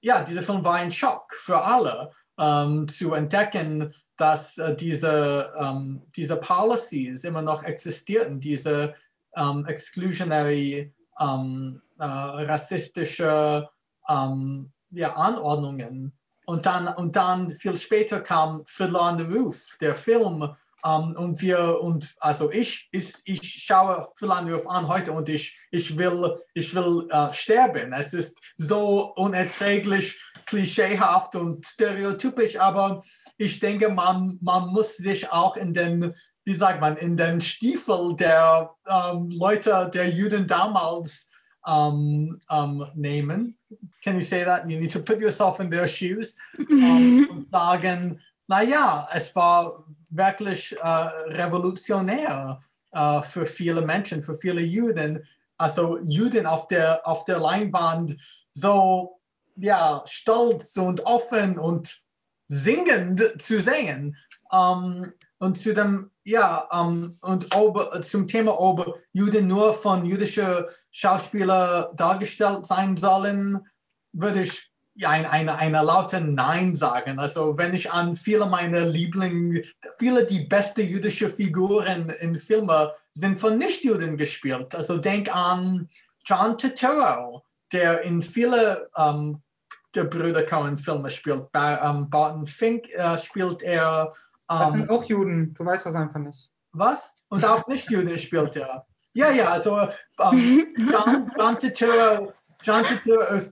ja, 0.00 0.24
dieser 0.24 0.42
Film 0.42 0.64
war 0.64 0.74
ein 0.74 0.90
Schock 0.90 1.32
für 1.34 1.62
alle, 1.62 2.10
ähm, 2.38 2.88
zu 2.88 3.14
entdecken, 3.14 3.94
dass 4.16 4.58
äh, 4.58 4.74
diese, 4.74 5.52
ähm, 5.58 6.02
diese 6.16 6.36
Policies 6.36 7.24
immer 7.24 7.42
noch 7.42 7.62
existierten, 7.62 8.40
diese 8.40 8.94
um, 9.32 9.66
exclusionary, 9.66 10.92
um, 11.18 11.80
uh, 11.98 12.42
rassistische 12.46 13.68
um, 14.08 14.72
ja, 14.90 15.14
Anordnungen. 15.14 16.12
Und 16.46 16.66
dann, 16.66 16.88
und 16.88 17.14
dann 17.14 17.54
viel 17.54 17.76
später 17.76 18.20
kam 18.20 18.62
Fiddler 18.66 19.02
on 19.02 19.18
the 19.18 19.24
Roof, 19.24 19.76
der 19.80 19.94
Film. 19.94 20.48
Und 20.82 21.42
wir, 21.42 21.78
und 21.82 22.14
also 22.20 22.50
ich, 22.50 22.88
ich, 22.90 23.14
ich 23.24 23.64
schaue 23.64 24.08
Fiddler 24.16 24.40
on 24.40 24.46
the 24.46 24.52
Roof 24.52 24.66
an 24.66 24.88
heute 24.88 25.12
und 25.12 25.28
ich, 25.28 25.56
ich 25.70 25.96
will, 25.96 26.40
ich 26.54 26.74
will 26.74 27.06
uh, 27.12 27.32
sterben. 27.32 27.92
Es 27.92 28.14
ist 28.14 28.38
so 28.56 29.12
unerträglich, 29.14 30.18
klischeehaft 30.46 31.36
und 31.36 31.64
stereotypisch, 31.64 32.58
aber 32.58 33.02
ich 33.36 33.60
denke, 33.60 33.90
man, 33.90 34.38
man 34.40 34.68
muss 34.68 34.96
sich 34.96 35.30
auch 35.30 35.56
in 35.56 35.72
den 35.72 36.14
wie 36.50 36.54
sagt 36.54 36.80
man, 36.80 36.96
in 36.96 37.16
den 37.16 37.40
Stiefel 37.40 38.16
der 38.16 38.74
ähm, 38.84 39.30
Leute, 39.30 39.88
der 39.94 40.10
Juden 40.10 40.48
damals 40.48 41.30
ähm, 41.64 42.40
ähm, 42.50 42.86
nehmen. 42.96 43.56
Can 44.02 44.16
you 44.16 44.20
say 44.20 44.44
that? 44.44 44.68
You 44.68 44.80
need 44.80 44.90
to 44.92 44.98
put 44.98 45.20
yourself 45.20 45.60
in 45.60 45.70
their 45.70 45.86
shoes 45.86 46.36
ähm, 46.58 47.28
und 47.30 47.48
sagen, 47.48 48.20
naja, 48.48 49.08
es 49.12 49.32
war 49.36 49.84
wirklich 50.08 50.76
äh, 50.76 50.88
revolutionär 51.38 52.60
äh, 52.90 53.22
für 53.22 53.46
viele 53.46 53.82
Menschen, 53.82 54.20
für 54.20 54.34
viele 54.34 54.62
Juden. 54.62 55.24
Also 55.56 56.00
Juden 56.02 56.46
auf 56.46 56.66
der, 56.66 57.06
auf 57.06 57.24
der 57.26 57.38
Leinwand 57.38 58.16
so 58.52 59.20
ja, 59.54 60.02
stolz 60.04 60.76
und 60.76 61.06
offen 61.06 61.60
und 61.60 62.00
singend 62.48 63.40
zu 63.40 63.60
sehen. 63.60 64.16
Um, 64.50 65.12
und 65.40 65.56
zu 65.56 65.74
dem, 65.74 66.09
ja, 66.30 66.68
um, 66.72 67.16
und 67.22 67.54
ob, 67.54 68.04
zum 68.04 68.26
Thema, 68.26 68.58
ob 68.58 69.00
Juden 69.12 69.48
nur 69.48 69.74
von 69.74 70.04
jüdischen 70.04 70.64
Schauspielern 70.92 71.94
dargestellt 71.96 72.66
sein 72.66 72.96
sollen, 72.96 73.66
würde 74.12 74.42
ich 74.42 74.70
ein, 75.02 75.26
eine, 75.26 75.56
eine 75.56 75.82
laute 75.82 76.20
Nein 76.20 76.74
sagen. 76.74 77.18
Also 77.18 77.58
wenn 77.58 77.74
ich 77.74 77.90
an 77.90 78.14
viele 78.14 78.46
meiner 78.46 78.86
Lieblinge, 78.86 79.64
viele 79.98 80.26
die 80.26 80.40
besten 80.40 80.86
jüdischen 80.86 81.30
Figuren 81.30 82.10
in 82.20 82.38
Filmen 82.38 82.88
sind 83.12 83.38
von 83.38 83.58
Nichtjuden 83.58 84.16
gespielt. 84.16 84.74
Also 84.74 84.98
denk 84.98 85.34
an 85.34 85.88
John 86.24 86.56
Turturro, 86.56 87.42
der 87.72 88.02
in 88.02 88.22
viele 88.22 88.86
um, 88.94 89.42
der 89.94 90.04
Brüder 90.04 90.44
Cohen 90.44 90.78
Filme 90.78 91.10
spielt. 91.10 91.50
Bei 91.50 91.76
um, 91.88 92.08
Barton 92.08 92.46
Fink 92.46 92.86
uh, 92.96 93.16
spielt 93.16 93.62
er 93.62 94.12
das 94.58 94.72
sind 94.72 94.82
ähm, 94.82 94.90
auch 94.90 95.04
Juden, 95.04 95.54
du 95.54 95.64
weißt 95.64 95.86
das 95.86 95.94
einfach 95.94 96.18
nicht. 96.18 96.50
Was? 96.72 97.14
Und 97.28 97.44
auch 97.44 97.66
nicht 97.66 97.90
Juden 97.90 98.16
spielt 98.18 98.56
er. 98.56 98.86
Ja, 99.12 99.30
ja, 99.30 99.46
also 99.46 99.88
ähm, 100.20 100.74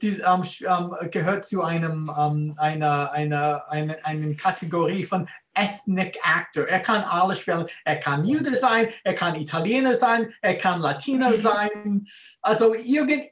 dies, 0.03 0.21
ähm, 0.21 0.43
ähm, 0.67 1.11
gehört 1.11 1.45
zu 1.45 1.63
einem, 1.63 2.13
ähm, 2.17 2.55
einer, 2.59 3.13
einer, 3.13 3.65
einer, 3.71 3.97
einer 4.05 4.35
Kategorie 4.35 5.03
von 5.05 5.29
Ethnic 5.55 6.19
Actor. 6.23 6.65
Er 6.69 6.81
kann 6.81 7.03
alles 7.03 7.41
spielen. 7.41 7.67
Er 7.85 7.97
kann 7.97 8.25
Jude 8.25 8.57
sein, 8.57 8.89
er 9.03 9.15
kann 9.15 9.35
Italiener 9.35 9.97
sein, 9.97 10.33
er 10.43 10.57
kann 10.59 10.81
Latiner 10.81 11.33
sein. 11.39 12.07
Also 12.43 12.75
irgend, 12.75 13.23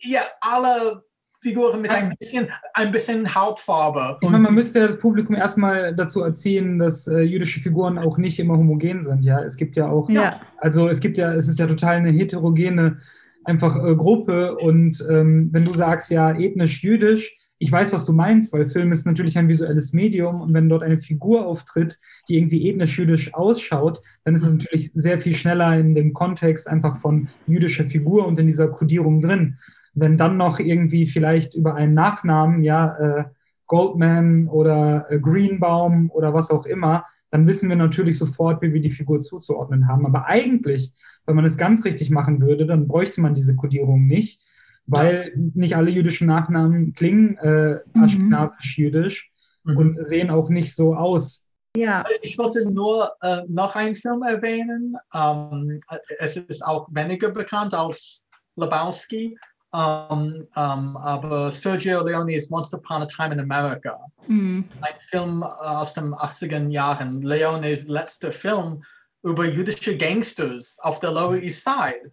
ja, 0.00 0.22
alle 0.40 1.04
Figuren 1.40 1.80
mit 1.80 1.90
ein 1.90 2.14
bisschen, 2.18 2.48
ein 2.74 2.90
bisschen 2.90 3.34
Hautfarbe. 3.34 4.18
Ich 4.20 4.28
meine, 4.28 4.42
man 4.42 4.54
müsste 4.54 4.80
das 4.80 4.98
Publikum 4.98 5.36
erstmal 5.36 5.94
dazu 5.94 6.22
erziehen, 6.22 6.78
dass 6.78 7.06
äh, 7.06 7.20
jüdische 7.20 7.60
Figuren 7.60 7.96
auch 7.96 8.18
nicht 8.18 8.40
immer 8.40 8.56
homogen 8.56 9.02
sind. 9.02 9.24
Ja, 9.24 9.40
es 9.42 9.56
gibt 9.56 9.76
ja 9.76 9.88
auch, 9.88 10.10
ja. 10.10 10.40
also 10.56 10.88
es 10.88 10.98
gibt 10.98 11.16
ja, 11.16 11.32
es 11.32 11.46
ist 11.46 11.60
ja 11.60 11.66
total 11.66 11.96
eine 11.96 12.10
heterogene 12.10 12.98
einfach 13.44 13.76
äh, 13.76 13.94
Gruppe. 13.94 14.56
Und 14.56 15.04
ähm, 15.08 15.48
wenn 15.52 15.64
du 15.64 15.72
sagst, 15.72 16.10
ja, 16.10 16.36
ethnisch 16.36 16.82
jüdisch, 16.82 17.34
ich 17.60 17.72
weiß, 17.72 17.92
was 17.92 18.04
du 18.04 18.12
meinst, 18.12 18.52
weil 18.52 18.68
Film 18.68 18.92
ist 18.92 19.06
natürlich 19.06 19.36
ein 19.36 19.48
visuelles 19.48 19.92
Medium 19.92 20.40
und 20.40 20.54
wenn 20.54 20.68
dort 20.68 20.84
eine 20.84 21.00
Figur 21.00 21.46
auftritt, 21.46 21.98
die 22.28 22.36
irgendwie 22.36 22.68
ethnisch-jüdisch 22.68 23.34
ausschaut, 23.34 24.00
dann 24.24 24.34
ist 24.34 24.46
es 24.46 24.54
natürlich 24.54 24.92
sehr 24.94 25.20
viel 25.20 25.34
schneller 25.34 25.76
in 25.76 25.92
dem 25.92 26.12
Kontext 26.12 26.68
einfach 26.68 27.00
von 27.00 27.28
jüdischer 27.46 27.84
Figur 27.84 28.26
und 28.26 28.38
in 28.38 28.46
dieser 28.46 28.68
Kodierung 28.68 29.20
drin 29.20 29.58
wenn 30.00 30.16
dann 30.16 30.36
noch 30.36 30.58
irgendwie 30.58 31.06
vielleicht 31.06 31.54
über 31.54 31.74
einen 31.74 31.94
Nachnamen 31.94 32.62
ja 32.64 32.96
äh, 32.98 33.24
Goldman 33.66 34.48
oder 34.48 35.06
äh, 35.10 35.18
Greenbaum 35.18 36.10
oder 36.10 36.32
was 36.34 36.50
auch 36.50 36.64
immer, 36.66 37.04
dann 37.30 37.46
wissen 37.46 37.68
wir 37.68 37.76
natürlich 37.76 38.16
sofort, 38.18 38.62
wie 38.62 38.72
wir 38.72 38.80
die 38.80 38.90
Figur 38.90 39.20
zuzuordnen 39.20 39.86
haben. 39.88 40.06
Aber 40.06 40.26
eigentlich, 40.26 40.92
wenn 41.26 41.36
man 41.36 41.44
es 41.44 41.58
ganz 41.58 41.84
richtig 41.84 42.10
machen 42.10 42.40
würde, 42.40 42.66
dann 42.66 42.88
bräuchte 42.88 43.20
man 43.20 43.34
diese 43.34 43.54
Kodierung 43.54 44.06
nicht, 44.06 44.40
weil 44.86 45.32
nicht 45.54 45.76
alle 45.76 45.90
jüdischen 45.90 46.26
Nachnamen 46.26 46.94
klingen 46.94 47.36
äh, 47.38 47.80
Mhm. 47.94 48.02
aschkenasisch-jüdisch 48.02 49.30
Mhm. 49.64 49.76
und 49.76 50.06
sehen 50.06 50.30
auch 50.30 50.48
nicht 50.48 50.74
so 50.74 50.94
aus. 50.94 51.46
Ja, 51.76 52.04
Ich 52.22 52.38
wollte 52.38 52.70
nur 52.72 53.12
äh, 53.20 53.42
noch 53.48 53.76
einen 53.76 53.94
Film 53.94 54.22
erwähnen. 54.22 54.96
Ähm, 55.14 55.80
es 56.18 56.36
ist 56.36 56.64
auch 56.64 56.88
weniger 56.90 57.28
bekannt 57.30 57.74
als 57.74 58.26
Lebowski. 58.56 59.36
Ähm, 59.78 60.48
ähm, 60.56 60.96
aber 60.96 61.52
Sergio 61.52 62.02
Leone's 62.02 62.50
Once 62.50 62.74
Upon 62.74 63.02
a 63.02 63.06
Time 63.06 63.34
in 63.34 63.40
America. 63.40 64.00
mhm. 64.26 64.68
Ein 64.80 64.98
Film 65.08 65.42
äh, 65.42 65.46
aus 65.46 65.94
den 65.94 66.14
80er 66.14 66.68
Jahren. 66.68 67.22
Leones 67.22 67.86
letzter 67.86 68.32
Film 68.32 68.82
über 69.22 69.44
jüdische 69.44 69.96
Gangsters 69.96 70.78
auf 70.80 70.98
der 71.00 71.12
Lower 71.12 71.36
East 71.36 71.62
Side. 71.62 72.10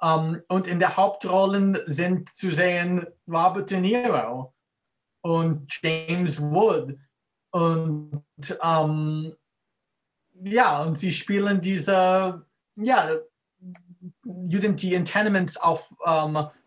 Ähm, 0.00 0.40
und 0.48 0.66
in 0.66 0.78
der 0.78 0.96
Hauptrollen 0.96 1.76
sind 1.86 2.30
zu 2.30 2.50
sehen 2.50 3.06
Robert 3.28 3.70
De 3.70 3.80
Niro 3.80 4.54
und 5.20 5.78
James 5.82 6.40
Wood. 6.40 6.96
Und 7.50 8.22
ja, 10.44 10.82
und 10.82 10.96
sie 10.96 11.12
spielen 11.12 11.60
diese, 11.60 12.46
ja, 12.76 13.10
Juden, 14.24 14.74
die 14.76 14.94
in 14.94 15.04
Tenements 15.04 15.58
auf, 15.58 15.92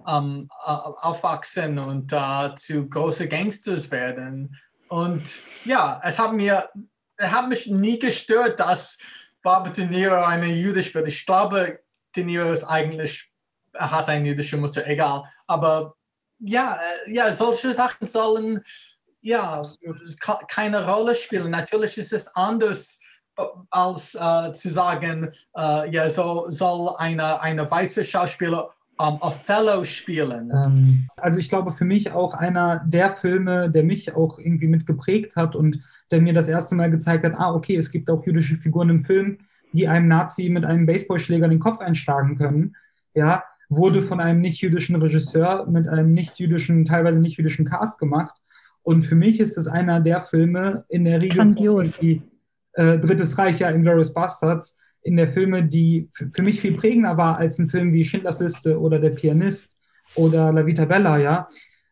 ähm, 0.08 0.16
ähm, 0.26 0.49
äh, 0.66 0.70
aufwachsen 0.70 1.80
und 1.80 2.12
äh, 2.14 2.56
zu 2.56 2.88
großen 2.89 3.30
Gangsters 3.30 3.89
werden. 3.91 4.58
Und 4.88 5.41
ja, 5.66 5.99
es 6.03 6.20
hat 6.20 6.34
mir, 6.34 6.70
es 7.18 7.32
hat 7.32 7.49
mich 7.49 7.68
nie 7.68 7.99
gestört, 7.99 8.60
dass 8.60 8.97
Robert 9.45 9.78
De 9.78 9.86
Niro 9.86 10.24
eine 10.24 10.47
jüdisch 10.47 10.93
wird. 10.93 11.08
Ich 11.08 11.26
glaube, 11.26 11.80
De 12.16 12.24
Niro 12.24 12.51
ist 12.51 12.64
eigentlich, 12.64 13.32
er 13.74 13.91
hat 13.91 14.10
eine 14.10 14.28
jüdische 14.30 14.58
Mutter, 14.58 14.86
egal. 14.88 15.24
Aber 15.47 15.95
ja, 16.39 16.80
äh, 17.06 17.14
ja, 17.14 17.34
solche 17.34 17.74
Sachen 17.74 18.08
sollen 18.08 18.64
ja 19.22 19.64
ke- 20.20 20.45
keine 20.47 20.86
Rolle 20.88 21.16
spielen. 21.16 21.49
Natürlich 21.49 21.97
ist 21.97 22.14
es 22.14 22.28
anders 22.36 22.99
äh, 23.38 23.43
als 23.70 24.16
äh, 24.16 24.51
zu 24.53 24.70
sagen, 24.72 25.34
äh, 25.58 25.89
ja, 25.89 26.10
so 26.10 26.45
soll 26.49 26.95
eine, 26.97 27.41
eine 27.41 27.70
weiße 27.70 28.03
Schauspieler 28.03 28.70
ähm, 28.99 29.17
Othello 29.19 29.83
spielen. 29.83 30.51
Ähm, 30.53 31.07
also 31.17 31.39
ich 31.39 31.49
glaube 31.49 31.71
für 31.71 31.85
mich 31.85 32.11
auch 32.11 32.33
einer 32.33 32.83
der 32.85 33.15
Filme, 33.15 33.69
der 33.69 33.83
mich 33.83 34.15
auch 34.15 34.39
irgendwie 34.39 34.67
mit 34.67 34.85
geprägt 34.85 35.35
hat 35.35 35.55
und 35.55 35.79
der 36.11 36.21
mir 36.21 36.33
das 36.33 36.47
erste 36.47 36.75
Mal 36.75 36.89
gezeigt 36.89 37.25
hat, 37.25 37.33
ah, 37.35 37.53
okay, 37.53 37.75
es 37.75 37.91
gibt 37.91 38.09
auch 38.09 38.25
jüdische 38.25 38.55
Figuren 38.55 38.89
im 38.89 39.03
Film, 39.03 39.39
die 39.73 39.87
einem 39.87 40.07
Nazi 40.07 40.49
mit 40.49 40.65
einem 40.65 40.85
Baseballschläger 40.85 41.47
den 41.47 41.59
Kopf 41.59 41.79
einschlagen 41.79 42.37
können, 42.37 42.75
ja, 43.13 43.43
wurde 43.67 44.01
von 44.01 44.19
einem 44.19 44.41
nicht-jüdischen 44.41 44.95
Regisseur 44.95 45.67
mit 45.67 45.87
einem 45.87 46.13
nicht-jüdischen, 46.13 46.85
teilweise 46.85 47.19
nicht-jüdischen 47.19 47.65
Cast 47.65 47.99
gemacht. 47.99 48.37
Und 48.83 49.01
für 49.01 49.15
mich 49.15 49.39
ist 49.39 49.57
es 49.57 49.67
einer 49.67 49.99
der 49.99 50.21
Filme 50.23 50.85
in 50.89 51.05
der 51.05 51.21
Regel 51.21 51.53
die 51.99 52.21
äh, 52.73 52.99
Drittes 52.99 53.37
Reich, 53.37 53.59
ja, 53.59 53.69
Inglourious 53.71 54.13
Bastards, 54.13 54.77
in 55.06 55.18
der 55.18 55.28
Filme, 55.28 55.64
die 55.64 56.10
für 56.34 56.41
mich 56.41 56.60
viel 56.60 56.74
prägender 56.76 57.16
war 57.16 57.38
als 57.38 57.60
ein 57.60 57.70
Film 57.70 57.93
wie 57.93 58.03
Schindlers 58.03 58.39
Liste 58.39 58.80
oder 58.80 58.97
Der 58.99 59.12
Pianist 59.12 59.78
oder 60.16 60.51
La 60.51 60.66
Vita 60.66 60.86
Bella, 60.86 61.18
ja, 61.20 61.47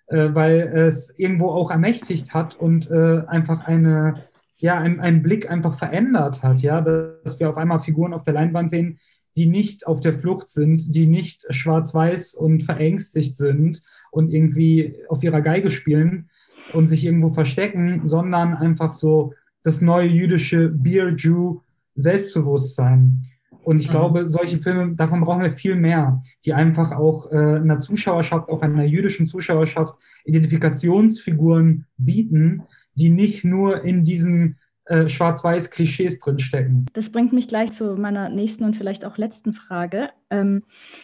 äh, 0.08 0.30
weil 0.34 0.60
es 0.76 1.14
irgendwo 1.18 1.50
auch 1.50 1.70
ermächtigt 1.70 2.34
hat 2.34 2.56
und 2.56 2.90
äh, 2.90 3.22
einfach 3.28 3.66
eine, 3.68 4.24
ja, 4.58 4.80
ein- 4.80 5.00
einen 5.00 5.22
Blick 5.22 5.50
einfach 5.50 5.78
verändert 5.78 6.42
hat, 6.42 6.62
ja, 6.64 6.82
dass 6.82 7.40
wir 7.40 7.50
auf 7.50 7.58
einmal 7.58 7.82
Figuren 7.82 8.14
auf 8.14 8.24
der 8.24 8.34
Leinwand 8.34 8.70
sehen, 8.72 8.98
die 9.38 9.46
nicht 9.46 9.86
auf 9.86 10.02
der 10.02 10.14
Flucht 10.16 10.50
sind, 10.50 10.96
die 10.96 11.06
nicht 11.06 11.46
schwarz-weiß 11.50 12.34
und 12.34 12.64
verängstigt 12.64 13.38
sind 13.38 13.82
und 14.12 14.32
irgendwie 14.32 14.96
auf 15.10 15.24
ihrer 15.24 15.42
Geige 15.42 15.70
spielen 15.70 16.30
und 16.74 16.88
sich 16.88 17.06
irgendwo 17.06 17.30
verstecken, 17.34 18.02
sondern 18.08 18.56
einfach 18.56 18.92
so 18.94 19.34
das 19.64 19.82
neue 19.82 20.08
jüdische 20.08 20.70
Beer 20.70 21.10
Jew 21.16 21.60
Selbstbewusstsein. 21.96 23.22
Und 23.64 23.80
ich 23.82 23.88
Mhm. 23.88 23.92
glaube, 23.92 24.26
solche 24.26 24.60
Filme, 24.60 24.94
davon 24.96 25.22
brauchen 25.22 25.42
wir 25.42 25.52
viel 25.54 25.76
mehr, 25.76 26.22
die 26.46 26.54
einfach 26.54 26.92
auch 26.92 27.32
äh, 27.32 27.36
einer 27.36 27.78
Zuschauerschaft, 27.78 28.50
auch 28.50 28.62
einer 28.62 28.84
jüdischen 28.84 29.28
Zuschauerschaft, 29.28 29.96
Identifikationsfiguren 30.26 31.86
bieten, 31.98 32.64
die 32.96 33.10
nicht 33.10 33.44
nur 33.46 33.84
in 33.84 34.04
diesen 34.04 34.58
äh, 34.86 35.08
schwarz-weiß 35.08 35.72
Klischees 35.72 36.20
drinstecken. 36.20 36.86
Das 36.92 37.12
bringt 37.12 37.32
mich 37.32 37.48
gleich 37.48 37.72
zu 37.72 37.96
meiner 37.96 38.28
nächsten 38.28 38.66
und 38.66 38.76
vielleicht 38.76 39.06
auch 39.06 39.18
letzten 39.18 39.54
Frage. 39.54 40.10
Ähm, 40.30 40.64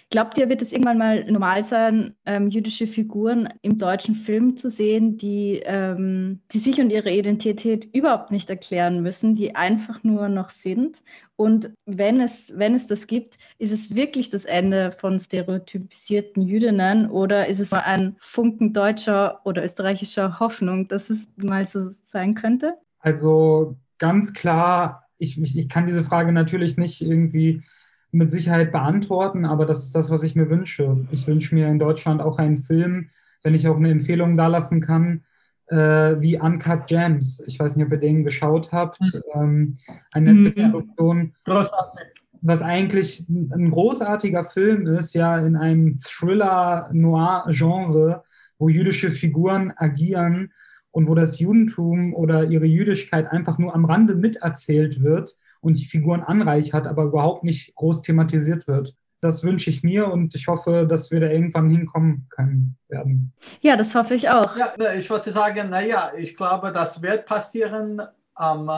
glaubt 0.10 0.38
ihr, 0.38 0.50
wird 0.50 0.62
es 0.62 0.74
irgendwann 0.74 0.98
mal 0.98 1.24
normal 1.32 1.64
sein, 1.64 2.16
ähm, 2.26 2.50
jüdische 2.50 2.88
Figuren 2.88 3.48
im 3.62 3.78
deutschen 3.78 4.16
Film 4.16 4.58
zu 4.58 4.70
sehen, 4.70 5.18
die, 5.18 5.62
ähm, 5.64 6.42
die 6.52 6.58
sich 6.58 6.82
und 6.82 6.90
ihre 6.90 7.12
Identität 7.12 7.88
überhaupt 7.96 8.32
nicht 8.32 8.50
erklären 8.50 9.02
müssen, 9.02 9.36
die 9.36 9.56
einfach 9.56 10.04
nur 10.04 10.28
noch 10.28 10.50
sind? 10.50 11.02
Und 11.38 11.72
wenn 11.86 12.20
es, 12.20 12.52
wenn 12.58 12.76
es 12.76 12.86
das 12.86 13.08
gibt, 13.08 13.38
ist 13.60 13.72
es 13.72 13.96
wirklich 13.96 14.30
das 14.30 14.44
Ende 14.44 14.92
von 14.92 15.18
stereotypisierten 15.22 16.42
Jüdinnen 16.42 17.10
oder 17.10 17.48
ist 17.48 17.60
es 17.60 17.72
nur 17.72 17.86
ein 17.86 18.18
Funken 18.20 18.74
deutscher 18.74 19.40
oder 19.46 19.64
österreichischer 19.64 20.42
Hoffnung, 20.42 20.90
dass 20.90 21.10
es 21.10 21.30
mal 21.38 21.66
so 21.66 21.80
sein 21.88 22.34
könnte? 22.34 22.76
Also 23.00 23.78
ganz 23.98 24.34
klar, 24.34 25.06
ich, 25.18 25.42
ich, 25.42 25.58
ich 25.58 25.70
kann 25.70 25.86
diese 25.86 26.04
Frage 26.04 26.32
natürlich 26.32 26.78
nicht 26.78 27.02
irgendwie 27.02 27.64
mit 28.12 28.32
Sicherheit 28.32 28.72
beantworten, 28.72 29.46
aber 29.46 29.66
das 29.66 29.84
ist 29.86 29.94
das, 29.96 30.10
was 30.10 30.24
ich 30.24 30.36
mir 30.36 30.50
wünsche. 30.50 31.06
Ich 31.12 31.28
wünsche 31.28 31.54
mir 31.54 31.68
in 31.68 31.80
Deutschland 31.80 32.22
auch 32.22 32.38
einen 32.40 32.60
Film, 32.60 33.10
wenn 33.44 33.54
ich 33.54 33.68
auch 33.68 33.78
eine 33.78 33.92
Empfehlung 33.92 34.36
dalassen 34.36 34.82
kann, 34.82 35.24
äh, 35.68 36.16
wie 36.20 36.40
Uncut 36.40 36.88
Gems. 36.88 37.44
Ich 37.46 37.60
weiß 37.60 37.76
nicht, 37.76 37.86
ob 37.86 37.92
ihr 37.92 38.00
den 38.00 38.24
geschaut 38.24 38.72
habt. 38.72 38.98
Ähm, 39.36 39.76
eine 40.12 40.34
Mhm. 40.34 40.44
Netflix-Produktion, 40.44 41.34
Großartig. 41.46 42.00
was 42.42 42.62
eigentlich 42.64 43.30
ein 43.30 43.52
ein 43.54 43.70
großartiger 43.72 44.46
Film 44.46 44.88
ist, 44.88 45.14
ja, 45.14 45.38
in 45.38 45.56
einem 45.56 46.00
Thriller-Noir-Genre, 46.00 48.24
wo 48.58 48.70
jüdische 48.70 49.12
Figuren 49.12 49.72
agieren 49.76 50.52
und 50.92 51.08
wo 51.08 51.16
das 51.16 51.40
Judentum 51.40 52.14
oder 52.14 52.46
ihre 52.46 52.66
Jüdischkeit 52.66 53.32
einfach 53.32 53.58
nur 53.58 53.74
am 53.76 53.86
Rande 53.86 54.16
miterzählt 54.16 55.04
wird 55.04 55.38
und 55.62 55.78
die 55.78 55.86
Figuren 55.86 56.22
anreichert, 56.22 56.88
aber 56.88 57.04
überhaupt 57.04 57.44
nicht 57.44 57.76
groß 57.76 58.02
thematisiert 58.02 58.68
wird. 58.68 58.96
Das 59.22 59.44
wünsche 59.44 59.70
ich 59.70 59.84
mir 59.84 60.08
und 60.08 60.34
ich 60.34 60.48
hoffe, 60.48 60.86
dass 60.88 61.12
wir 61.12 61.20
da 61.20 61.28
irgendwann 61.28 61.70
hinkommen 61.70 62.28
können 62.30 62.78
werden. 62.88 63.34
Ja, 63.60 63.76
das 63.76 63.94
hoffe 63.94 64.16
ich 64.16 64.30
auch. 64.30 64.56
Ja, 64.56 64.74
ne, 64.78 64.96
ich 64.96 65.10
wollte 65.10 65.32
sagen, 65.32 65.70
naja, 65.70 66.14
ich 66.18 66.38
glaube, 66.38 66.72
das 66.72 67.02
wird 67.02 67.26
passieren 67.26 68.02
ähm, 68.40 68.72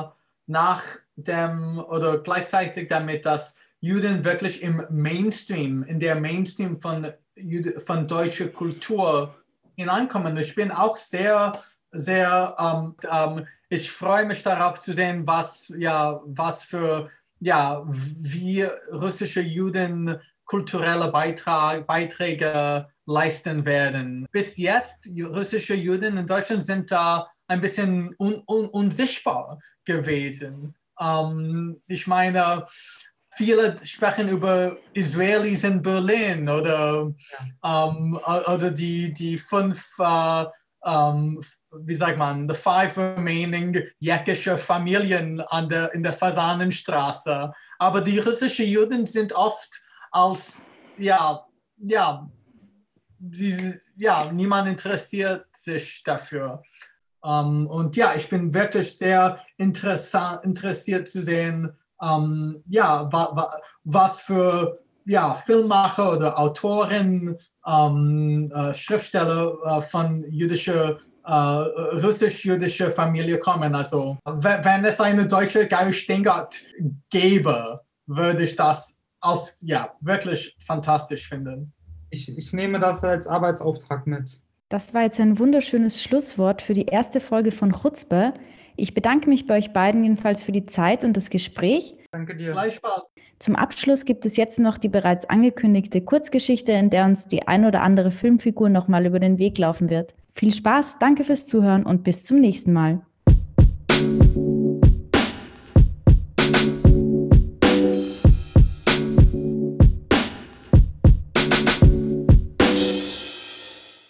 nach 0.47 0.83
dem 1.15 1.79
oder 1.79 2.17
gleichzeitig 2.19 2.89
damit, 2.89 3.25
dass 3.25 3.55
Juden 3.79 4.25
wirklich 4.25 4.63
im 4.63 4.83
Mainstream, 4.89 5.83
in 5.83 5.99
der 5.99 6.15
Mainstream 6.15 6.81
von, 6.81 7.07
Jude, 7.35 7.79
von 7.79 8.07
deutscher 8.07 8.47
Kultur 8.47 9.35
hineinkommen. 9.75 10.37
Ich 10.37 10.55
bin 10.55 10.71
auch 10.71 10.97
sehr, 10.97 11.51
sehr, 11.91 12.55
ähm, 12.59 12.95
ähm, 13.09 13.47
ich 13.69 13.91
freue 13.91 14.25
mich 14.25 14.43
darauf 14.43 14.79
zu 14.79 14.93
sehen, 14.93 15.25
was, 15.25 15.73
ja, 15.77 16.21
was 16.25 16.63
für, 16.63 17.09
ja, 17.39 17.83
wie 17.87 18.63
russische 18.91 19.41
Juden 19.41 20.19
kulturelle 20.45 21.09
Beitrag, 21.11 21.87
Beiträge 21.87 22.87
leisten 23.05 23.65
werden. 23.65 24.27
Bis 24.31 24.57
jetzt, 24.57 25.07
russische 25.17 25.75
Juden 25.75 26.17
in 26.17 26.27
Deutschland 26.27 26.63
sind 26.63 26.91
da 26.91 27.29
ein 27.47 27.61
bisschen 27.61 28.13
un, 28.19 28.43
un, 28.47 28.67
unsichtbar 28.67 29.59
gewesen. 29.85 30.75
Ähm, 30.99 31.81
ich 31.87 32.07
meine, 32.07 32.65
viele 33.33 33.77
sprechen 33.83 34.27
über 34.27 34.77
Israelis 34.93 35.63
in 35.63 35.81
Berlin 35.81 36.49
oder, 36.49 37.13
ähm, 37.63 38.19
oder 38.47 38.71
die, 38.71 39.13
die 39.13 39.37
fünf, 39.37 39.95
äh, 39.99 40.45
ähm, 40.85 41.39
wie 41.71 41.95
sagt 41.95 42.17
man, 42.17 42.49
the 42.49 42.55
five 42.55 42.97
remaining 42.97 43.81
jäckische 43.99 44.57
Familien 44.57 45.41
an 45.41 45.69
der, 45.69 45.93
in 45.93 46.03
der 46.03 46.13
Fasanenstraße. 46.13 47.53
Aber 47.79 48.01
die 48.01 48.19
russischen 48.19 48.65
Juden 48.65 49.05
sind 49.05 49.33
oft 49.33 49.83
als, 50.11 50.65
ja, 50.97 51.45
ja, 51.77 52.29
sie, 53.31 53.73
ja, 53.95 54.31
niemand 54.31 54.67
interessiert 54.67 55.45
sich 55.55 56.03
dafür. 56.03 56.63
Um, 57.23 57.67
und 57.67 57.95
ja, 57.95 58.15
ich 58.15 58.29
bin 58.29 58.51
wirklich 58.51 58.97
sehr 58.97 59.39
interessiert 59.57 61.07
zu 61.07 61.21
sehen, 61.21 61.71
um, 61.99 62.63
ja, 62.67 63.07
wa, 63.11 63.29
wa, 63.35 63.53
was 63.83 64.21
für 64.21 64.79
ja, 65.05 65.35
Filmmacher 65.35 66.13
oder 66.13 66.39
Autoren, 66.39 67.37
um, 67.65 68.51
äh, 68.51 68.73
Schriftsteller 68.73 69.53
äh, 69.63 69.81
von 69.81 70.23
jüdischer 70.29 70.99
äh, 71.25 71.31
russisch-jüdische 71.31 72.89
Familie 72.91 73.37
kommen. 73.37 73.75
Also 73.75 74.17
wenn 74.25 74.85
es 74.85 74.99
eine 74.99 75.27
deutsche 75.27 75.67
Gary 75.67 75.93
Stengert 75.93 76.65
gäbe, 77.09 77.81
würde 78.07 78.43
ich 78.43 78.55
das 78.55 78.97
aus, 79.19 79.57
ja, 79.61 79.93
wirklich 80.01 80.55
fantastisch 80.59 81.29
finden. 81.29 81.73
Ich, 82.09 82.35
ich 82.35 82.53
nehme 82.53 82.79
das 82.79 83.03
als 83.03 83.27
Arbeitsauftrag 83.27 84.07
mit. 84.07 84.41
Das 84.69 84.93
war 84.93 85.03
jetzt 85.03 85.19
ein 85.19 85.37
wunderschönes 85.37 86.01
Schlusswort 86.01 86.61
für 86.61 86.73
die 86.73 86.85
erste 86.85 87.19
Folge 87.19 87.51
von 87.51 87.71
Chutzpe. 87.73 88.33
Ich 88.77 88.93
bedanke 88.93 89.29
mich 89.29 89.47
bei 89.47 89.57
euch 89.57 89.73
beiden 89.73 90.03
jedenfalls 90.03 90.43
für 90.43 90.51
die 90.51 90.63
Zeit 90.63 91.03
und 91.03 91.17
das 91.17 91.29
Gespräch. 91.29 91.95
Danke 92.11 92.35
dir. 92.35 92.53
Gleich 92.53 92.75
Spaß. 92.75 93.03
Zum 93.39 93.55
Abschluss 93.55 94.05
gibt 94.05 94.25
es 94.25 94.37
jetzt 94.37 94.59
noch 94.59 94.77
die 94.77 94.87
bereits 94.87 95.29
angekündigte 95.29 96.01
Kurzgeschichte, 96.01 96.71
in 96.71 96.89
der 96.89 97.05
uns 97.05 97.27
die 97.27 97.47
ein 97.47 97.65
oder 97.65 97.81
andere 97.81 98.11
Filmfigur 98.11 98.69
nochmal 98.69 99.05
über 99.05 99.19
den 99.19 99.39
Weg 99.39 99.57
laufen 99.57 99.89
wird. 99.89 100.13
Viel 100.31 100.53
Spaß, 100.53 100.99
danke 100.99 101.23
fürs 101.23 101.47
Zuhören 101.47 101.85
und 101.85 102.03
bis 102.03 102.23
zum 102.23 102.39
nächsten 102.39 102.71
Mal. 102.71 103.01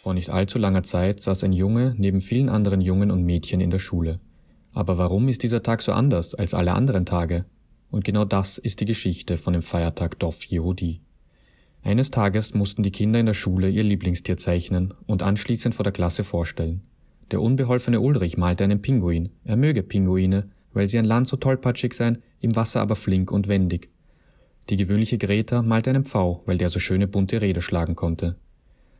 Vor 0.03 0.13
nicht 0.13 0.29
allzu 0.29 0.59
langer 0.59 0.83
Zeit 0.83 1.21
saß 1.21 1.45
ein 1.45 1.53
Junge 1.53 1.95
neben 1.97 2.19
vielen 2.19 2.49
anderen 2.49 2.81
Jungen 2.81 3.11
und 3.11 3.23
Mädchen 3.23 3.61
in 3.61 3.69
der 3.69 3.79
Schule. 3.79 4.19
Aber 4.73 4.97
warum 4.97 5.27
ist 5.27 5.43
dieser 5.43 5.63
Tag 5.63 5.81
so 5.81 5.91
anders 5.91 6.33
als 6.35 6.53
alle 6.53 6.73
anderen 6.73 7.05
Tage? 7.05 7.45
Und 7.89 8.05
genau 8.05 8.25
das 8.25 8.57
ist 8.57 8.79
die 8.79 8.85
Geschichte 8.85 9.37
von 9.37 9.53
dem 9.53 9.61
Feiertag 9.61 10.17
Dov 10.19 10.43
Yehudi. 10.45 11.01
Eines 11.83 12.11
Tages 12.11 12.53
mussten 12.53 12.83
die 12.83 12.91
Kinder 12.91 13.19
in 13.19 13.25
der 13.25 13.33
Schule 13.33 13.69
ihr 13.69 13.83
Lieblingstier 13.83 14.37
zeichnen 14.37 14.93
und 15.07 15.23
anschließend 15.23 15.75
vor 15.75 15.83
der 15.83 15.91
Klasse 15.91 16.23
vorstellen. 16.23 16.83
Der 17.31 17.41
unbeholfene 17.41 17.99
Ulrich 17.99 18.37
malte 18.37 18.63
einen 18.63 18.81
Pinguin. 18.81 19.29
Er 19.43 19.57
möge 19.57 19.83
Pinguine, 19.83 20.49
weil 20.73 20.87
sie 20.87 20.99
an 20.99 21.05
Land 21.05 21.27
so 21.27 21.37
tollpatschig 21.37 21.93
seien, 21.93 22.19
im 22.39 22.55
Wasser 22.55 22.81
aber 22.81 22.95
flink 22.95 23.31
und 23.31 23.47
wendig. 23.47 23.89
Die 24.69 24.77
gewöhnliche 24.77 25.17
Greta 25.17 25.61
malte 25.61 25.89
einen 25.89 26.05
Pfau, 26.05 26.43
weil 26.45 26.57
der 26.57 26.69
so 26.69 26.79
schöne 26.79 27.07
bunte 27.07 27.41
Rede 27.41 27.61
schlagen 27.61 27.95
konnte. 27.95 28.37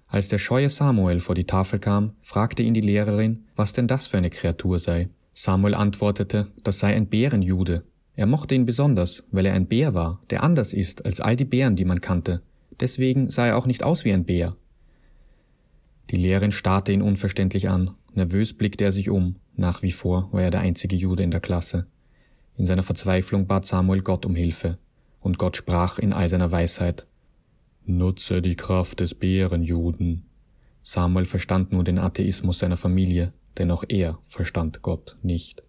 Als 0.07 0.27
der 0.27 0.39
scheue 0.39 0.69
Samuel 0.69 1.19
vor 1.19 1.35
die 1.35 1.45
Tafel 1.45 1.79
kam, 1.79 2.13
fragte 2.21 2.63
ihn 2.63 2.73
die 2.73 2.81
Lehrerin, 2.81 3.45
was 3.55 3.73
denn 3.73 3.87
das 3.87 4.07
für 4.07 4.17
eine 4.17 4.29
Kreatur 4.29 4.79
sei. 4.79 5.09
Samuel 5.33 5.75
antwortete, 5.75 6.47
das 6.63 6.79
sei 6.79 6.95
ein 6.95 7.07
Bärenjude. 7.07 7.83
Er 8.15 8.25
mochte 8.25 8.53
ihn 8.55 8.65
besonders, 8.65 9.23
weil 9.31 9.45
er 9.45 9.53
ein 9.53 9.67
Bär 9.67 9.93
war, 9.93 10.21
der 10.29 10.43
anders 10.43 10.73
ist 10.73 11.05
als 11.05 11.21
all 11.21 11.35
die 11.35 11.45
Bären, 11.45 11.75
die 11.75 11.85
man 11.85 12.01
kannte. 12.01 12.41
Deswegen 12.79 13.29
sah 13.29 13.47
er 13.47 13.57
auch 13.57 13.65
nicht 13.65 13.83
aus 13.83 14.03
wie 14.03 14.11
ein 14.11 14.25
Bär. 14.25 14.57
Die 16.09 16.17
Lehrerin 16.17 16.51
starrte 16.51 16.91
ihn 16.91 17.01
unverständlich 17.01 17.69
an. 17.69 17.91
Nervös 18.13 18.53
blickte 18.53 18.83
er 18.83 18.91
sich 18.91 19.09
um. 19.09 19.37
Nach 19.55 19.81
wie 19.81 19.91
vor 19.91 20.27
war 20.33 20.41
er 20.41 20.51
der 20.51 20.59
einzige 20.59 20.97
Jude 20.97 21.23
in 21.23 21.31
der 21.31 21.39
Klasse. 21.39 21.87
In 22.55 22.65
seiner 22.65 22.83
Verzweiflung 22.83 23.47
bat 23.47 23.65
Samuel 23.65 24.01
Gott 24.01 24.25
um 24.25 24.35
Hilfe. 24.35 24.77
Und 25.21 25.37
Gott 25.37 25.55
sprach 25.55 25.99
in 25.99 26.11
all 26.11 26.27
seiner 26.27 26.51
Weisheit. 26.51 27.07
Nutze 27.85 28.41
die 28.41 28.55
Kraft 28.55 28.99
des 28.99 29.15
Bärenjuden. 29.15 30.25
Samuel 30.81 31.25
verstand 31.25 31.71
nur 31.71 31.83
den 31.83 31.99
Atheismus 31.99 32.59
seiner 32.59 32.77
Familie, 32.77 33.33
denn 33.57 33.71
auch 33.71 33.83
er 33.87 34.19
verstand 34.23 34.81
Gott 34.81 35.17
nicht. 35.21 35.63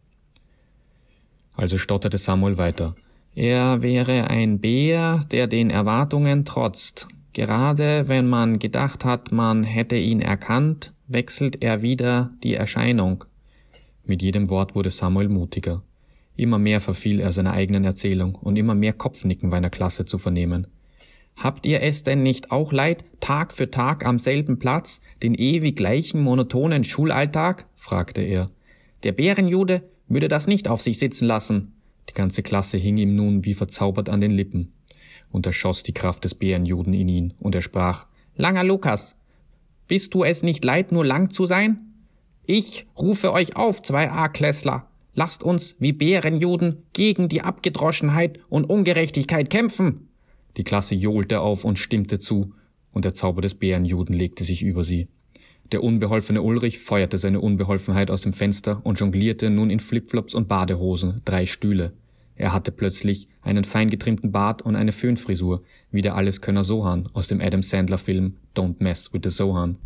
Also 1.54 1.78
stotterte 1.78 2.18
Samuel 2.18 2.58
weiter. 2.58 2.94
Er 3.34 3.82
wäre 3.82 4.28
ein 4.28 4.60
Bär, 4.60 5.24
der 5.30 5.46
den 5.46 5.70
Erwartungen 5.70 6.44
trotzt. 6.44 7.08
Gerade 7.32 8.08
wenn 8.08 8.28
man 8.28 8.58
gedacht 8.58 9.04
hat, 9.04 9.32
man 9.32 9.64
hätte 9.64 9.96
ihn 9.96 10.20
erkannt, 10.20 10.92
wechselt 11.08 11.62
er 11.62 11.80
wieder 11.82 12.30
die 12.42 12.54
Erscheinung. 12.54 13.24
Mit 14.04 14.22
jedem 14.22 14.50
Wort 14.50 14.74
wurde 14.74 14.90
Samuel 14.90 15.28
mutiger. 15.28 15.82
Immer 16.36 16.58
mehr 16.58 16.80
verfiel 16.80 17.20
er 17.20 17.32
seiner 17.32 17.52
eigenen 17.52 17.84
Erzählung 17.84 18.34
und 18.34 18.56
immer 18.56 18.74
mehr 18.74 18.92
Kopfnicken 18.92 19.50
war 19.50 19.58
in 19.58 19.62
der 19.62 19.70
Klasse 19.70 20.04
zu 20.04 20.18
vernehmen. 20.18 20.66
Habt 21.36 21.66
ihr 21.66 21.82
es 21.82 22.02
denn 22.02 22.22
nicht 22.22 22.50
auch 22.50 22.72
leid, 22.72 23.04
Tag 23.20 23.52
für 23.52 23.70
Tag 23.70 24.04
am 24.06 24.18
selben 24.18 24.58
Platz, 24.58 25.00
den 25.22 25.34
ewig 25.34 25.76
gleichen 25.76 26.22
monotonen 26.22 26.84
Schulalltag? 26.84 27.66
fragte 27.74 28.22
er. 28.22 28.50
Der 29.02 29.12
Bärenjude 29.12 29.82
würde 30.08 30.28
das 30.28 30.46
nicht 30.46 30.68
auf 30.68 30.80
sich 30.80 30.98
sitzen 30.98 31.26
lassen. 31.26 31.72
Die 32.08 32.14
ganze 32.14 32.42
Klasse 32.42 32.78
hing 32.78 32.96
ihm 32.96 33.16
nun 33.16 33.44
wie 33.44 33.54
verzaubert 33.54 34.08
an 34.08 34.20
den 34.20 34.30
Lippen. 34.30 34.72
Und 35.30 35.46
er 35.46 35.52
schoss 35.52 35.82
die 35.82 35.94
Kraft 35.94 36.24
des 36.24 36.34
Bärenjuden 36.34 36.92
in 36.92 37.08
ihn, 37.08 37.34
und 37.40 37.54
er 37.54 37.62
sprach, 37.62 38.06
Langer 38.36 38.64
Lukas, 38.64 39.16
bist 39.88 40.14
du 40.14 40.24
es 40.24 40.42
nicht 40.42 40.64
leid, 40.64 40.92
nur 40.92 41.04
lang 41.04 41.30
zu 41.30 41.46
sein? 41.46 41.80
Ich 42.44 42.86
rufe 42.98 43.32
euch 43.32 43.56
auf, 43.56 43.82
zwei 43.82 44.10
A-Klässler. 44.10 44.88
Lasst 45.14 45.42
uns, 45.42 45.76
wie 45.78 45.92
Bärenjuden, 45.92 46.82
gegen 46.92 47.28
die 47.28 47.42
Abgedroschenheit 47.42 48.40
und 48.48 48.64
Ungerechtigkeit 48.64 49.50
kämpfen. 49.50 50.08
Die 50.56 50.64
Klasse 50.64 50.94
johlte 50.94 51.40
auf 51.40 51.64
und 51.64 51.78
stimmte 51.78 52.18
zu, 52.18 52.52
und 52.92 53.04
der 53.04 53.14
Zauber 53.14 53.40
des 53.40 53.54
Bärenjuden 53.54 54.14
legte 54.14 54.44
sich 54.44 54.62
über 54.62 54.84
sie. 54.84 55.08
Der 55.72 55.82
unbeholfene 55.82 56.42
Ulrich 56.42 56.78
feuerte 56.78 57.16
seine 57.16 57.40
Unbeholfenheit 57.40 58.10
aus 58.10 58.20
dem 58.20 58.34
Fenster 58.34 58.84
und 58.84 59.00
jonglierte 59.00 59.48
nun 59.48 59.70
in 59.70 59.80
Flipflops 59.80 60.34
und 60.34 60.46
Badehosen 60.46 61.22
drei 61.24 61.46
Stühle. 61.46 61.94
Er 62.36 62.52
hatte 62.52 62.72
plötzlich 62.72 63.28
einen 63.40 63.64
fein 63.64 63.88
getrimmten 63.88 64.32
Bart 64.32 64.62
und 64.62 64.76
eine 64.76 64.92
Föhnfrisur, 64.92 65.62
wie 65.90 66.02
der 66.02 66.16
Alleskönner 66.16 66.64
Sohan 66.64 67.08
aus 67.14 67.28
dem 67.28 67.40
Adam 67.40 67.62
Sandler 67.62 67.98
Film 67.98 68.36
Don't 68.54 68.76
Mess 68.80 69.12
with 69.14 69.20
the 69.24 69.30
Sohan. 69.30 69.78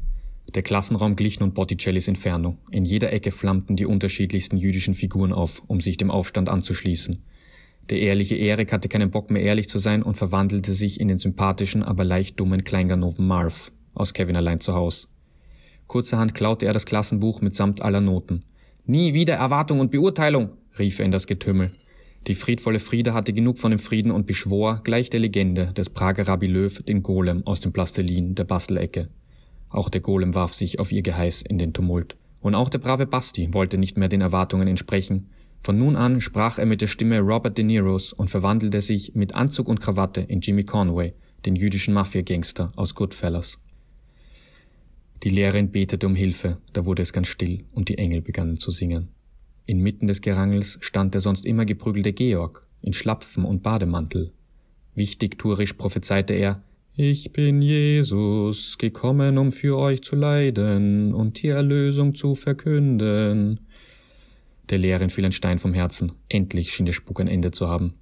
Der 0.54 0.62
Klassenraum 0.62 1.16
glich 1.16 1.38
nun 1.38 1.54
Botticellis 1.54 2.08
Inferno. 2.08 2.56
In 2.70 2.84
jeder 2.84 3.12
Ecke 3.12 3.30
flammten 3.30 3.76
die 3.76 3.86
unterschiedlichsten 3.86 4.56
jüdischen 4.56 4.94
Figuren 4.94 5.32
auf, 5.32 5.62
um 5.66 5.80
sich 5.80 5.96
dem 5.96 6.10
Aufstand 6.10 6.48
anzuschließen. 6.48 7.22
Der 7.90 8.00
ehrliche 8.00 8.34
Erik 8.34 8.72
hatte 8.72 8.88
keinen 8.88 9.10
Bock 9.10 9.30
mehr 9.30 9.42
ehrlich 9.42 9.68
zu 9.68 9.78
sein 9.78 10.02
und 10.02 10.16
verwandelte 10.16 10.72
sich 10.72 11.00
in 11.00 11.08
den 11.08 11.18
sympathischen, 11.18 11.82
aber 11.82 12.04
leicht 12.04 12.40
dummen 12.40 12.64
Kleinganoven 12.64 13.26
Marv 13.26 13.72
aus 13.94 14.12
Kevin 14.12 14.36
allein 14.36 14.60
zu 14.60 14.74
Haus. 14.74 15.08
Kurzerhand 15.86 16.34
klaute 16.34 16.66
er 16.66 16.72
das 16.72 16.84
Klassenbuch 16.84 17.40
mitsamt 17.40 17.82
aller 17.82 18.00
Noten. 18.00 18.44
Nie 18.86 19.14
wieder 19.14 19.34
Erwartung 19.34 19.80
und 19.80 19.90
Beurteilung, 19.90 20.50
rief 20.78 20.98
er 20.98 21.06
in 21.06 21.12
das 21.12 21.26
Getümmel. 21.26 21.70
Die 22.26 22.34
friedvolle 22.34 22.80
Frieda 22.80 23.14
hatte 23.14 23.32
genug 23.32 23.58
von 23.58 23.70
dem 23.70 23.78
Frieden 23.78 24.10
und 24.10 24.26
beschwor, 24.26 24.80
gleich 24.82 25.10
der 25.10 25.20
Legende 25.20 25.72
des 25.72 25.90
Prager 25.90 26.26
Rabbi 26.26 26.48
Löw, 26.48 26.82
den 26.82 27.04
Golem 27.04 27.46
aus 27.46 27.60
dem 27.60 27.72
Plastelin 27.72 28.34
der 28.34 28.44
Bastelecke. 28.44 29.08
Auch 29.70 29.88
der 29.88 30.00
Golem 30.00 30.34
warf 30.34 30.52
sich 30.52 30.80
auf 30.80 30.90
ihr 30.90 31.02
Geheiß 31.02 31.42
in 31.42 31.58
den 31.58 31.72
Tumult. 31.72 32.16
Und 32.40 32.56
auch 32.56 32.68
der 32.68 32.78
brave 32.78 33.06
Basti 33.06 33.48
wollte 33.52 33.78
nicht 33.78 33.96
mehr 33.96 34.08
den 34.08 34.20
Erwartungen 34.20 34.66
entsprechen. 34.66 35.30
Von 35.60 35.78
nun 35.78 35.96
an 35.96 36.20
sprach 36.20 36.58
er 36.58 36.66
mit 36.66 36.80
der 36.80 36.86
Stimme 36.86 37.20
Robert 37.20 37.58
De 37.58 37.64
Niros 37.64 38.12
und 38.12 38.30
verwandelte 38.30 38.80
sich 38.80 39.14
mit 39.14 39.34
Anzug 39.34 39.68
und 39.68 39.80
Krawatte 39.80 40.20
in 40.20 40.40
Jimmy 40.40 40.64
Conway, 40.64 41.12
den 41.44 41.56
jüdischen 41.56 41.94
Mafia-Gangster 41.94 42.70
aus 42.76 42.94
Goodfellas. 42.94 43.58
Die 45.22 45.30
Lehrerin 45.30 45.72
betete 45.72 46.06
um 46.06 46.14
Hilfe, 46.14 46.58
da 46.72 46.84
wurde 46.84 47.02
es 47.02 47.12
ganz 47.12 47.28
still 47.28 47.64
und 47.72 47.88
die 47.88 47.98
Engel 47.98 48.20
begannen 48.20 48.56
zu 48.56 48.70
singen. 48.70 49.08
Inmitten 49.64 50.06
des 50.06 50.20
Gerangels 50.20 50.78
stand 50.80 51.14
der 51.14 51.20
sonst 51.20 51.46
immer 51.46 51.64
geprügelte 51.64 52.12
Georg, 52.12 52.66
in 52.82 52.92
Schlapfen 52.92 53.44
und 53.44 53.62
Bademantel. 53.62 54.32
Wichtig 54.94 55.38
tuerisch 55.38 55.72
prophezeite 55.72 56.34
er, 56.34 56.62
ich 56.98 57.32
bin 57.32 57.60
Jesus, 57.60 58.78
gekommen, 58.78 59.36
um 59.36 59.52
für 59.52 59.76
euch 59.76 60.00
zu 60.00 60.16
leiden 60.16 61.12
und 61.12 61.42
die 61.42 61.48
Erlösung 61.48 62.14
zu 62.14 62.34
verkünden. 62.34 63.60
Der 64.70 64.78
Lehrerin 64.78 65.10
fiel 65.10 65.24
ein 65.24 65.32
Stein 65.32 65.58
vom 65.58 65.74
Herzen. 65.74 66.12
Endlich 66.28 66.72
schien 66.72 66.86
der 66.86 66.92
Spuk 66.92 67.20
ein 67.20 67.28
Ende 67.28 67.50
zu 67.50 67.68
haben. 67.68 67.94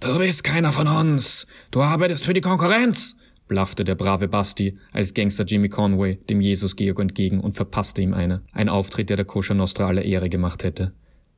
Du 0.00 0.18
bist 0.18 0.42
keiner 0.42 0.72
von 0.72 0.88
uns. 0.88 1.46
Du 1.70 1.82
arbeitest 1.82 2.24
für 2.24 2.32
die 2.32 2.40
Konkurrenz 2.40 3.16
blaffte 3.52 3.84
der 3.84 3.96
brave 3.96 4.28
Basti 4.28 4.78
als 4.92 5.12
Gangster 5.12 5.44
Jimmy 5.44 5.68
Conway 5.68 6.16
dem 6.30 6.40
Jesus 6.40 6.74
Georg 6.74 7.00
entgegen 7.00 7.38
und 7.38 7.52
verpasste 7.52 8.00
ihm 8.00 8.14
eine, 8.14 8.40
ein 8.52 8.70
Auftritt, 8.70 9.10
der 9.10 9.18
der 9.18 9.26
Koscher 9.26 9.52
Nostra 9.52 9.88
aller 9.88 10.06
Ehre 10.06 10.30
gemacht 10.30 10.64
hätte. 10.64 10.92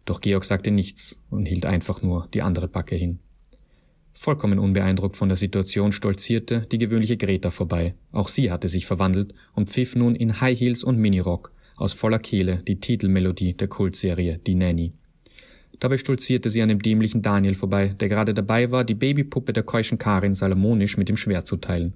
Doch 0.04 0.20
Georg 0.20 0.44
sagte 0.44 0.70
nichts 0.70 1.18
und 1.30 1.46
hielt 1.46 1.66
einfach 1.66 2.02
nur 2.02 2.28
die 2.32 2.42
andere 2.42 2.68
Backe 2.68 2.94
hin. 2.94 3.18
Vollkommen 4.12 4.60
unbeeindruckt 4.60 5.16
von 5.16 5.28
der 5.28 5.36
Situation 5.36 5.90
stolzierte 5.90 6.60
die 6.70 6.78
gewöhnliche 6.78 7.16
Greta 7.16 7.50
vorbei. 7.50 7.94
Auch 8.12 8.28
sie 8.28 8.52
hatte 8.52 8.68
sich 8.68 8.86
verwandelt 8.86 9.34
und 9.52 9.70
pfiff 9.70 9.96
nun 9.96 10.14
in 10.14 10.40
High 10.40 10.56
Heels 10.56 10.84
und 10.84 10.98
Minirock 10.98 11.50
aus 11.76 11.92
voller 11.92 12.18
Kehle 12.18 12.62
die 12.66 12.80
Titelmelodie 12.80 13.54
der 13.54 13.68
Kultserie 13.68 14.38
Die 14.46 14.54
Nanny. 14.54 14.92
Dabei 15.80 15.98
stolzierte 15.98 16.50
sie 16.50 16.62
an 16.62 16.68
dem 16.68 16.80
dämlichen 16.80 17.22
Daniel 17.22 17.54
vorbei, 17.54 17.88
der 17.88 18.08
gerade 18.08 18.32
dabei 18.32 18.70
war, 18.70 18.84
die 18.84 18.94
Babypuppe 18.94 19.52
der 19.52 19.64
keuschen 19.64 19.98
Karin 19.98 20.34
salomonisch 20.34 20.96
mit 20.96 21.08
dem 21.08 21.16
Schwert 21.16 21.46
zu 21.46 21.56
teilen. 21.56 21.94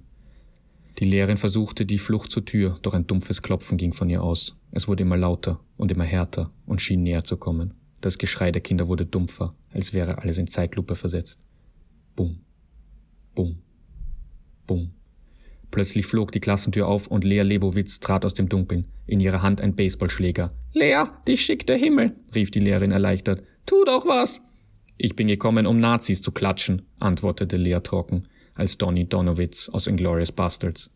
Die 0.99 1.05
Lehrerin 1.05 1.37
versuchte 1.37 1.85
die 1.85 1.97
Flucht 1.97 2.31
zur 2.31 2.43
Tür, 2.43 2.77
doch 2.81 2.93
ein 2.93 3.07
dumpfes 3.07 3.41
Klopfen 3.41 3.77
ging 3.77 3.93
von 3.93 4.09
ihr 4.09 4.21
aus. 4.21 4.57
Es 4.71 4.87
wurde 4.87 5.03
immer 5.03 5.17
lauter 5.17 5.59
und 5.77 5.91
immer 5.91 6.03
härter 6.03 6.51
und 6.65 6.81
schien 6.81 7.03
näher 7.03 7.23
zu 7.23 7.37
kommen. 7.37 7.73
Das 8.01 8.17
Geschrei 8.17 8.51
der 8.51 8.61
Kinder 8.61 8.87
wurde 8.87 9.05
dumpfer, 9.05 9.55
als 9.71 9.93
wäre 9.93 10.17
alles 10.19 10.37
in 10.37 10.47
Zeitlupe 10.47 10.95
versetzt. 10.95 11.39
Bum, 12.15 12.41
bum, 13.33 13.59
bum. 14.67 14.91
Plötzlich 15.71 16.07
flog 16.07 16.31
die 16.31 16.39
Klassentür 16.39 16.87
auf 16.87 17.07
und 17.07 17.23
Lea 17.23 17.41
Lebowitz 17.41 17.99
trat 17.99 18.25
aus 18.25 18.33
dem 18.33 18.49
Dunkeln, 18.49 18.87
in 19.05 19.19
ihrer 19.19 19.41
Hand 19.41 19.61
ein 19.61 19.75
Baseballschläger. 19.75 20.51
Lea, 20.73 21.03
dich 21.27 21.41
schickt 21.41 21.69
der 21.69 21.77
Himmel, 21.77 22.15
rief 22.33 22.51
die 22.51 22.59
Lehrerin 22.59 22.91
erleichtert. 22.91 23.43
Tu 23.65 23.83
doch 23.85 24.07
was! 24.07 24.41
Ich 24.97 25.15
bin 25.15 25.27
gekommen, 25.27 25.65
um 25.65 25.79
Nazis 25.79 26.21
zu 26.21 26.31
klatschen, 26.31 26.81
antwortete 26.99 27.57
Lea 27.57 27.79
trocken, 27.83 28.27
als 28.55 28.77
Donny 28.77 29.07
Donowitz 29.07 29.69
aus 29.69 29.87
Inglourious 29.87 30.31
Bastards. 30.31 30.91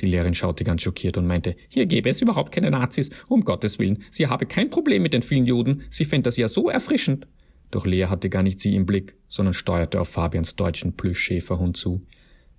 Die 0.00 0.06
Lehrerin 0.06 0.34
schaute 0.34 0.64
ganz 0.64 0.82
schockiert 0.82 1.16
und 1.16 1.26
meinte, 1.26 1.56
hier 1.68 1.86
gäbe 1.86 2.10
es 2.10 2.20
überhaupt 2.20 2.52
keine 2.52 2.70
Nazis, 2.70 3.10
um 3.28 3.42
Gottes 3.44 3.78
Willen. 3.78 4.04
Sie 4.10 4.26
habe 4.26 4.44
kein 4.44 4.68
Problem 4.68 5.02
mit 5.02 5.14
den 5.14 5.22
vielen 5.22 5.46
Juden, 5.46 5.84
sie 5.88 6.04
fände 6.04 6.24
das 6.24 6.36
ja 6.36 6.48
so 6.48 6.68
erfrischend. 6.68 7.26
Doch 7.70 7.86
Lea 7.86 8.06
hatte 8.06 8.28
gar 8.28 8.42
nicht 8.42 8.60
sie 8.60 8.74
im 8.74 8.86
Blick, 8.86 9.16
sondern 9.28 9.54
steuerte 9.54 10.00
auf 10.00 10.08
Fabians 10.08 10.56
deutschen 10.56 10.96
Plüschschäferhund 10.96 11.76
zu. 11.76 12.02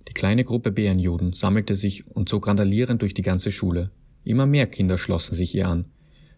Die 0.08 0.14
kleine 0.14 0.44
Gruppe 0.44 0.72
Bärenjuden 0.72 1.34
sammelte 1.34 1.74
sich 1.74 2.06
und 2.06 2.28
zog 2.28 2.48
randalierend 2.48 3.02
durch 3.02 3.14
die 3.14 3.22
ganze 3.22 3.52
Schule. 3.52 3.90
Immer 4.24 4.46
mehr 4.46 4.66
Kinder 4.66 4.98
schlossen 4.98 5.34
sich 5.34 5.54
ihr 5.54 5.68
an. 5.68 5.84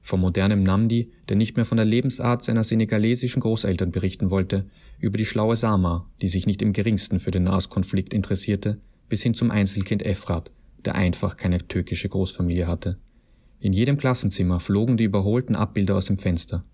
Vom 0.02 0.20
modernen 0.20 0.62
Namdi, 0.62 1.12
der 1.28 1.36
nicht 1.36 1.56
mehr 1.56 1.64
von 1.64 1.76
der 1.76 1.86
Lebensart 1.86 2.42
seiner 2.42 2.64
senegalesischen 2.64 3.40
Großeltern 3.40 3.92
berichten 3.92 4.30
wollte, 4.30 4.66
über 4.98 5.18
die 5.18 5.26
schlaue 5.26 5.56
Sama, 5.56 6.10
die 6.20 6.28
sich 6.28 6.46
nicht 6.46 6.62
im 6.62 6.72
geringsten 6.72 7.20
für 7.20 7.30
den 7.30 7.44
Nahostkonflikt 7.44 8.14
interessierte, 8.14 8.80
bis 9.08 9.22
hin 9.22 9.34
zum 9.34 9.50
Einzelkind 9.50 10.04
Efrat, 10.04 10.50
der 10.84 10.94
einfach 10.94 11.36
keine 11.36 11.58
türkische 11.58 12.08
Großfamilie 12.08 12.66
hatte. 12.66 12.98
In 13.60 13.72
jedem 13.72 13.98
Klassenzimmer 13.98 14.58
flogen 14.58 14.96
die 14.96 15.04
überholten 15.04 15.54
Abbilder 15.54 15.96
aus 15.96 16.06
dem 16.06 16.16
Fenster. 16.16 16.64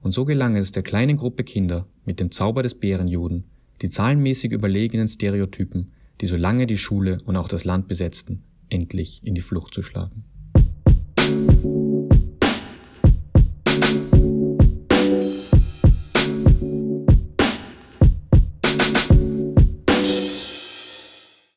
Und 0.00 0.12
so 0.12 0.24
gelang 0.24 0.56
es 0.56 0.72
der 0.72 0.82
kleinen 0.82 1.16
Gruppe 1.16 1.44
Kinder 1.44 1.86
mit 2.04 2.18
dem 2.18 2.32
Zauber 2.32 2.64
des 2.64 2.74
Bärenjuden, 2.74 3.46
die 3.80 3.90
zahlenmäßig 3.90 4.50
überlegenen 4.50 5.06
Stereotypen, 5.06 5.92
die 6.20 6.26
so 6.26 6.36
lange 6.36 6.66
die 6.66 6.78
Schule 6.78 7.18
und 7.24 7.36
auch 7.36 7.48
das 7.48 7.64
Land 7.64 7.88
besetzten, 7.88 8.42
endlich 8.68 9.20
in 9.24 9.34
die 9.34 9.40
Flucht 9.40 9.74
zu 9.74 9.82
schlagen. 9.82 10.24